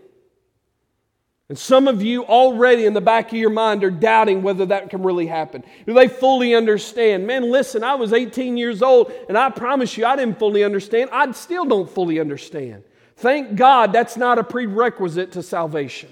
And 1.49 1.57
some 1.57 1.87
of 1.87 2.03
you 2.03 2.25
already 2.25 2.85
in 2.85 2.93
the 2.93 2.99
back 2.99 3.31
of 3.31 3.37
your 3.37 3.49
mind 3.49 3.83
are 3.83 3.91
doubting 3.91 4.43
whether 4.43 4.65
that 4.65 4.89
can 4.89 5.01
really 5.01 5.27
happen. 5.27 5.63
Do 5.85 5.93
they 5.93 6.09
fully 6.09 6.53
understand? 6.53 7.25
Man, 7.25 7.49
listen, 7.49 7.85
I 7.85 7.95
was 7.95 8.11
18 8.11 8.57
years 8.57 8.81
old, 8.81 9.13
and 9.29 9.37
I 9.37 9.49
promise 9.49 9.95
you, 9.97 10.05
I 10.05 10.17
didn't 10.17 10.39
fully 10.39 10.65
understand. 10.65 11.09
I 11.13 11.31
still 11.31 11.63
don't 11.63 11.89
fully 11.89 12.19
understand. 12.19 12.83
Thank 13.15 13.55
God 13.55 13.93
that's 13.93 14.17
not 14.17 14.39
a 14.39 14.43
prerequisite 14.43 15.31
to 15.33 15.43
salvation. 15.43 16.09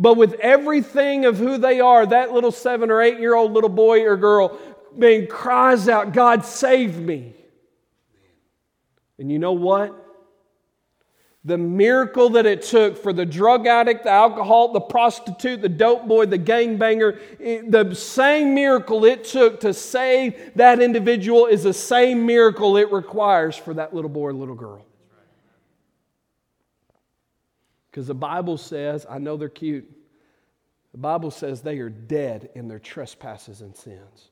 But 0.00 0.16
with 0.16 0.32
everything 0.40 1.26
of 1.26 1.36
who 1.38 1.58
they 1.58 1.78
are, 1.80 2.06
that 2.06 2.32
little 2.32 2.50
seven 2.50 2.90
or 2.90 3.02
eight 3.02 3.20
year 3.20 3.34
old 3.34 3.52
little 3.52 3.68
boy 3.68 4.02
or 4.02 4.16
girl, 4.16 4.58
man, 4.96 5.26
cries 5.26 5.88
out, 5.88 6.12
God, 6.12 6.44
save 6.44 6.98
me. 6.98 7.34
And 9.18 9.30
you 9.30 9.38
know 9.38 9.52
what? 9.52 10.01
The 11.44 11.58
miracle 11.58 12.30
that 12.30 12.46
it 12.46 12.62
took 12.62 12.96
for 12.96 13.12
the 13.12 13.26
drug 13.26 13.66
addict, 13.66 14.04
the 14.04 14.10
alcoholic, 14.10 14.74
the 14.74 14.80
prostitute, 14.80 15.60
the 15.60 15.68
dope 15.68 16.06
boy, 16.06 16.26
the 16.26 16.38
gangbanger, 16.38 17.18
the 17.68 17.94
same 17.94 18.54
miracle 18.54 19.04
it 19.04 19.24
took 19.24 19.58
to 19.60 19.74
save 19.74 20.54
that 20.54 20.80
individual 20.80 21.46
is 21.46 21.64
the 21.64 21.72
same 21.72 22.24
miracle 22.26 22.76
it 22.76 22.92
requires 22.92 23.56
for 23.56 23.74
that 23.74 23.92
little 23.92 24.08
boy 24.08 24.28
or 24.28 24.32
little 24.32 24.54
girl. 24.54 24.86
Because 27.90 28.06
the 28.06 28.14
Bible 28.14 28.56
says, 28.56 29.04
I 29.10 29.18
know 29.18 29.36
they're 29.36 29.48
cute, 29.48 29.90
the 30.92 30.98
Bible 30.98 31.32
says 31.32 31.60
they 31.60 31.78
are 31.78 31.90
dead 31.90 32.50
in 32.54 32.68
their 32.68 32.78
trespasses 32.78 33.62
and 33.62 33.76
sins. 33.76 34.28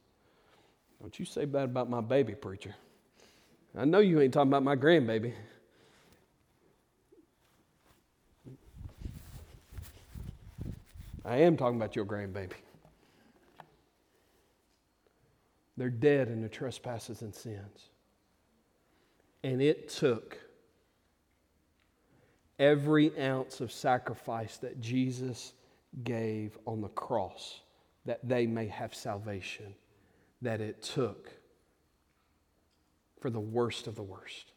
Don't 1.01 1.19
you 1.19 1.25
say 1.25 1.45
that 1.45 1.65
about 1.65 1.91
my 1.91 2.01
baby, 2.01 2.35
preacher. 2.35 2.75
I 3.77 3.85
know 3.85 3.99
you 3.99 4.21
ain't 4.21 4.33
talking 4.33 4.51
about 4.51 4.63
my 4.63 4.77
grandbaby. 4.77 5.33
I 11.31 11.37
am 11.37 11.57
talking 11.57 11.77
about 11.77 11.95
your 11.95 12.05
grandbaby. 12.05 12.55
They're 15.77 15.89
dead 15.89 16.27
in 16.27 16.41
their 16.41 16.49
trespasses 16.49 17.23
and 17.23 17.33
sins. 17.33 17.91
And 19.45 19.63
it 19.63 19.89
took 19.89 20.37
every 22.59 23.17
ounce 23.17 23.61
of 23.61 23.71
sacrifice 23.71 24.57
that 24.57 24.81
Jesus 24.81 25.53
gave 26.03 26.59
on 26.67 26.81
the 26.81 26.89
cross 26.89 27.61
that 28.07 28.29
they 28.29 28.45
may 28.45 28.67
have 28.67 28.93
salvation, 28.93 29.73
that 30.43 30.61
it 30.61 30.83
took 30.83 31.31
for 33.21 33.31
the 33.31 33.39
worst 33.39 33.87
of 33.87 33.95
the 33.95 34.03
worst. 34.03 34.51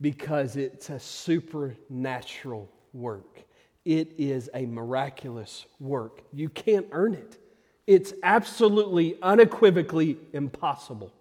Because 0.00 0.56
it's 0.56 0.88
a 0.88 0.98
supernatural 0.98 2.72
work. 2.94 3.45
It 3.86 4.14
is 4.18 4.50
a 4.52 4.66
miraculous 4.66 5.64
work. 5.78 6.22
You 6.32 6.48
can't 6.48 6.88
earn 6.90 7.14
it. 7.14 7.38
It's 7.86 8.12
absolutely, 8.24 9.16
unequivocally 9.22 10.18
impossible. 10.32 11.12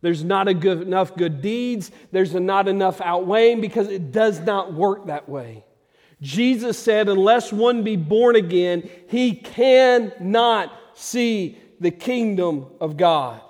There's 0.00 0.22
not 0.22 0.46
good, 0.60 0.82
enough 0.82 1.16
good 1.16 1.42
deeds, 1.42 1.90
there's 2.12 2.32
not 2.32 2.68
enough 2.68 3.00
outweighing 3.00 3.60
because 3.60 3.88
it 3.88 4.12
does 4.12 4.38
not 4.38 4.72
work 4.72 5.06
that 5.06 5.28
way. 5.28 5.64
Jesus 6.22 6.78
said, 6.78 7.08
unless 7.08 7.52
one 7.52 7.82
be 7.82 7.96
born 7.96 8.36
again, 8.36 8.88
he 9.08 9.34
cannot 9.34 10.72
see 10.94 11.58
the 11.80 11.90
kingdom 11.90 12.66
of 12.80 12.96
God. 12.96 13.40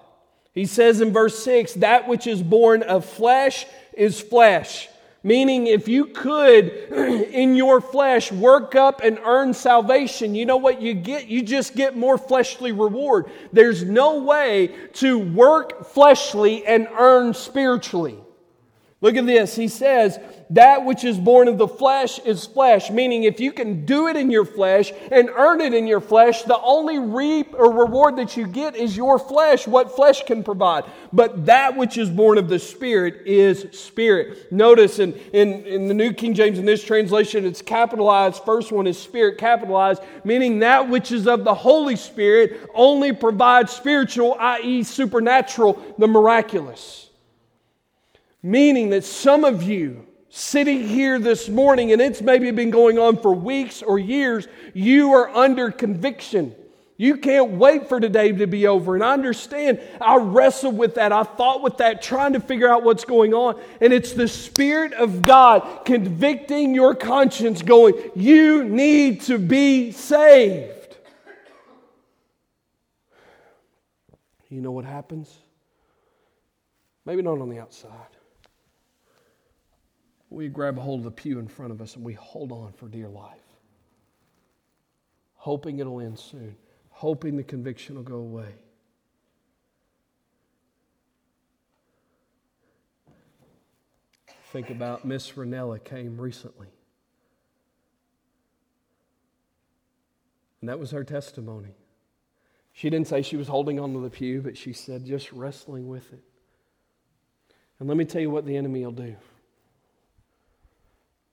He 0.53 0.64
says 0.64 1.03
in 1.03 1.12
verse 1.12 1.38
6 1.45 1.74
that 1.74 2.09
which 2.09 2.26
is 2.26 2.43
born 2.43 2.82
of 2.84 3.05
flesh 3.05 3.66
is 3.93 4.18
flesh, 4.18 4.88
Meaning, 5.23 5.66
if 5.66 5.87
you 5.87 6.07
could, 6.07 6.68
in 6.93 7.55
your 7.55 7.81
flesh, 7.81 8.33
work 8.33 8.75
up 8.75 9.03
and 9.05 9.18
earn 9.25 9.53
salvation, 9.53 10.35
you 10.35 10.47
know 10.47 10.57
what 10.57 10.81
you 10.81 10.95
get? 10.95 11.27
You 11.27 11.43
just 11.43 11.75
get 11.75 11.95
more 11.97 12.16
fleshly 12.16 12.73
reward. 12.73 13.31
There's 13.53 13.85
no 13.85 14.23
way 14.23 14.75
to 14.95 15.18
work 15.18 15.85
fleshly 15.87 16.64
and 16.64 16.89
earn 16.99 17.35
spiritually. 17.35 18.18
Look 19.03 19.16
at 19.16 19.24
this. 19.24 19.57
He 19.57 19.68
says, 19.68 20.18
That 20.51 20.84
which 20.84 21.05
is 21.05 21.16
born 21.16 21.48
of 21.48 21.57
the 21.57 21.66
flesh 21.66 22.18
is 22.18 22.44
flesh, 22.44 22.90
meaning 22.90 23.24
if 23.24 23.40
you 23.40 23.51
can 23.51 23.86
do 23.86 24.09
it 24.09 24.16
in 24.16 24.30
your 24.30 24.44
flesh 24.44 24.92
and 25.11 25.30
earn 25.30 25.62
it 25.62 25.72
in 25.72 25.86
your 25.86 26.03
flesh, 26.03 26.42
the 26.42 26.61
only 26.61 26.98
reap 26.98 27.55
or 27.55 27.72
reward 27.72 28.16
that 28.16 28.36
you 28.36 28.46
get 28.46 28.76
is 28.76 28.98
your 28.98 29.18
flesh, 29.18 29.66
what 29.66 29.96
flesh 29.96 30.22
can 30.24 30.44
provide. 30.44 30.84
But 31.14 31.46
that 31.46 31.78
which 31.78 31.96
is 31.96 32.11
born 32.11 32.36
of 32.36 32.51
the 32.51 32.59
Spirit 32.59 33.26
is 33.26 33.68
Spirit. 33.72 34.53
Notice 34.53 34.98
in, 34.98 35.14
in, 35.32 35.64
in 35.64 35.88
the 35.88 35.94
New 35.94 36.12
King 36.12 36.34
James, 36.34 36.59
in 36.59 36.66
this 36.66 36.84
translation, 36.84 37.46
it's 37.46 37.62
capitalized. 37.62 38.44
First 38.44 38.70
one 38.70 38.86
is 38.86 38.98
Spirit 38.98 39.38
capitalized, 39.38 40.03
meaning 40.24 40.59
that 40.59 40.90
which 40.90 41.11
is 41.11 41.26
of 41.26 41.44
the 41.44 41.55
Holy 41.55 41.96
Spirit 41.96 42.68
only 42.74 43.14
provides 43.14 43.72
spiritual, 43.72 44.36
i.e., 44.38 44.82
supernatural, 44.82 45.82
the 45.96 46.07
miraculous. 46.07 47.09
Meaning 48.43 48.91
that 48.91 49.05
some 49.05 49.45
of 49.45 49.62
you 49.62 50.07
sitting 50.30 50.86
here 50.86 51.18
this 51.18 51.49
morning, 51.49 51.93
and 51.93 52.01
it's 52.01 52.22
maybe 52.22 52.51
been 52.53 52.70
going 52.70 52.99
on 52.99 53.18
for 53.18 53.34
weeks 53.34 53.82
or 53.82 53.99
years, 53.99 54.49
you 54.72 55.12
are 55.12 55.28
under 55.28 55.70
conviction. 55.70 56.55
You 56.97 57.16
can't 57.16 57.53
wait 57.53 57.88
for 57.88 57.99
today 57.99 58.30
to 58.32 58.47
be 58.47 58.66
over. 58.66 58.95
And 58.95 59.03
I 59.03 59.12
understand, 59.12 59.80
I 60.01 60.16
wrestled 60.16 60.76
with 60.76 60.95
that. 60.95 61.12
I 61.12 61.24
thought 61.24 61.62
with 61.62 61.78
that, 61.78 62.03
trying 62.03 62.34
to 62.34 62.41
figure 62.41 62.68
out 62.68 62.82
what's 62.82 63.05
going 63.05 63.34
on. 63.34 63.61
And 63.80 63.93
it's 63.93 64.12
the 64.12 64.28
Spirit 64.28 64.93
of 64.93 65.24
God 65.24 65.84
convicting 65.84 66.74
your 66.74 66.95
conscience, 66.95 67.62
going, 67.62 67.95
You 68.14 68.64
need 68.64 69.22
to 69.22 69.38
be 69.38 69.93
saved. 69.93 70.97
You 74.49 74.61
know 74.61 74.72
what 74.72 74.84
happens? 74.84 75.34
Maybe 77.07 77.22
not 77.22 77.38
on 77.38 77.49
the 77.49 77.61
outside 77.61 78.20
we 80.31 80.49
grab 80.49 80.78
a 80.78 80.81
hold 80.81 81.01
of 81.01 81.05
the 81.05 81.11
pew 81.11 81.39
in 81.41 81.49
front 81.49 81.72
of 81.72 81.83
us 81.83 81.97
and 81.97 82.05
we 82.05 82.14
hold 82.14 82.53
on 82.53 82.72
for 82.72 82.89
dear 82.89 83.09
life, 83.09 83.43
hoping 85.35 85.81
it'll 85.81 86.01
end 86.01 86.18
soon, 86.18 86.57
hoping 86.91 87.37
the 87.37 87.43
conviction 87.43 87.97
will 87.97 88.03
go 88.05 88.16
away. 88.16 88.55
Think 94.53 94.70
about 94.70 95.05
Miss 95.05 95.33
Ranella 95.33 95.83
came 95.83 96.20
recently. 96.20 96.68
And 100.61 100.68
that 100.68 100.78
was 100.78 100.91
her 100.91 101.05
testimony. 101.05 101.74
She 102.72 102.91
didn't 102.91 103.09
say 103.09 103.22
she 103.22 103.37
was 103.37 103.49
holding 103.49 103.81
on 103.81 103.93
to 103.95 104.01
the 104.01 104.11
pew, 104.11 104.43
but 104.43 104.57
she 104.57 104.72
said 104.72 105.05
just 105.05 105.33
wrestling 105.33 105.89
with 105.89 106.12
it. 106.12 106.22
And 107.78 107.89
let 107.89 107.97
me 107.97 108.05
tell 108.05 108.20
you 108.20 108.31
what 108.31 108.45
the 108.45 108.57
enemy 108.57 108.85
will 108.85 108.93
do. 108.93 109.16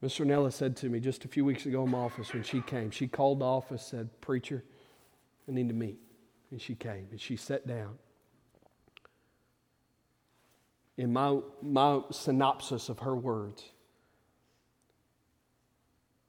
Mr. 0.02 0.24
Nella 0.24 0.50
said 0.52 0.76
to 0.76 0.88
me 0.88 1.00
just 1.00 1.24
a 1.24 1.28
few 1.28 1.44
weeks 1.44 1.66
ago 1.66 1.84
in 1.84 1.90
my 1.90 1.98
office 1.98 2.32
when 2.32 2.44
she 2.44 2.60
came, 2.60 2.90
she 2.90 3.08
called 3.08 3.40
the 3.40 3.44
office, 3.44 3.84
said, 3.84 4.08
Preacher, 4.20 4.62
I 5.48 5.52
need 5.52 5.68
to 5.68 5.74
meet. 5.74 5.98
And 6.50 6.60
she 6.60 6.74
came 6.74 7.08
and 7.10 7.20
she 7.20 7.36
sat 7.36 7.66
down. 7.66 7.98
In 10.96 11.12
my, 11.12 11.40
my 11.62 12.00
synopsis 12.10 12.88
of 12.88 13.00
her 13.00 13.14
words, 13.14 13.62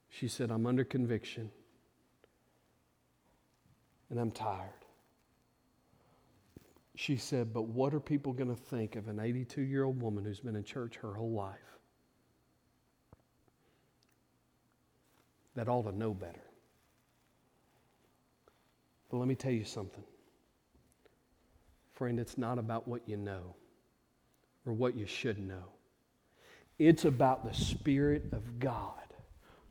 she 0.09 0.27
said, 0.27 0.51
I'm 0.51 0.65
under 0.65 0.83
conviction 0.83 1.51
and 4.09 4.19
I'm 4.19 4.31
tired. 4.31 4.73
She 6.95 7.17
said, 7.17 7.53
But 7.53 7.67
what 7.67 7.93
are 7.93 7.99
people 7.99 8.33
going 8.33 8.49
to 8.49 8.61
think 8.61 8.95
of 8.95 9.07
an 9.07 9.19
82 9.19 9.61
year 9.61 9.85
old 9.85 10.01
woman 10.01 10.25
who's 10.25 10.39
been 10.39 10.55
in 10.55 10.63
church 10.63 10.97
her 10.97 11.13
whole 11.13 11.31
life? 11.31 11.78
That 15.59 15.67
ought 15.67 15.83
to 15.83 15.91
know 15.91 16.13
better. 16.13 16.39
But 19.11 19.17
let 19.17 19.27
me 19.27 19.35
tell 19.35 19.51
you 19.51 19.65
something. 19.65 20.05
Friend, 21.95 22.17
it's 22.17 22.37
not 22.37 22.57
about 22.57 22.87
what 22.87 23.01
you 23.09 23.17
know 23.17 23.57
or 24.65 24.71
what 24.71 24.95
you 24.95 25.05
should 25.05 25.37
know. 25.37 25.65
It's 26.77 27.03
about 27.03 27.43
the 27.43 27.53
Spirit 27.53 28.29
of 28.31 28.59
God 28.59 28.93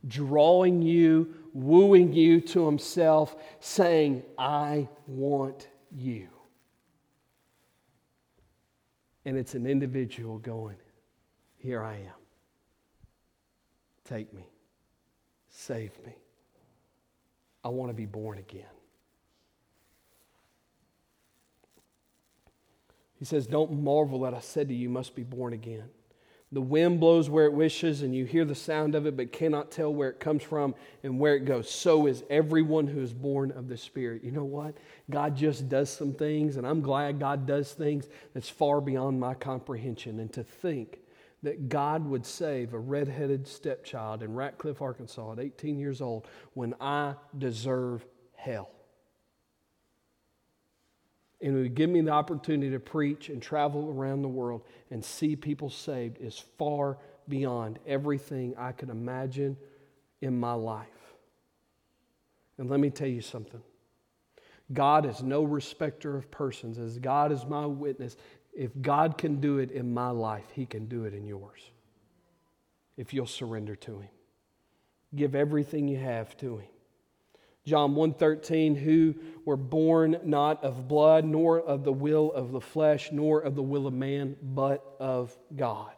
drawing 0.07 0.83
you, 0.83 1.33
wooing 1.53 2.13
you 2.13 2.39
to 2.39 2.67
Himself, 2.67 3.35
saying, 3.59 4.21
I 4.37 4.87
want 5.07 5.69
you. 5.91 6.27
And 9.25 9.35
it's 9.35 9.55
an 9.55 9.65
individual 9.65 10.37
going, 10.37 10.77
Here 11.57 11.81
I 11.81 11.95
am. 11.95 12.19
Take 14.05 14.31
me. 14.35 14.45
Save 15.59 15.91
me. 16.05 16.15
I 17.65 17.67
want 17.67 17.89
to 17.89 17.93
be 17.93 18.05
born 18.05 18.37
again. 18.37 18.63
He 23.17 23.25
says, 23.25 23.45
Don't 23.45 23.83
marvel 23.83 24.21
that 24.21 24.33
I 24.33 24.39
said 24.39 24.69
to 24.69 24.73
you, 24.73 24.83
you 24.83 24.89
must 24.89 25.15
be 25.15 25.23
born 25.23 25.51
again. 25.51 25.89
The 26.53 26.61
wind 26.61 27.01
blows 27.01 27.29
where 27.29 27.43
it 27.43 27.51
wishes, 27.51 28.03
and 28.03 28.15
you 28.15 28.23
hear 28.23 28.45
the 28.45 28.55
sound 28.55 28.95
of 28.95 29.05
it, 29.05 29.17
but 29.17 29.33
cannot 29.33 29.69
tell 29.69 29.93
where 29.93 30.09
it 30.09 30.21
comes 30.21 30.43
from 30.43 30.75
and 31.03 31.19
where 31.19 31.35
it 31.35 31.43
goes. 31.43 31.69
So 31.69 32.07
is 32.07 32.23
everyone 32.29 32.87
who 32.87 33.01
is 33.01 33.13
born 33.13 33.51
of 33.51 33.67
the 33.67 33.75
Spirit. 33.75 34.23
You 34.23 34.31
know 34.31 34.45
what? 34.45 34.75
God 35.09 35.35
just 35.35 35.67
does 35.67 35.89
some 35.89 36.13
things, 36.13 36.55
and 36.55 36.65
I'm 36.65 36.79
glad 36.79 37.19
God 37.19 37.45
does 37.45 37.73
things 37.73 38.07
that's 38.33 38.49
far 38.49 38.79
beyond 38.79 39.19
my 39.19 39.33
comprehension. 39.33 40.21
And 40.21 40.31
to 40.31 40.43
think 40.43 40.99
that 41.43 41.69
God 41.69 42.05
would 42.05 42.25
save 42.25 42.73
a 42.73 42.79
redheaded 42.79 43.47
stepchild 43.47 44.23
in 44.23 44.33
Ratcliff, 44.33 44.81
Arkansas 44.81 45.33
at 45.33 45.39
18 45.39 45.79
years 45.79 46.01
old 46.01 46.27
when 46.53 46.75
I 46.81 47.15
deserve 47.37 48.05
hell. 48.35 48.69
And 51.41 51.55
would 51.55 51.75
give 51.75 51.89
me 51.89 52.01
the 52.01 52.11
opportunity 52.11 52.71
to 52.71 52.79
preach 52.79 53.29
and 53.29 53.41
travel 53.41 53.93
around 53.95 54.21
the 54.21 54.27
world 54.27 54.63
and 54.91 55.03
see 55.03 55.37
people 55.37 55.69
saved 55.69 56.17
is 56.19 56.43
far 56.57 56.97
beyond 57.29 57.79
everything 57.87 58.55
I 58.57 58.73
could 58.73 58.89
imagine 58.89 59.55
in 60.21 60.37
my 60.37 60.53
life. 60.53 60.87
And 62.57 62.69
let 62.69 62.81
me 62.81 62.89
tell 62.89 63.07
you 63.07 63.21
something. 63.21 63.61
God 64.73 65.05
is 65.05 65.23
no 65.23 65.43
respecter 65.43 66.15
of 66.15 66.29
persons. 66.29 66.77
As 66.77 66.99
God 66.99 67.31
is 67.31 67.45
my 67.45 67.65
witness, 67.65 68.17
if 68.59 68.71
God 68.81 69.17
can 69.17 69.39
do 69.39 69.59
it 69.59 69.71
in 69.71 69.93
my 69.93 70.09
life, 70.09 70.43
He 70.51 70.65
can 70.65 70.87
do 70.87 71.05
it 71.05 71.13
in 71.13 71.25
yours. 71.25 71.61
If 72.97 73.13
you'll 73.13 73.25
surrender 73.25 73.77
to 73.77 73.99
Him. 73.99 74.09
Give 75.15 75.33
everything 75.33 75.87
you 75.87 75.97
have 75.97 76.35
to 76.39 76.57
Him. 76.57 76.67
John 77.65 77.95
1:13 77.95 78.75
who 78.75 79.15
were 79.45 79.55
born 79.55 80.19
not 80.25 80.61
of 80.61 80.89
blood 80.89 81.23
nor 81.23 81.61
of 81.61 81.85
the 81.85 81.93
will 81.93 82.33
of 82.33 82.51
the 82.51 82.59
flesh 82.59 83.13
nor 83.13 83.39
of 83.39 83.55
the 83.55 83.63
will 83.63 83.87
of 83.87 83.93
man 83.93 84.35
but 84.41 84.83
of 84.99 85.37
God. 85.55 85.93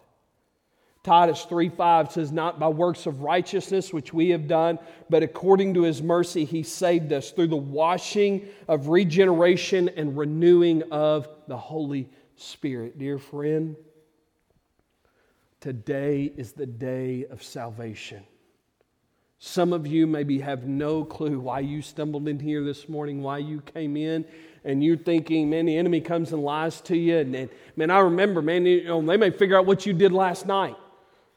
Titus 1.03 1.47
3:5 1.49 2.12
says 2.12 2.32
not 2.32 2.59
by 2.59 2.68
works 2.68 3.07
of 3.07 3.24
righteousness 3.24 3.91
which 3.91 4.14
we 4.14 4.30
have 4.30 4.47
done 4.47 4.78
but 5.09 5.24
according 5.24 5.74
to 5.74 5.82
his 5.82 6.03
mercy 6.03 6.45
he 6.45 6.62
saved 6.62 7.12
us 7.12 7.32
through 7.32 7.47
the 7.47 7.55
washing 7.55 8.45
of 8.68 8.89
regeneration 8.89 9.89
and 9.89 10.16
renewing 10.16 10.84
of 10.91 11.28
the 11.47 11.57
Holy 11.57 12.07
Spirit. 12.42 12.98
Dear 12.98 13.20
friend, 13.20 13.76
today 15.60 16.32
is 16.36 16.54
the 16.54 16.66
day 16.66 17.26
of 17.30 17.44
salvation. 17.44 18.24
Some 19.38 19.74
of 19.74 19.88
you 19.88 20.06
maybe 20.06 20.39
have 20.39 20.66
no 20.66 21.04
clue 21.04 21.39
why 21.39 21.62
you 21.62 21.82
stumbled 21.82 22.28
in 22.28 22.39
here 22.39 22.64
this 22.64 22.88
morning, 22.89 23.22
why 23.22 23.39
you 23.39 23.62
came 23.62 23.98
in, 23.98 24.26
and 24.64 24.84
you're 24.84 24.98
thinking, 24.98 25.50
man, 25.50 25.66
the 25.66 25.78
enemy 25.78 26.02
comes 26.02 26.32
and 26.32 26.44
lies 26.44 26.82
to 26.82 26.98
you. 26.98 27.18
And, 27.18 27.36
and 27.36 27.50
man, 27.76 27.89
I 27.89 28.00
remember, 28.00 28.42
man, 28.42 28.66
you 28.66 28.84
know, 28.84 29.02
they 29.02 29.18
may 29.18 29.32
figure 29.32 29.58
out 29.58 29.66
what 29.66 29.86
you 29.86 29.94
did 29.94 30.12
last 30.12 30.46
night, 30.46 30.76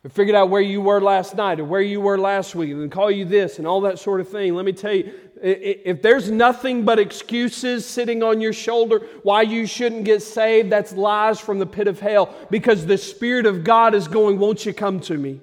or 0.05 0.11
figured 0.11 0.37
out 0.37 0.51
where 0.51 0.61
you 0.61 0.83
were 0.83 1.01
last 1.01 1.35
night, 1.35 1.61
or 1.61 1.65
where 1.65 1.81
you 1.81 2.01
were 2.01 2.19
last 2.19 2.55
week, 2.55 2.71
and 2.71 2.93
call 2.93 3.11
you 3.11 3.25
this 3.25 3.59
and 3.59 3.67
all 3.67 3.83
that 3.83 3.99
sort 3.99 4.21
of 4.21 4.29
thing. 4.29 4.55
Let 4.55 4.67
me 4.67 4.73
tell 4.73 4.93
you, 4.93 5.13
if 5.45 6.01
there's 6.01 6.31
nothing 6.31 6.87
but 6.87 6.99
excuses 6.99 7.85
sitting 7.85 8.23
on 8.23 8.41
your 8.41 8.55
shoulder 8.55 9.07
why 9.23 9.43
you 9.43 9.67
shouldn't 9.67 10.05
get 10.05 10.23
saved, 10.23 10.71
that's 10.73 10.95
lies 10.95 11.39
from 11.39 11.59
the 11.59 11.67
pit 11.67 11.87
of 11.87 12.01
hell 12.01 12.35
because 12.51 12.87
the 12.87 12.97
Spirit 12.97 13.45
of 13.45 13.63
God 13.63 13.95
is 13.95 14.09
going, 14.09 14.39
Won't 14.39 14.65
you 14.65 14.73
come 14.73 15.01
to 15.01 15.19
me? 15.19 15.41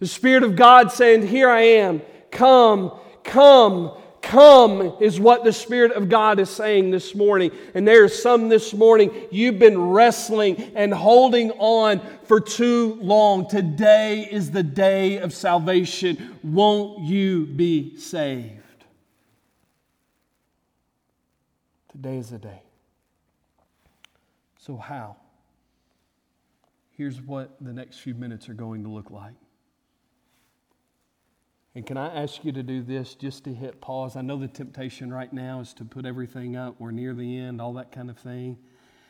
The 0.00 0.06
Spirit 0.06 0.42
of 0.42 0.56
God 0.56 0.92
saying, 0.92 1.26
Here 1.26 1.48
I 1.48 1.62
am. 1.62 2.02
Come, 2.30 2.92
come, 3.22 3.92
come 4.20 4.94
is 5.00 5.18
what 5.18 5.42
the 5.42 5.54
Spirit 5.54 5.92
of 5.92 6.10
God 6.10 6.38
is 6.38 6.50
saying 6.50 6.90
this 6.90 7.14
morning. 7.14 7.50
And 7.72 7.88
there's 7.88 8.20
some 8.20 8.50
this 8.50 8.74
morning 8.74 9.10
you've 9.30 9.58
been 9.58 9.80
wrestling 9.80 10.72
and 10.74 10.92
holding 10.92 11.50
on 11.52 12.02
for 12.24 12.40
too 12.40 12.98
long. 13.00 13.48
Today 13.48 14.28
is 14.30 14.50
the 14.50 14.62
day 14.62 15.16
of 15.16 15.32
salvation. 15.32 16.36
Won't 16.42 17.04
you 17.04 17.46
be 17.46 17.96
saved? 17.96 18.63
Today 21.94 22.18
is 22.18 22.30
the 22.30 22.38
day. 22.38 22.62
So, 24.58 24.76
how? 24.76 25.16
here's 26.96 27.20
what 27.20 27.56
the 27.60 27.72
next 27.72 27.98
few 27.98 28.14
minutes 28.14 28.48
are 28.48 28.54
going 28.54 28.82
to 28.84 28.88
look 28.88 29.10
like. 29.10 29.34
And 31.74 31.84
can 31.84 31.96
I 31.96 32.22
ask 32.22 32.44
you 32.44 32.52
to 32.52 32.62
do 32.62 32.82
this 32.82 33.14
just 33.14 33.44
to 33.44 33.52
hit 33.52 33.80
pause? 33.80 34.14
I 34.14 34.22
know 34.22 34.38
the 34.38 34.46
temptation 34.46 35.12
right 35.12 35.32
now 35.32 35.60
is 35.60 35.74
to 35.74 35.84
put 35.84 36.06
everything 36.06 36.54
up. 36.54 36.76
We're 36.78 36.92
near 36.92 37.14
the 37.14 37.38
end, 37.38 37.60
all 37.60 37.72
that 37.74 37.90
kind 37.90 38.10
of 38.10 38.16
thing. 38.16 38.58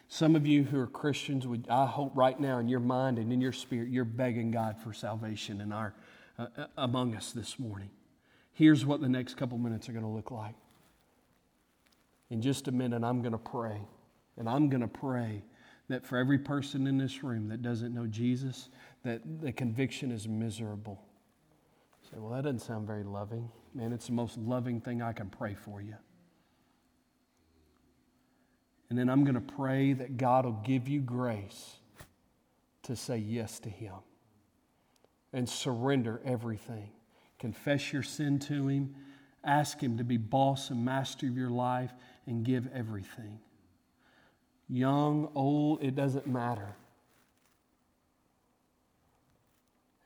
Some 0.08 0.34
of 0.34 0.46
you 0.46 0.64
who 0.64 0.80
are 0.80 0.86
Christians, 0.86 1.46
would, 1.46 1.66
I 1.68 1.86
hope 1.86 2.12
right 2.14 2.38
now 2.38 2.58
in 2.58 2.68
your 2.68 2.80
mind 2.80 3.18
and 3.18 3.32
in 3.32 3.40
your 3.40 3.52
spirit, 3.52 3.90
you're 3.90 4.04
begging 4.04 4.50
God 4.50 4.80
for 4.82 4.94
salvation 4.94 5.60
in 5.60 5.72
our, 5.72 5.94
uh, 6.38 6.46
uh 6.56 6.66
among 6.78 7.14
us 7.14 7.32
this 7.32 7.58
morning. 7.58 7.90
Here's 8.52 8.86
what 8.86 9.00
the 9.00 9.08
next 9.08 9.36
couple 9.36 9.58
minutes 9.58 9.88
are 9.88 9.92
going 9.92 10.04
to 10.04 10.10
look 10.10 10.30
like. 10.30 10.54
In 12.30 12.40
just 12.40 12.68
a 12.68 12.72
minute, 12.72 13.04
I'm 13.04 13.20
going 13.20 13.32
to 13.32 13.38
pray. 13.38 13.80
And 14.36 14.48
I'm 14.48 14.68
going 14.68 14.80
to 14.80 14.88
pray 14.88 15.44
that 15.88 16.06
for 16.06 16.18
every 16.18 16.38
person 16.38 16.86
in 16.86 16.98
this 16.98 17.22
room 17.22 17.48
that 17.48 17.62
doesn't 17.62 17.94
know 17.94 18.06
Jesus, 18.06 18.70
that 19.04 19.20
the 19.40 19.52
conviction 19.52 20.10
is 20.10 20.26
miserable. 20.26 21.02
say, 22.10 22.18
well, 22.18 22.32
that 22.32 22.44
doesn't 22.44 22.60
sound 22.60 22.86
very 22.86 23.04
loving. 23.04 23.50
Man, 23.74 23.92
it's 23.92 24.06
the 24.06 24.12
most 24.12 24.38
loving 24.38 24.80
thing 24.80 25.02
I 25.02 25.12
can 25.12 25.28
pray 25.28 25.54
for 25.54 25.82
you. 25.82 25.96
And 28.88 28.98
then 28.98 29.08
I'm 29.08 29.24
going 29.24 29.34
to 29.34 29.40
pray 29.40 29.92
that 29.92 30.16
God 30.16 30.44
will 30.44 30.60
give 30.64 30.88
you 30.88 31.00
grace 31.00 31.78
to 32.84 32.96
say 32.96 33.18
yes 33.18 33.58
to 33.60 33.68
Him 33.68 33.94
and 35.32 35.48
surrender 35.48 36.20
everything. 36.24 36.90
Confess 37.38 37.92
your 37.92 38.02
sin 38.02 38.38
to 38.40 38.68
Him, 38.68 38.94
ask 39.42 39.80
Him 39.80 39.98
to 39.98 40.04
be 40.04 40.16
boss 40.16 40.70
and 40.70 40.84
master 40.84 41.26
of 41.26 41.36
your 41.36 41.50
life, 41.50 41.92
and 42.26 42.44
give 42.44 42.68
everything 42.72 43.38
young, 44.68 45.28
old, 45.34 45.82
it 45.82 45.94
doesn't 45.94 46.26
matter. 46.26 46.74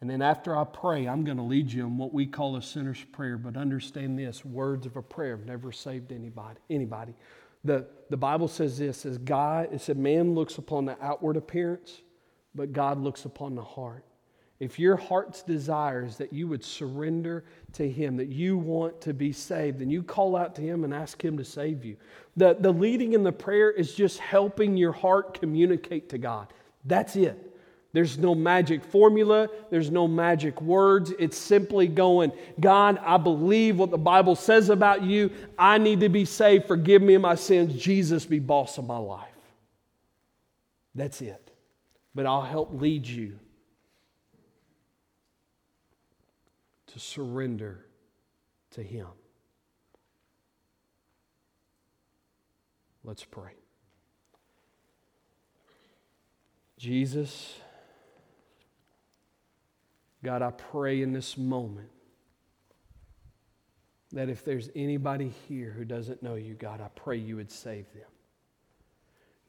And 0.01 0.09
then 0.09 0.23
after 0.23 0.57
I 0.57 0.64
pray, 0.64 1.09
I'm 1.09 1.25
going 1.25 1.39
to 1.39 1.43
lead 1.43 1.73
you 1.73 1.85
in 1.85 1.99
what 1.99 2.14
we 2.14 2.27
call 2.27 2.57
a 2.57 2.62
sinner's 2.62 3.03
prayer. 3.12 3.37
But 3.37 3.57
understand 3.57 4.19
this 4.19 4.45
words 4.45 4.87
of 4.87 4.97
a 4.97 5.03
prayer 5.03 5.37
have 5.37 5.47
never 5.47 5.73
saved 5.73 6.12
anybody. 6.12 6.61
anybody. 6.71 7.14
The, 7.64 7.87
the 8.09 8.16
Bible 8.16 8.47
says 8.47 8.79
this 8.79 9.05
as 9.05 9.19
God, 9.19 9.71
it 9.73 9.81
said, 9.81 9.99
man 9.99 10.35
looks 10.35 10.59
upon 10.59 10.85
the 10.85 10.97
outward 11.03 11.37
appearance, 11.37 12.01
but 12.55 12.73
God 12.73 13.01
looks 13.01 13.25
upon 13.25 13.57
the 13.57 13.64
heart. 13.64 14.05
If 14.61 14.78
your 14.78 14.96
heart's 14.96 15.42
desire 15.42 16.04
is 16.04 16.16
that 16.16 16.32
you 16.32 16.48
would 16.48 16.64
surrender 16.64 17.44
to 17.74 17.88
Him, 17.88 18.16
that 18.16 18.28
you 18.28 18.59
want 18.59 19.00
to 19.02 19.14
be 19.14 19.32
saved, 19.32 19.78
then 19.78 19.88
you 19.88 20.02
call 20.02 20.34
out 20.34 20.56
to 20.56 20.62
Him 20.62 20.82
and 20.82 20.92
ask 20.92 21.22
Him 21.24 21.36
to 21.38 21.44
save 21.44 21.84
you. 21.84 21.96
The, 22.36 22.56
the 22.59 22.72
leading 22.72 23.12
in 23.12 23.22
the 23.22 23.32
prayer 23.32 23.70
is 23.70 23.94
just 23.94 24.18
helping 24.18 24.76
your 24.76 24.92
heart 24.92 25.38
communicate 25.38 26.09
to 26.09 26.18
God. 26.18 26.48
That's 26.84 27.14
it. 27.14 27.44
There's 27.92 28.18
no 28.18 28.34
magic 28.34 28.84
formula, 28.84 29.48
there's 29.70 29.90
no 29.90 30.06
magic 30.06 30.61
words. 30.61 31.12
It's 31.18 31.38
simply 31.38 31.86
going, 31.86 32.32
God, 32.61 32.98
I 33.02 33.16
believe 33.16 33.78
what 33.78 33.90
the 33.90 33.96
Bible 33.96 34.34
says 34.34 34.70
about 34.70 35.02
you. 35.02 35.30
I 35.59 35.78
need 35.78 36.00
to 36.00 36.09
be 36.09 36.24
saved. 36.24 36.66
Forgive 36.66 37.00
me 37.00 37.14
of 37.14 37.22
my 37.22 37.34
sins. 37.34 37.80
Jesus, 37.80 38.26
be 38.26 38.40
boss 38.40 38.76
of 38.76 38.86
my 38.86 38.98
life. 38.98 39.28
That's 40.94 41.22
it. 41.22 41.50
But 42.14 42.26
I'll 42.26 42.42
help 42.42 42.78
lead 42.78 43.06
you 43.06 43.38
to 46.89 46.99
surrender 46.99 47.86
to 48.72 48.82
Him. 48.82 49.07
Let's 53.05 53.24
pray. 53.24 53.53
Jesus, 56.76 57.59
God, 60.22 60.43
I 60.43 60.51
pray 60.51 61.03
in 61.03 61.12
this 61.12 61.36
moment 61.36 61.91
that 64.12 64.28
if 64.28 64.45
there's 64.45 64.70
anybody 64.74 65.32
here 65.49 65.70
who 65.70 65.84
doesn't 65.84 66.22
know 66.22 66.34
you, 66.34 66.55
God, 66.55 66.80
I 66.80 66.89
pray 66.95 67.16
you 67.16 67.36
would 67.36 67.51
save 67.51 67.93
them. 67.93 68.09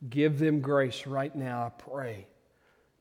Give 0.10 0.40
them 0.40 0.60
grace 0.60 1.06
right 1.06 1.36
now, 1.36 1.66
I 1.66 1.70
pray, 1.70 2.28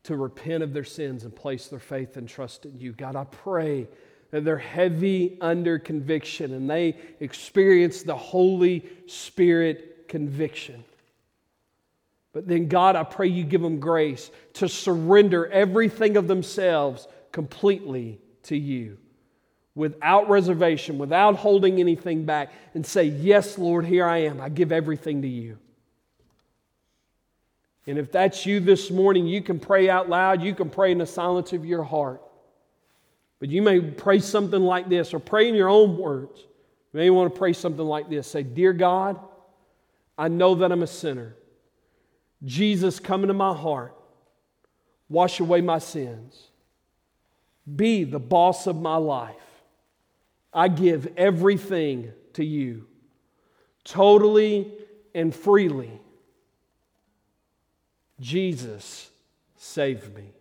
to 0.05 0.17
repent 0.17 0.63
of 0.63 0.73
their 0.73 0.85
sins 0.85 1.25
and 1.25 1.35
place 1.35 1.69
their 1.69 1.79
faith 1.79 2.17
and 2.17 2.29
trust 2.29 2.67
in 2.67 2.79
you. 2.79 2.93
God, 2.93 3.17
I 3.17 3.25
pray 3.25 3.89
that 4.31 4.45
they're 4.45 4.59
heavy 4.59 5.39
under 5.41 5.79
conviction 5.79 6.53
and 6.53 6.69
they 6.69 6.97
experience 7.21 8.03
the 8.03 8.17
Holy 8.17 8.85
Spirit 9.07 10.09
conviction. 10.09 10.85
But 12.33 12.47
then, 12.47 12.69
God, 12.69 12.95
I 12.95 13.05
pray 13.05 13.29
you 13.29 13.45
give 13.45 13.63
them 13.63 13.81
grace 13.81 14.31
to 14.55 14.69
surrender 14.69 15.47
everything 15.47 16.17
of 16.17 16.29
themselves 16.29 17.09
completely 17.33 18.21
to 18.45 18.57
you 18.57 18.99
without 19.75 20.29
reservation, 20.29 20.99
without 20.99 21.37
holding 21.37 21.81
anything 21.81 22.25
back, 22.25 22.53
and 22.75 22.85
say, 22.85 23.05
Yes, 23.05 23.57
Lord, 23.57 23.87
here 23.87 24.07
I 24.07 24.19
am. 24.19 24.41
I 24.41 24.51
give 24.51 24.73
everything 24.73 25.23
to 25.23 25.29
you. 25.29 25.59
And 27.87 27.99
if 27.99 28.13
that's 28.13 28.45
you 28.45 28.61
this 28.61 28.91
morning, 28.91 29.27
you 29.27 29.41
can 29.41 29.59
pray 29.59 29.89
out 29.89 30.11
loud. 30.11 30.43
You 30.43 30.55
can 30.55 30.69
pray 30.69 30.93
in 30.93 30.99
the 30.99 31.07
silence 31.07 31.55
of 31.55 31.65
your 31.65 31.83
heart. 31.83 32.23
But 33.41 33.51
you 33.51 33.63
may 33.63 33.81
pray 33.81 34.19
something 34.19 34.61
like 34.61 34.89
this, 34.89 35.15
or 35.15 35.19
pray 35.19 35.49
in 35.49 35.55
your 35.55 35.69
own 35.69 35.97
words. 35.97 36.41
You 36.93 37.01
may 37.01 37.11
want 37.11 37.33
to 37.33 37.39
pray 37.39 37.53
something 37.53 37.85
like 37.85 38.09
this 38.09 38.27
Say, 38.27 38.43
Dear 38.43 38.73
God, 38.73 39.19
I 40.17 40.29
know 40.29 40.57
that 40.57 40.73
I'm 40.73 40.83
a 40.83 40.89
sinner. 40.89 41.35
Jesus, 42.45 43.01
come 43.01 43.23
into 43.23 43.35
my 43.35 43.55
heart, 43.55 43.95
wash 45.09 45.41
away 45.41 45.61
my 45.61 45.79
sins, 45.79 46.49
be 47.77 48.05
the 48.05 48.21
boss 48.21 48.67
of 48.67 48.77
my 48.77 48.97
life. 48.97 49.35
I 50.53 50.69
give 50.69 51.13
everything 51.17 52.13
to 52.35 52.45
you, 52.45 52.87
totally 53.85 54.73
and 55.15 55.35
freely. 55.35 56.01
Jesus, 58.21 59.11
save 59.57 60.15
me. 60.15 60.33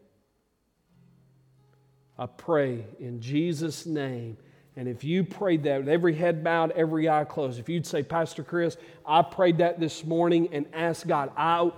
I 2.17 2.25
pray 2.25 2.85
in 2.99 3.21
Jesus' 3.21 3.85
name. 3.85 4.37
And 4.75 4.87
if 4.87 5.03
you 5.03 5.23
prayed 5.23 5.63
that 5.63 5.79
with 5.79 5.89
every 5.89 6.13
head 6.13 6.43
bowed, 6.43 6.71
every 6.71 7.09
eye 7.09 7.23
closed, 7.23 7.59
if 7.59 7.67
you'd 7.67 7.85
say, 7.85 8.03
Pastor 8.03 8.43
Chris, 8.43 8.77
I 9.05 9.23
prayed 9.23 9.57
that 9.57 9.79
this 9.79 10.05
morning 10.05 10.49
and 10.51 10.67
asked 10.71 11.07
God, 11.07 11.31
I, 11.35 11.71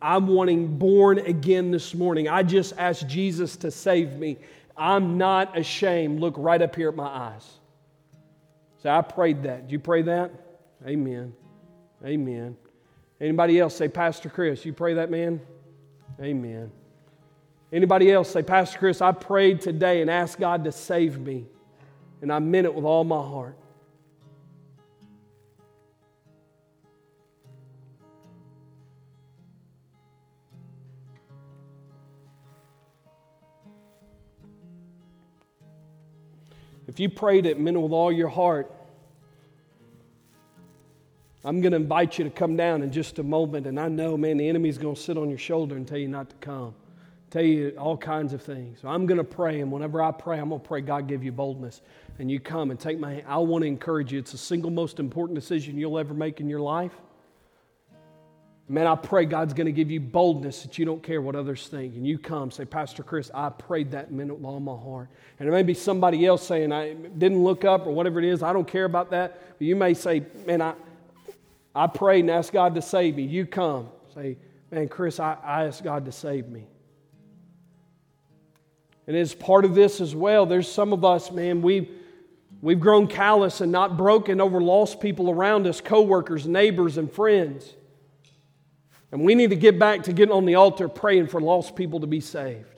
I'm 0.00 0.28
wanting 0.28 0.78
born 0.78 1.18
again 1.18 1.72
this 1.72 1.94
morning. 1.94 2.28
I 2.28 2.44
just 2.44 2.74
asked 2.78 3.08
Jesus 3.08 3.56
to 3.56 3.70
save 3.70 4.16
me. 4.16 4.38
I'm 4.76 5.18
not 5.18 5.58
ashamed. 5.58 6.20
Look 6.20 6.34
right 6.36 6.62
up 6.62 6.76
here 6.76 6.90
at 6.90 6.96
my 6.96 7.06
eyes. 7.06 7.48
Say, 8.82 8.90
I 8.90 9.02
prayed 9.02 9.44
that. 9.44 9.62
Did 9.62 9.72
you 9.72 9.78
pray 9.80 10.02
that? 10.02 10.30
Amen. 10.86 11.32
Amen. 12.04 12.56
Anybody 13.20 13.58
else 13.58 13.74
say, 13.74 13.88
Pastor 13.88 14.28
Chris, 14.28 14.64
you 14.64 14.72
pray 14.72 14.94
that, 14.94 15.10
man? 15.10 15.40
Amen. 16.20 16.70
Anybody 17.74 18.12
else 18.12 18.30
say, 18.30 18.40
Pastor 18.40 18.78
Chris, 18.78 19.02
I 19.02 19.10
prayed 19.10 19.60
today 19.60 20.00
and 20.00 20.08
asked 20.08 20.38
God 20.38 20.62
to 20.62 20.70
save 20.70 21.18
me, 21.18 21.44
and 22.22 22.32
I 22.32 22.38
meant 22.38 22.66
it 22.66 22.72
with 22.72 22.84
all 22.84 23.02
my 23.02 23.16
heart. 23.16 23.56
If 36.86 37.00
you 37.00 37.08
prayed 37.08 37.44
it, 37.44 37.58
meant 37.58 37.76
it 37.76 37.80
with 37.80 37.90
all 37.90 38.12
your 38.12 38.28
heart, 38.28 38.72
I'm 41.44 41.60
going 41.60 41.72
to 41.72 41.76
invite 41.76 42.18
you 42.18 42.24
to 42.24 42.30
come 42.30 42.54
down 42.54 42.82
in 42.82 42.92
just 42.92 43.18
a 43.18 43.24
moment. 43.24 43.66
And 43.66 43.80
I 43.80 43.88
know, 43.88 44.16
man, 44.16 44.36
the 44.36 44.48
enemy's 44.48 44.78
going 44.78 44.94
to 44.94 45.00
sit 45.00 45.18
on 45.18 45.28
your 45.28 45.38
shoulder 45.38 45.74
and 45.74 45.88
tell 45.88 45.98
you 45.98 46.06
not 46.06 46.30
to 46.30 46.36
come 46.36 46.76
tell 47.34 47.42
you 47.42 47.74
all 47.76 47.96
kinds 47.96 48.32
of 48.32 48.42
things. 48.42 48.78
So 48.80 48.86
I'm 48.86 49.06
going 49.06 49.18
to 49.18 49.24
pray, 49.24 49.60
and 49.60 49.72
whenever 49.72 50.00
I 50.00 50.12
pray, 50.12 50.38
I'm 50.38 50.50
going 50.50 50.60
to 50.60 50.66
pray 50.66 50.80
God 50.80 51.08
give 51.08 51.24
you 51.24 51.32
boldness. 51.32 51.80
And 52.20 52.30
you 52.30 52.38
come 52.38 52.70
and 52.70 52.78
take 52.78 53.00
my 53.00 53.14
hand. 53.14 53.24
I 53.26 53.38
want 53.38 53.62
to 53.62 53.66
encourage 53.66 54.12
you. 54.12 54.20
It's 54.20 54.30
the 54.30 54.38
single 54.38 54.70
most 54.70 55.00
important 55.00 55.34
decision 55.34 55.76
you'll 55.76 55.98
ever 55.98 56.14
make 56.14 56.38
in 56.38 56.48
your 56.48 56.60
life. 56.60 56.92
Man, 58.68 58.86
I 58.86 58.94
pray 58.94 59.24
God's 59.24 59.52
going 59.52 59.66
to 59.66 59.72
give 59.72 59.90
you 59.90 59.98
boldness 59.98 60.62
that 60.62 60.78
you 60.78 60.84
don't 60.84 61.02
care 61.02 61.20
what 61.20 61.34
others 61.34 61.66
think. 61.66 61.96
And 61.96 62.06
you 62.06 62.18
come, 62.18 62.52
say, 62.52 62.64
Pastor 62.64 63.02
Chris, 63.02 63.32
I 63.34 63.48
prayed 63.48 63.90
that 63.90 64.12
minute 64.12 64.36
with 64.36 64.44
all 64.44 64.60
my 64.60 64.76
heart. 64.76 65.08
And 65.40 65.48
it 65.48 65.52
may 65.52 65.64
be 65.64 65.74
somebody 65.74 66.24
else 66.24 66.46
saying, 66.46 66.70
I 66.70 66.92
didn't 66.92 67.42
look 67.42 67.64
up 67.64 67.84
or 67.88 67.90
whatever 67.90 68.20
it 68.20 68.26
is. 68.26 68.44
I 68.44 68.52
don't 68.52 68.68
care 68.68 68.84
about 68.84 69.10
that. 69.10 69.58
But 69.58 69.66
you 69.66 69.74
may 69.74 69.94
say, 69.94 70.22
Man, 70.46 70.62
I, 70.62 70.74
I 71.74 71.88
prayed 71.88 72.20
and 72.20 72.30
asked 72.30 72.52
God 72.52 72.76
to 72.76 72.82
save 72.82 73.16
me. 73.16 73.24
You 73.24 73.44
come, 73.44 73.88
say, 74.14 74.36
Man, 74.70 74.88
Chris, 74.88 75.18
I, 75.18 75.36
I 75.42 75.64
asked 75.64 75.82
God 75.82 76.04
to 76.04 76.12
save 76.12 76.48
me. 76.48 76.68
And 79.06 79.16
as 79.16 79.34
part 79.34 79.64
of 79.64 79.74
this 79.74 80.00
as 80.00 80.14
well, 80.14 80.46
there's 80.46 80.70
some 80.70 80.92
of 80.92 81.04
us, 81.04 81.30
man, 81.30 81.60
we've, 81.60 81.90
we've 82.62 82.80
grown 82.80 83.06
callous 83.06 83.60
and 83.60 83.70
not 83.70 83.96
broken 83.96 84.40
over 84.40 84.60
lost 84.60 85.00
people 85.00 85.30
around 85.30 85.66
us, 85.66 85.80
coworkers, 85.80 86.46
neighbors, 86.46 86.96
and 86.96 87.12
friends. 87.12 87.74
And 89.12 89.22
we 89.22 89.34
need 89.34 89.50
to 89.50 89.56
get 89.56 89.78
back 89.78 90.04
to 90.04 90.12
getting 90.12 90.34
on 90.34 90.44
the 90.44 90.56
altar 90.56 90.88
praying 90.88 91.28
for 91.28 91.40
lost 91.40 91.76
people 91.76 92.00
to 92.00 92.06
be 92.06 92.20
saved. 92.20 92.74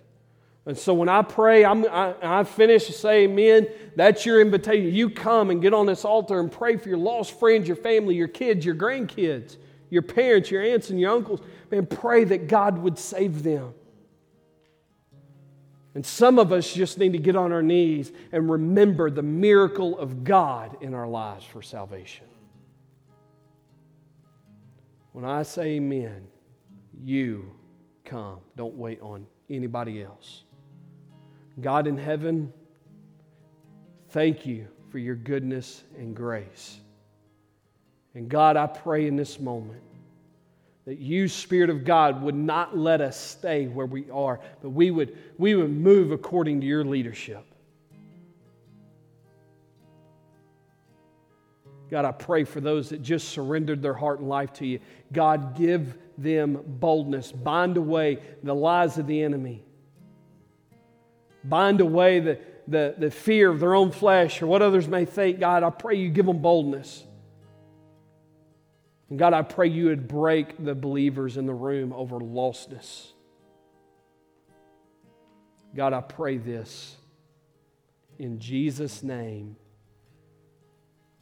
And 0.67 0.77
so 0.77 0.93
when 0.93 1.09
I 1.09 1.23
pray, 1.23 1.65
I'm, 1.65 1.87
I, 1.87 2.15
I 2.21 2.45
finish, 2.45 2.89
say 2.95 3.25
amen. 3.25 3.69
That's 3.95 4.27
your 4.27 4.41
invitation. 4.41 4.93
You 4.93 5.11
come 5.11 5.51
and 5.51 5.63
get 5.63 5.73
on 5.73 5.87
this 5.87 6.05
altar 6.05 6.41
and 6.41 6.51
pray 6.51 6.77
for 6.77 6.89
your 6.89 6.99
lost 6.99 7.39
friends, 7.39 7.69
your 7.69 7.77
family, 7.77 8.17
your 8.17 8.27
kids, 8.27 8.67
your 8.67 8.75
grandkids, 8.75 9.57
your 9.91 10.03
parents, 10.03 10.51
your 10.51 10.63
aunts, 10.63 10.91
and 10.91 11.01
your 11.01 11.13
uncles. 11.13 11.41
And 11.71 11.89
pray 11.89 12.25
that 12.25 12.49
God 12.49 12.79
would 12.79 12.99
save 12.99 13.45
them. 13.45 13.75
And 15.97 16.05
some 16.05 16.39
of 16.39 16.53
us 16.53 16.75
just 16.75 16.99
need 16.99 17.13
to 17.13 17.19
get 17.19 17.37
on 17.37 17.53
our 17.53 17.63
knees 17.63 18.13
and 18.31 18.51
remember 18.51 19.09
the 19.09 19.23
miracle 19.23 19.99
of 19.99 20.25
God 20.25 20.77
in 20.83 20.93
our 20.93 21.09
lives 21.09 21.43
for 21.47 21.63
salvation. 21.63 22.27
When 25.13 25.25
I 25.25 25.43
say 25.43 25.77
amen, 25.77 26.27
you 27.03 27.51
come. 28.05 28.41
Don't 28.59 28.75
wait 28.75 29.01
on 29.01 29.27
anybody 29.49 30.03
else. 30.03 30.43
God 31.63 31.87
in 31.87 31.97
heaven, 31.97 32.53
thank 34.11 34.45
you 34.45 34.69
for 34.91 34.99
your 34.99 35.17
goodness 35.17 35.83
and 35.97 36.15
grace. 36.15 36.79
And 38.15 38.29
God, 38.29 38.59
I 38.59 38.67
pray 38.67 39.07
in 39.07 39.17
this 39.17 39.41
moment 39.41 39.81
that 40.87 40.99
you, 40.99 41.27
Spirit 41.27 41.69
of 41.69 41.85
God, 41.85 42.23
would 42.23 42.35
not 42.35 42.79
let 42.79 43.01
us 43.01 43.21
stay 43.21 43.67
where 43.67 43.87
we 43.87 44.09
are, 44.11 44.41
but 44.63 44.71
we 44.71 44.91
would, 44.91 45.19
we 45.37 45.55
would 45.55 45.71
move 45.71 46.13
according 46.13 46.61
to 46.61 46.67
your 46.67 46.85
leadership. 46.85 47.45
God, 51.91 52.05
I 52.05 52.13
pray 52.13 52.45
for 52.45 52.61
those 52.61 52.89
that 52.89 53.03
just 53.03 53.29
surrendered 53.29 53.83
their 53.83 53.95
heart 53.95 54.21
and 54.21 54.29
life 54.29 54.53
to 54.55 54.67
you. 54.67 54.81
God, 55.13 55.57
give 55.57 55.97
them 56.19 56.61
boldness. 56.65 57.31
Bind 57.31 57.77
away 57.77 58.19
the 58.43 58.55
lies 58.55 58.99
of 58.99 59.07
the 59.07 59.23
enemy. 59.23 59.65
Bind 61.45 61.81
away 61.81 62.21
the, 62.21 62.41
the, 62.67 62.95
the 62.97 63.11
fear 63.11 63.51
of 63.51 63.61
their 63.61 63.75
own 63.75 63.93
flesh 63.93 64.43
or 64.43 64.47
what 64.47 64.63
others 64.63 64.89
may 64.89 65.05
think. 65.05 65.39
God, 65.39 65.63
I 65.63 65.71
pray 65.71 65.97
you 65.97 66.11
give 66.11 66.27
them 66.27 66.39
boldness. 66.39 67.05
And 69.09 69.19
God, 69.19 69.33
I 69.35 69.43
pray 69.43 69.69
you 69.69 69.87
would 69.87 70.09
break 70.09 70.63
the 70.63 70.75
believers 70.75 71.37
in 71.37 71.47
the 71.47 71.55
room 71.55 71.93
over 71.93 72.19
lostness. 72.19 73.13
God, 75.75 75.93
I 75.93 76.01
pray 76.01 76.39
this 76.39 76.97
in 78.19 78.39
Jesus' 78.39 79.03
name. 79.03 79.57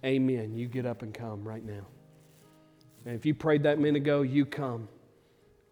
Amen. 0.04 0.54
You 0.54 0.68
get 0.68 0.86
up 0.86 1.02
and 1.02 1.12
come 1.12 1.46
right 1.46 1.64
now. 1.64 1.86
And 3.04 3.14
if 3.14 3.26
you 3.26 3.34
prayed 3.34 3.64
that 3.64 3.78
minute 3.78 4.02
ago, 4.02 4.22
you 4.22 4.46
come. 4.46 4.88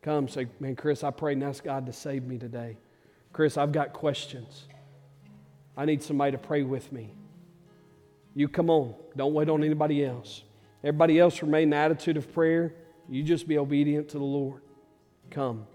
Come, 0.02 0.28
say, 0.28 0.48
man, 0.58 0.74
Chris, 0.74 1.04
I 1.04 1.10
prayed 1.10 1.34
and 1.34 1.44
asked 1.44 1.64
God 1.64 1.86
to 1.86 1.92
save 1.92 2.24
me 2.24 2.38
today. 2.38 2.76
Chris, 3.32 3.56
I've 3.56 3.72
got 3.72 3.92
questions. 3.92 4.66
I 5.76 5.84
need 5.84 6.02
somebody 6.02 6.32
to 6.32 6.38
pray 6.38 6.62
with 6.62 6.92
me. 6.92 7.14
You 8.34 8.48
come 8.48 8.68
on. 8.68 8.94
Don't 9.16 9.32
wait 9.32 9.48
on 9.48 9.62
anybody 9.62 10.04
else. 10.04 10.42
Everybody 10.84 11.18
else 11.18 11.42
remain 11.42 11.64
in 11.64 11.70
the 11.70 11.76
attitude 11.76 12.16
of 12.16 12.32
prayer. 12.32 12.74
You 13.08 13.22
just 13.22 13.46
be 13.46 13.58
obedient 13.58 14.08
to 14.10 14.18
the 14.18 14.24
Lord. 14.24 14.62
Come. 15.30 15.66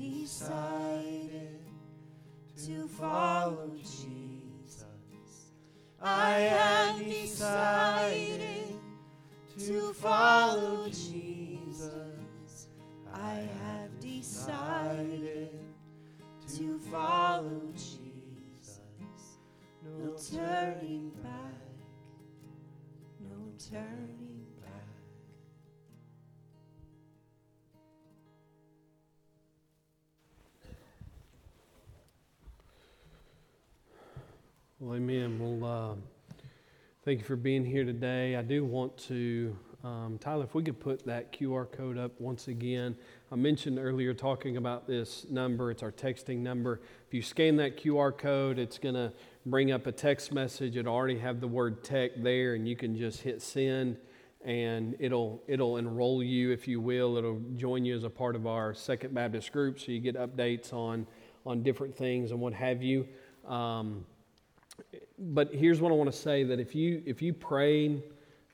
Decided 0.00 1.60
to 2.64 2.88
follow 2.88 3.70
Jesus. 3.76 4.84
I 6.00 6.38
have 6.40 7.04
decided 7.04 8.74
to 9.58 9.92
follow 9.92 10.86
Jesus. 10.88 11.90
I 13.12 13.46
have 13.62 14.00
decided 14.00 15.50
to 16.56 16.78
follow 16.90 17.60
Jesus. 17.74 18.80
No 19.84 20.16
turning 20.32 21.10
back. 21.22 21.60
No 23.20 23.52
turning 23.70 24.39
Well, 34.82 34.96
amen. 34.96 35.38
Well, 35.38 35.70
uh, 35.90 35.94
thank 37.04 37.18
you 37.18 37.26
for 37.26 37.36
being 37.36 37.66
here 37.66 37.84
today. 37.84 38.34
I 38.34 38.40
do 38.40 38.64
want 38.64 38.96
to, 39.08 39.54
um, 39.84 40.16
Tyler, 40.18 40.44
if 40.44 40.54
we 40.54 40.62
could 40.62 40.80
put 40.80 41.04
that 41.04 41.34
QR 41.34 41.70
code 41.70 41.98
up 41.98 42.18
once 42.18 42.48
again. 42.48 42.96
I 43.30 43.36
mentioned 43.36 43.78
earlier 43.78 44.14
talking 44.14 44.56
about 44.56 44.86
this 44.86 45.26
number, 45.28 45.70
it's 45.70 45.82
our 45.82 45.92
texting 45.92 46.38
number. 46.38 46.80
If 47.06 47.12
you 47.12 47.20
scan 47.20 47.56
that 47.56 47.76
QR 47.76 48.16
code, 48.16 48.58
it's 48.58 48.78
going 48.78 48.94
to 48.94 49.12
bring 49.44 49.70
up 49.70 49.86
a 49.86 49.92
text 49.92 50.32
message. 50.32 50.78
It'll 50.78 50.94
already 50.94 51.18
have 51.18 51.42
the 51.42 51.48
word 51.48 51.84
tech 51.84 52.12
there, 52.16 52.54
and 52.54 52.66
you 52.66 52.74
can 52.74 52.96
just 52.96 53.20
hit 53.20 53.42
send. 53.42 53.98
And 54.46 54.96
it'll 54.98 55.42
it'll 55.46 55.76
enroll 55.76 56.22
you, 56.22 56.52
if 56.52 56.66
you 56.66 56.80
will. 56.80 57.18
It'll 57.18 57.42
join 57.54 57.84
you 57.84 57.94
as 57.94 58.04
a 58.04 58.08
part 58.08 58.34
of 58.34 58.46
our 58.46 58.72
Second 58.72 59.12
Baptist 59.12 59.52
group, 59.52 59.78
so 59.78 59.92
you 59.92 60.00
get 60.00 60.16
updates 60.16 60.72
on 60.72 61.06
on 61.44 61.62
different 61.62 61.94
things 61.94 62.30
and 62.30 62.40
what 62.40 62.54
have 62.54 62.82
you. 62.82 63.06
Um, 63.46 64.06
but 65.18 65.52
here's 65.52 65.80
what 65.80 65.92
I 65.92 65.94
want 65.94 66.10
to 66.10 66.16
say: 66.16 66.44
that 66.44 66.60
if 66.60 66.74
you 66.74 67.02
if 67.06 67.22
you 67.22 67.32
prayed 67.32 68.02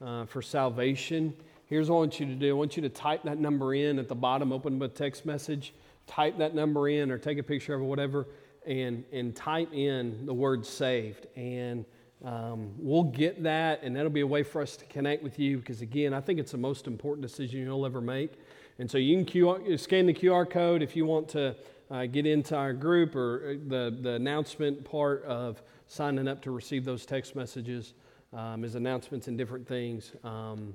uh, 0.05 0.27
for 0.27 0.43
salvation, 0.43 1.35
here's 1.67 1.91
what 1.91 1.97
I 1.97 2.01
want 2.01 2.21
you 2.21 2.27
to 2.27 2.35
do. 2.35 2.51
I 2.51 2.59
want 2.59 2.77
you 2.77 2.83
to 2.83 2.89
type 2.89 3.23
that 3.25 3.39
number 3.39 3.75
in 3.75 3.99
at 3.99 4.09
the 4.09 4.15
bottom, 4.15 4.53
open 4.53 4.83
up 4.83 4.91
a 4.91 4.93
text 4.93 5.27
message, 5.27 5.75
type 6.07 6.39
that 6.39 6.55
number 6.55 6.89
in, 6.89 7.11
or 7.11 7.19
take 7.19 7.39
a 7.39 7.43
picture 7.43 7.75
of 7.75 7.81
it, 7.81 7.85
whatever, 7.85 8.27
and 8.67 9.05
and 9.13 9.35
type 9.35 9.73
in 9.73 10.27
the 10.27 10.35
word 10.35 10.67
saved, 10.67 11.27
and 11.37 11.85
um, 12.25 12.73
we'll 12.79 13.05
get 13.05 13.43
that, 13.43 13.83
and 13.83 13.95
that'll 13.95 14.11
be 14.11 14.21
a 14.21 14.27
way 14.27 14.43
for 14.43 14.63
us 14.63 14.77
to 14.77 14.85
connect 14.87 15.23
with 15.23 15.39
you. 15.39 15.59
Because 15.59 15.83
again, 15.83 16.15
I 16.15 16.21
think 16.21 16.39
it's 16.39 16.53
the 16.53 16.59
most 16.59 16.87
important 16.87 17.27
decision 17.27 17.61
you'll 17.61 17.87
ever 17.87 18.01
make. 18.01 18.33
And 18.79 18.91
so 18.91 18.99
you 18.99 19.17
can 19.17 19.25
QR, 19.25 19.81
scan 19.81 20.07
the 20.07 20.15
QR 20.15 20.49
code 20.49 20.83
if 20.83 20.97
you 20.97 21.07
want 21.07 21.29
to 21.31 21.57
uh, 21.91 22.07
get 22.07 22.27
into 22.27 22.57
our 22.57 22.73
group 22.73 23.15
or 23.15 23.57
the 23.67 23.97
the 24.03 24.13
announcement 24.13 24.85
part 24.85 25.25
of 25.25 25.63
signing 25.87 26.29
up 26.29 26.43
to 26.43 26.51
receive 26.51 26.85
those 26.85 27.07
text 27.07 27.37
messages 27.37 27.95
um, 28.33 28.65
as 28.65 28.75
announcements 28.75 29.29
and 29.29 29.39
different 29.39 29.67
things. 29.67 30.13
Um, 30.25 30.75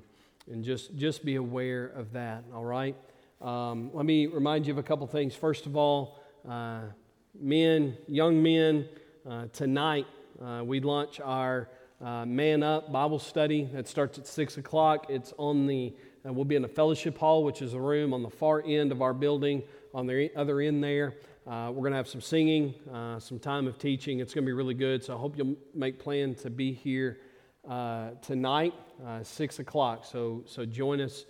and 0.50 0.64
just, 0.64 0.96
just 0.96 1.24
be 1.24 1.36
aware 1.36 1.86
of 1.86 2.12
that, 2.12 2.44
all 2.52 2.64
right? 2.64 2.96
Um, 3.40 3.90
let 3.92 4.06
me 4.06 4.26
remind 4.26 4.66
you 4.66 4.72
of 4.72 4.78
a 4.78 4.82
couple 4.82 5.06
things. 5.06 5.34
First 5.34 5.66
of 5.66 5.76
all, 5.76 6.20
uh, 6.48 6.82
men, 7.38 7.96
young 8.08 8.42
men, 8.42 8.88
uh, 9.28 9.46
tonight 9.52 10.06
uh, 10.42 10.62
we 10.64 10.80
launch 10.80 11.20
our 11.20 11.68
uh, 12.00 12.26
Man 12.26 12.62
Up 12.62 12.90
Bible 12.90 13.20
study 13.20 13.68
that 13.72 13.86
starts 13.86 14.18
at 14.18 14.26
6 14.26 14.58
o'clock. 14.58 15.06
It's 15.08 15.32
on 15.38 15.66
the, 15.66 15.94
uh, 16.26 16.32
we'll 16.32 16.44
be 16.44 16.56
in 16.56 16.62
the 16.62 16.68
fellowship 16.68 17.16
hall, 17.16 17.44
which 17.44 17.62
is 17.62 17.74
a 17.74 17.80
room 17.80 18.12
on 18.12 18.22
the 18.22 18.30
far 18.30 18.62
end 18.66 18.90
of 18.90 19.02
our 19.02 19.14
building, 19.14 19.62
on 19.94 20.06
the 20.06 20.30
other 20.34 20.60
end 20.60 20.82
there. 20.82 21.14
Uh, 21.44 21.72
we're 21.74 21.80
going 21.80 21.90
to 21.90 21.96
have 21.96 22.06
some 22.06 22.20
singing, 22.20 22.72
uh, 22.94 23.18
some 23.18 23.36
time 23.36 23.66
of 23.66 23.76
teaching. 23.76 24.20
It's 24.20 24.32
going 24.32 24.44
to 24.44 24.46
be 24.46 24.52
really 24.52 24.74
good. 24.74 25.02
So 25.02 25.16
I 25.16 25.18
hope 25.18 25.36
you'll 25.36 25.56
make 25.74 25.98
plan 25.98 26.36
to 26.36 26.50
be 26.50 26.72
here 26.72 27.18
uh, 27.68 28.10
tonight, 28.22 28.74
uh, 29.04 29.24
six 29.24 29.58
o'clock. 29.58 30.04
So 30.04 30.44
so 30.46 30.64
join 30.64 31.00
us 31.00 31.24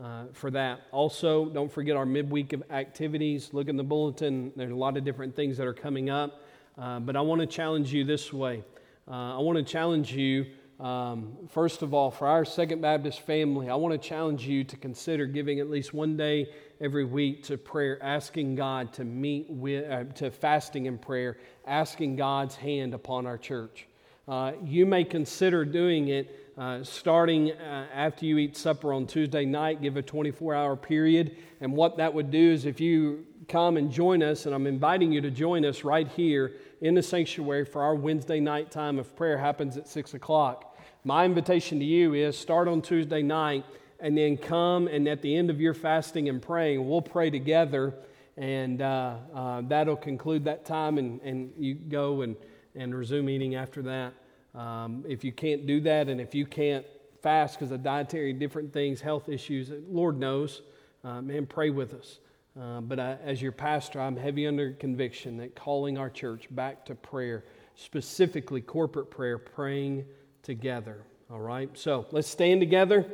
uh, 0.00 0.26
for 0.32 0.52
that. 0.52 0.82
Also, 0.92 1.46
don't 1.46 1.70
forget 1.70 1.96
our 1.96 2.06
midweek 2.06 2.52
of 2.52 2.62
activities. 2.70 3.50
Look 3.52 3.68
in 3.68 3.76
the 3.76 3.82
bulletin. 3.82 4.52
There's 4.54 4.70
a 4.70 4.76
lot 4.76 4.96
of 4.96 5.04
different 5.04 5.34
things 5.34 5.56
that 5.56 5.66
are 5.66 5.74
coming 5.74 6.10
up. 6.10 6.42
Uh, 6.78 7.00
but 7.00 7.16
I 7.16 7.20
want 7.22 7.40
to 7.40 7.46
challenge 7.48 7.92
you 7.92 8.04
this 8.04 8.32
way. 8.32 8.62
I 9.08 9.38
want 9.38 9.58
to 9.58 9.64
challenge 9.64 10.12
you. 10.12 10.46
Um, 10.78 11.38
first 11.48 11.80
of 11.80 11.94
all, 11.94 12.10
for 12.10 12.26
our 12.26 12.44
Second 12.44 12.82
Baptist 12.82 13.22
family, 13.22 13.70
I 13.70 13.76
want 13.76 14.00
to 14.00 14.08
challenge 14.08 14.46
you 14.46 14.62
to 14.64 14.76
consider 14.76 15.24
giving 15.24 15.58
at 15.58 15.70
least 15.70 15.94
one 15.94 16.18
day 16.18 16.48
every 16.80 17.04
week 17.04 17.44
to 17.44 17.56
prayer, 17.56 17.98
asking 18.02 18.56
God 18.56 18.92
to 18.94 19.04
meet 19.04 19.48
with, 19.48 19.90
uh, 19.90 20.04
to 20.16 20.30
fasting 20.30 20.86
and 20.86 21.00
prayer, 21.00 21.38
asking 21.66 22.16
God's 22.16 22.56
hand 22.56 22.92
upon 22.92 23.26
our 23.26 23.38
church. 23.38 23.86
Uh, 24.28 24.52
you 24.64 24.84
may 24.84 25.04
consider 25.04 25.64
doing 25.64 26.08
it 26.08 26.46
uh, 26.58 26.82
starting 26.82 27.52
uh, 27.52 27.86
after 27.92 28.24
you 28.24 28.38
eat 28.38 28.56
supper 28.56 28.92
on 28.92 29.06
Tuesday 29.06 29.44
night, 29.44 29.82
give 29.82 29.96
a 29.96 30.02
24 30.02 30.54
hour 30.54 30.76
period. 30.76 31.36
And 31.60 31.72
what 31.72 31.98
that 31.98 32.12
would 32.12 32.30
do 32.30 32.52
is 32.52 32.64
if 32.64 32.80
you 32.80 33.26
come 33.48 33.76
and 33.76 33.90
join 33.90 34.22
us, 34.22 34.46
and 34.46 34.54
I'm 34.54 34.66
inviting 34.66 35.12
you 35.12 35.20
to 35.20 35.30
join 35.30 35.64
us 35.64 35.84
right 35.84 36.08
here 36.08 36.52
in 36.80 36.94
the 36.94 37.02
sanctuary 37.02 37.64
for 37.64 37.82
our 37.82 37.94
Wednesday 37.94 38.40
night 38.40 38.70
time 38.70 38.98
of 38.98 39.14
prayer, 39.16 39.38
happens 39.38 39.76
at 39.76 39.88
6 39.88 40.14
o'clock. 40.14 40.76
My 41.04 41.24
invitation 41.24 41.78
to 41.78 41.84
you 41.84 42.14
is 42.14 42.36
start 42.36 42.68
on 42.68 42.82
Tuesday 42.82 43.22
night 43.22 43.64
and 44.00 44.16
then 44.16 44.36
come 44.36 44.88
and 44.88 45.08
at 45.08 45.22
the 45.22 45.34
end 45.34 45.50
of 45.50 45.60
your 45.60 45.74
fasting 45.74 46.28
and 46.28 46.42
praying, 46.42 46.86
we'll 46.86 47.02
pray 47.02 47.30
together. 47.30 47.94
And 48.36 48.82
uh, 48.82 49.16
uh, 49.34 49.62
that'll 49.62 49.96
conclude 49.96 50.44
that 50.44 50.66
time, 50.66 50.98
and, 50.98 51.22
and 51.22 51.52
you 51.56 51.74
go 51.74 52.20
and, 52.20 52.36
and 52.74 52.94
resume 52.94 53.30
eating 53.30 53.54
after 53.54 53.80
that. 53.82 54.12
Um, 54.54 55.04
if 55.08 55.24
you 55.24 55.32
can't 55.32 55.66
do 55.66 55.80
that, 55.82 56.08
and 56.08 56.20
if 56.20 56.34
you 56.34 56.44
can't 56.44 56.84
fast 57.22 57.58
because 57.58 57.70
of 57.70 57.82
dietary 57.82 58.34
different 58.34 58.74
things, 58.74 59.00
health 59.00 59.30
issues, 59.30 59.70
Lord 59.88 60.18
knows, 60.18 60.60
uh, 61.02 61.22
man, 61.22 61.46
pray 61.46 61.70
with 61.70 61.94
us. 61.94 62.18
Uh, 62.58 62.80
but 62.80 62.98
I, 62.98 63.18
as 63.22 63.42
your 63.42 63.52
pastor, 63.52 64.00
I'm 64.00 64.16
heavy 64.16 64.46
under 64.46 64.72
conviction 64.72 65.36
that 65.38 65.54
calling 65.54 65.98
our 65.98 66.08
church 66.08 66.46
back 66.50 66.86
to 66.86 66.94
prayer, 66.94 67.44
specifically 67.74 68.62
corporate 68.62 69.10
prayer, 69.10 69.36
praying 69.36 70.06
together. 70.42 71.02
All 71.30 71.40
right? 71.40 71.68
So 71.76 72.06
let's 72.12 72.28
stand 72.28 72.60
together. 72.60 73.04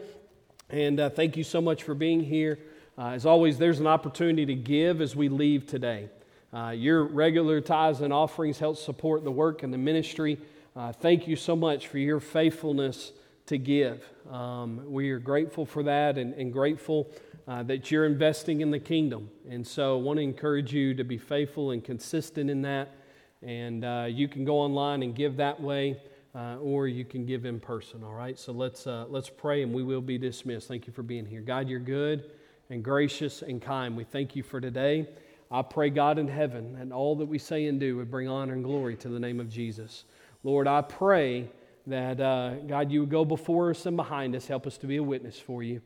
And 0.70 1.00
uh, 1.00 1.10
thank 1.10 1.36
you 1.36 1.42
so 1.42 1.60
much 1.60 1.82
for 1.82 1.94
being 1.94 2.20
here. 2.20 2.60
Uh, 2.96 3.08
as 3.08 3.26
always, 3.26 3.58
there's 3.58 3.80
an 3.80 3.86
opportunity 3.86 4.46
to 4.46 4.54
give 4.54 5.00
as 5.00 5.16
we 5.16 5.28
leave 5.28 5.66
today. 5.66 6.08
Uh, 6.52 6.70
your 6.70 7.04
regular 7.04 7.60
tithes 7.60 8.00
and 8.00 8.12
offerings 8.12 8.58
help 8.58 8.76
support 8.76 9.24
the 9.24 9.30
work 9.30 9.62
and 9.64 9.72
the 9.72 9.78
ministry. 9.78 10.38
Uh, 10.76 10.92
thank 10.92 11.26
you 11.26 11.34
so 11.34 11.56
much 11.56 11.88
for 11.88 11.98
your 11.98 12.20
faithfulness 12.20 13.12
to 13.46 13.58
give. 13.58 14.08
Um, 14.30 14.82
we 14.86 15.10
are 15.10 15.18
grateful 15.18 15.66
for 15.66 15.82
that 15.82 16.16
and, 16.16 16.32
and 16.34 16.52
grateful 16.52 17.10
uh, 17.48 17.62
that 17.64 17.90
you're 17.90 18.06
investing 18.06 18.60
in 18.60 18.70
the 18.70 18.78
kingdom. 18.78 19.30
And 19.48 19.66
so 19.66 19.98
I 19.98 20.02
want 20.02 20.18
to 20.18 20.22
encourage 20.22 20.72
you 20.72 20.94
to 20.94 21.04
be 21.04 21.18
faithful 21.18 21.72
and 21.72 21.82
consistent 21.82 22.50
in 22.50 22.62
that. 22.62 22.94
And 23.42 23.84
uh, 23.84 24.06
you 24.08 24.28
can 24.28 24.44
go 24.44 24.58
online 24.58 25.02
and 25.02 25.14
give 25.14 25.36
that 25.38 25.60
way 25.60 26.00
uh, 26.34 26.56
or 26.58 26.88
you 26.88 27.04
can 27.04 27.26
give 27.26 27.44
in 27.44 27.60
person. 27.60 28.02
All 28.02 28.14
right. 28.14 28.38
So 28.38 28.52
let's 28.52 28.86
uh, 28.86 29.06
let's 29.08 29.28
pray, 29.28 29.62
and 29.62 29.72
we 29.72 29.82
will 29.82 30.00
be 30.00 30.18
dismissed. 30.18 30.68
Thank 30.68 30.86
you 30.86 30.92
for 30.92 31.02
being 31.02 31.26
here, 31.26 31.40
God. 31.40 31.68
You're 31.68 31.80
good 31.80 32.30
and 32.70 32.82
gracious 32.82 33.42
and 33.42 33.60
kind. 33.60 33.96
We 33.96 34.04
thank 34.04 34.34
you 34.34 34.42
for 34.42 34.60
today. 34.60 35.08
I 35.50 35.60
pray, 35.60 35.90
God 35.90 36.18
in 36.18 36.28
heaven, 36.28 36.78
that 36.78 36.94
all 36.94 37.16
that 37.16 37.26
we 37.26 37.38
say 37.38 37.66
and 37.66 37.78
do 37.78 37.98
would 37.98 38.10
bring 38.10 38.28
honor 38.28 38.54
and 38.54 38.64
glory 38.64 38.96
to 38.96 39.08
the 39.08 39.20
name 39.20 39.38
of 39.38 39.50
Jesus. 39.50 40.04
Lord, 40.42 40.66
I 40.66 40.80
pray 40.80 41.50
that 41.86 42.18
uh, 42.20 42.54
God, 42.66 42.90
you 42.90 43.00
would 43.00 43.10
go 43.10 43.26
before 43.26 43.70
us 43.70 43.84
and 43.84 43.94
behind 43.94 44.34
us, 44.34 44.46
help 44.46 44.66
us 44.66 44.78
to 44.78 44.86
be 44.86 44.96
a 44.96 45.02
witness 45.02 45.38
for 45.38 45.62
you, 45.62 45.82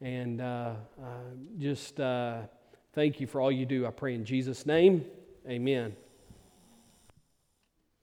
and 0.00 0.40
uh, 0.40 0.74
uh, 1.02 1.06
just 1.58 1.98
uh, 2.00 2.42
thank 2.92 3.20
you 3.20 3.26
for 3.26 3.40
all 3.40 3.52
you 3.52 3.66
do. 3.66 3.86
I 3.86 3.90
pray 3.90 4.14
in 4.14 4.24
Jesus' 4.24 4.66
name, 4.66 5.04
Amen. 5.48 5.96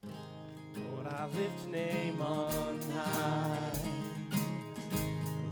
Lord, 0.03 1.07
I 1.07 1.25
lift 1.25 1.67
name 1.67 2.21
on 2.21 2.79
high. 2.91 3.57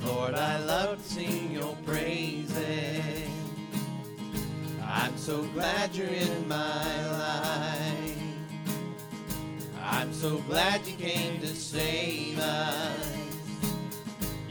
Lord, 0.06 0.36
I 0.36 0.64
love 0.66 0.98
to 0.98 1.14
sing 1.14 1.52
your 1.52 1.76
praises. 1.86 3.30
I'm 4.84 5.18
so 5.18 5.44
glad 5.54 5.96
you're 5.96 6.08
in 6.08 6.48
my 6.48 7.12
life. 7.12 8.18
I'm 9.82 10.14
so 10.14 10.38
glad 10.50 10.86
you 10.86 10.96
came 10.96 11.40
to 11.42 11.48
save 11.48 12.40
us. 12.40 13.23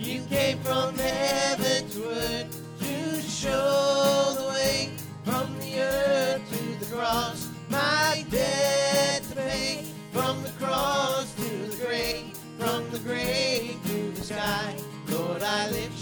You 0.03 0.21
came 0.29 0.59
from 0.59 0.97
heaven 0.97 1.89
to 1.91 2.47
to 2.81 3.23
show 3.23 4.35
the 4.37 4.49
way 4.49 4.91
from 5.25 5.57
the 5.61 5.81
earth 5.81 6.43
to 6.51 6.85
the 6.85 6.97
cross. 6.97 7.49
My 7.69 8.27
debt 8.29 9.23
to 9.23 9.37
pay 9.37 9.85
from 10.11 10.43
the 10.43 10.51
cross 10.59 11.33
to 11.37 11.67
the 11.71 11.85
grave, 11.87 12.37
from 12.59 12.91
the 12.91 12.99
grave 12.99 13.79
to 13.87 14.11
the 14.11 14.23
sky. 14.25 14.77
Lord, 15.07 15.43
I 15.45 15.71
lift 15.71 16.02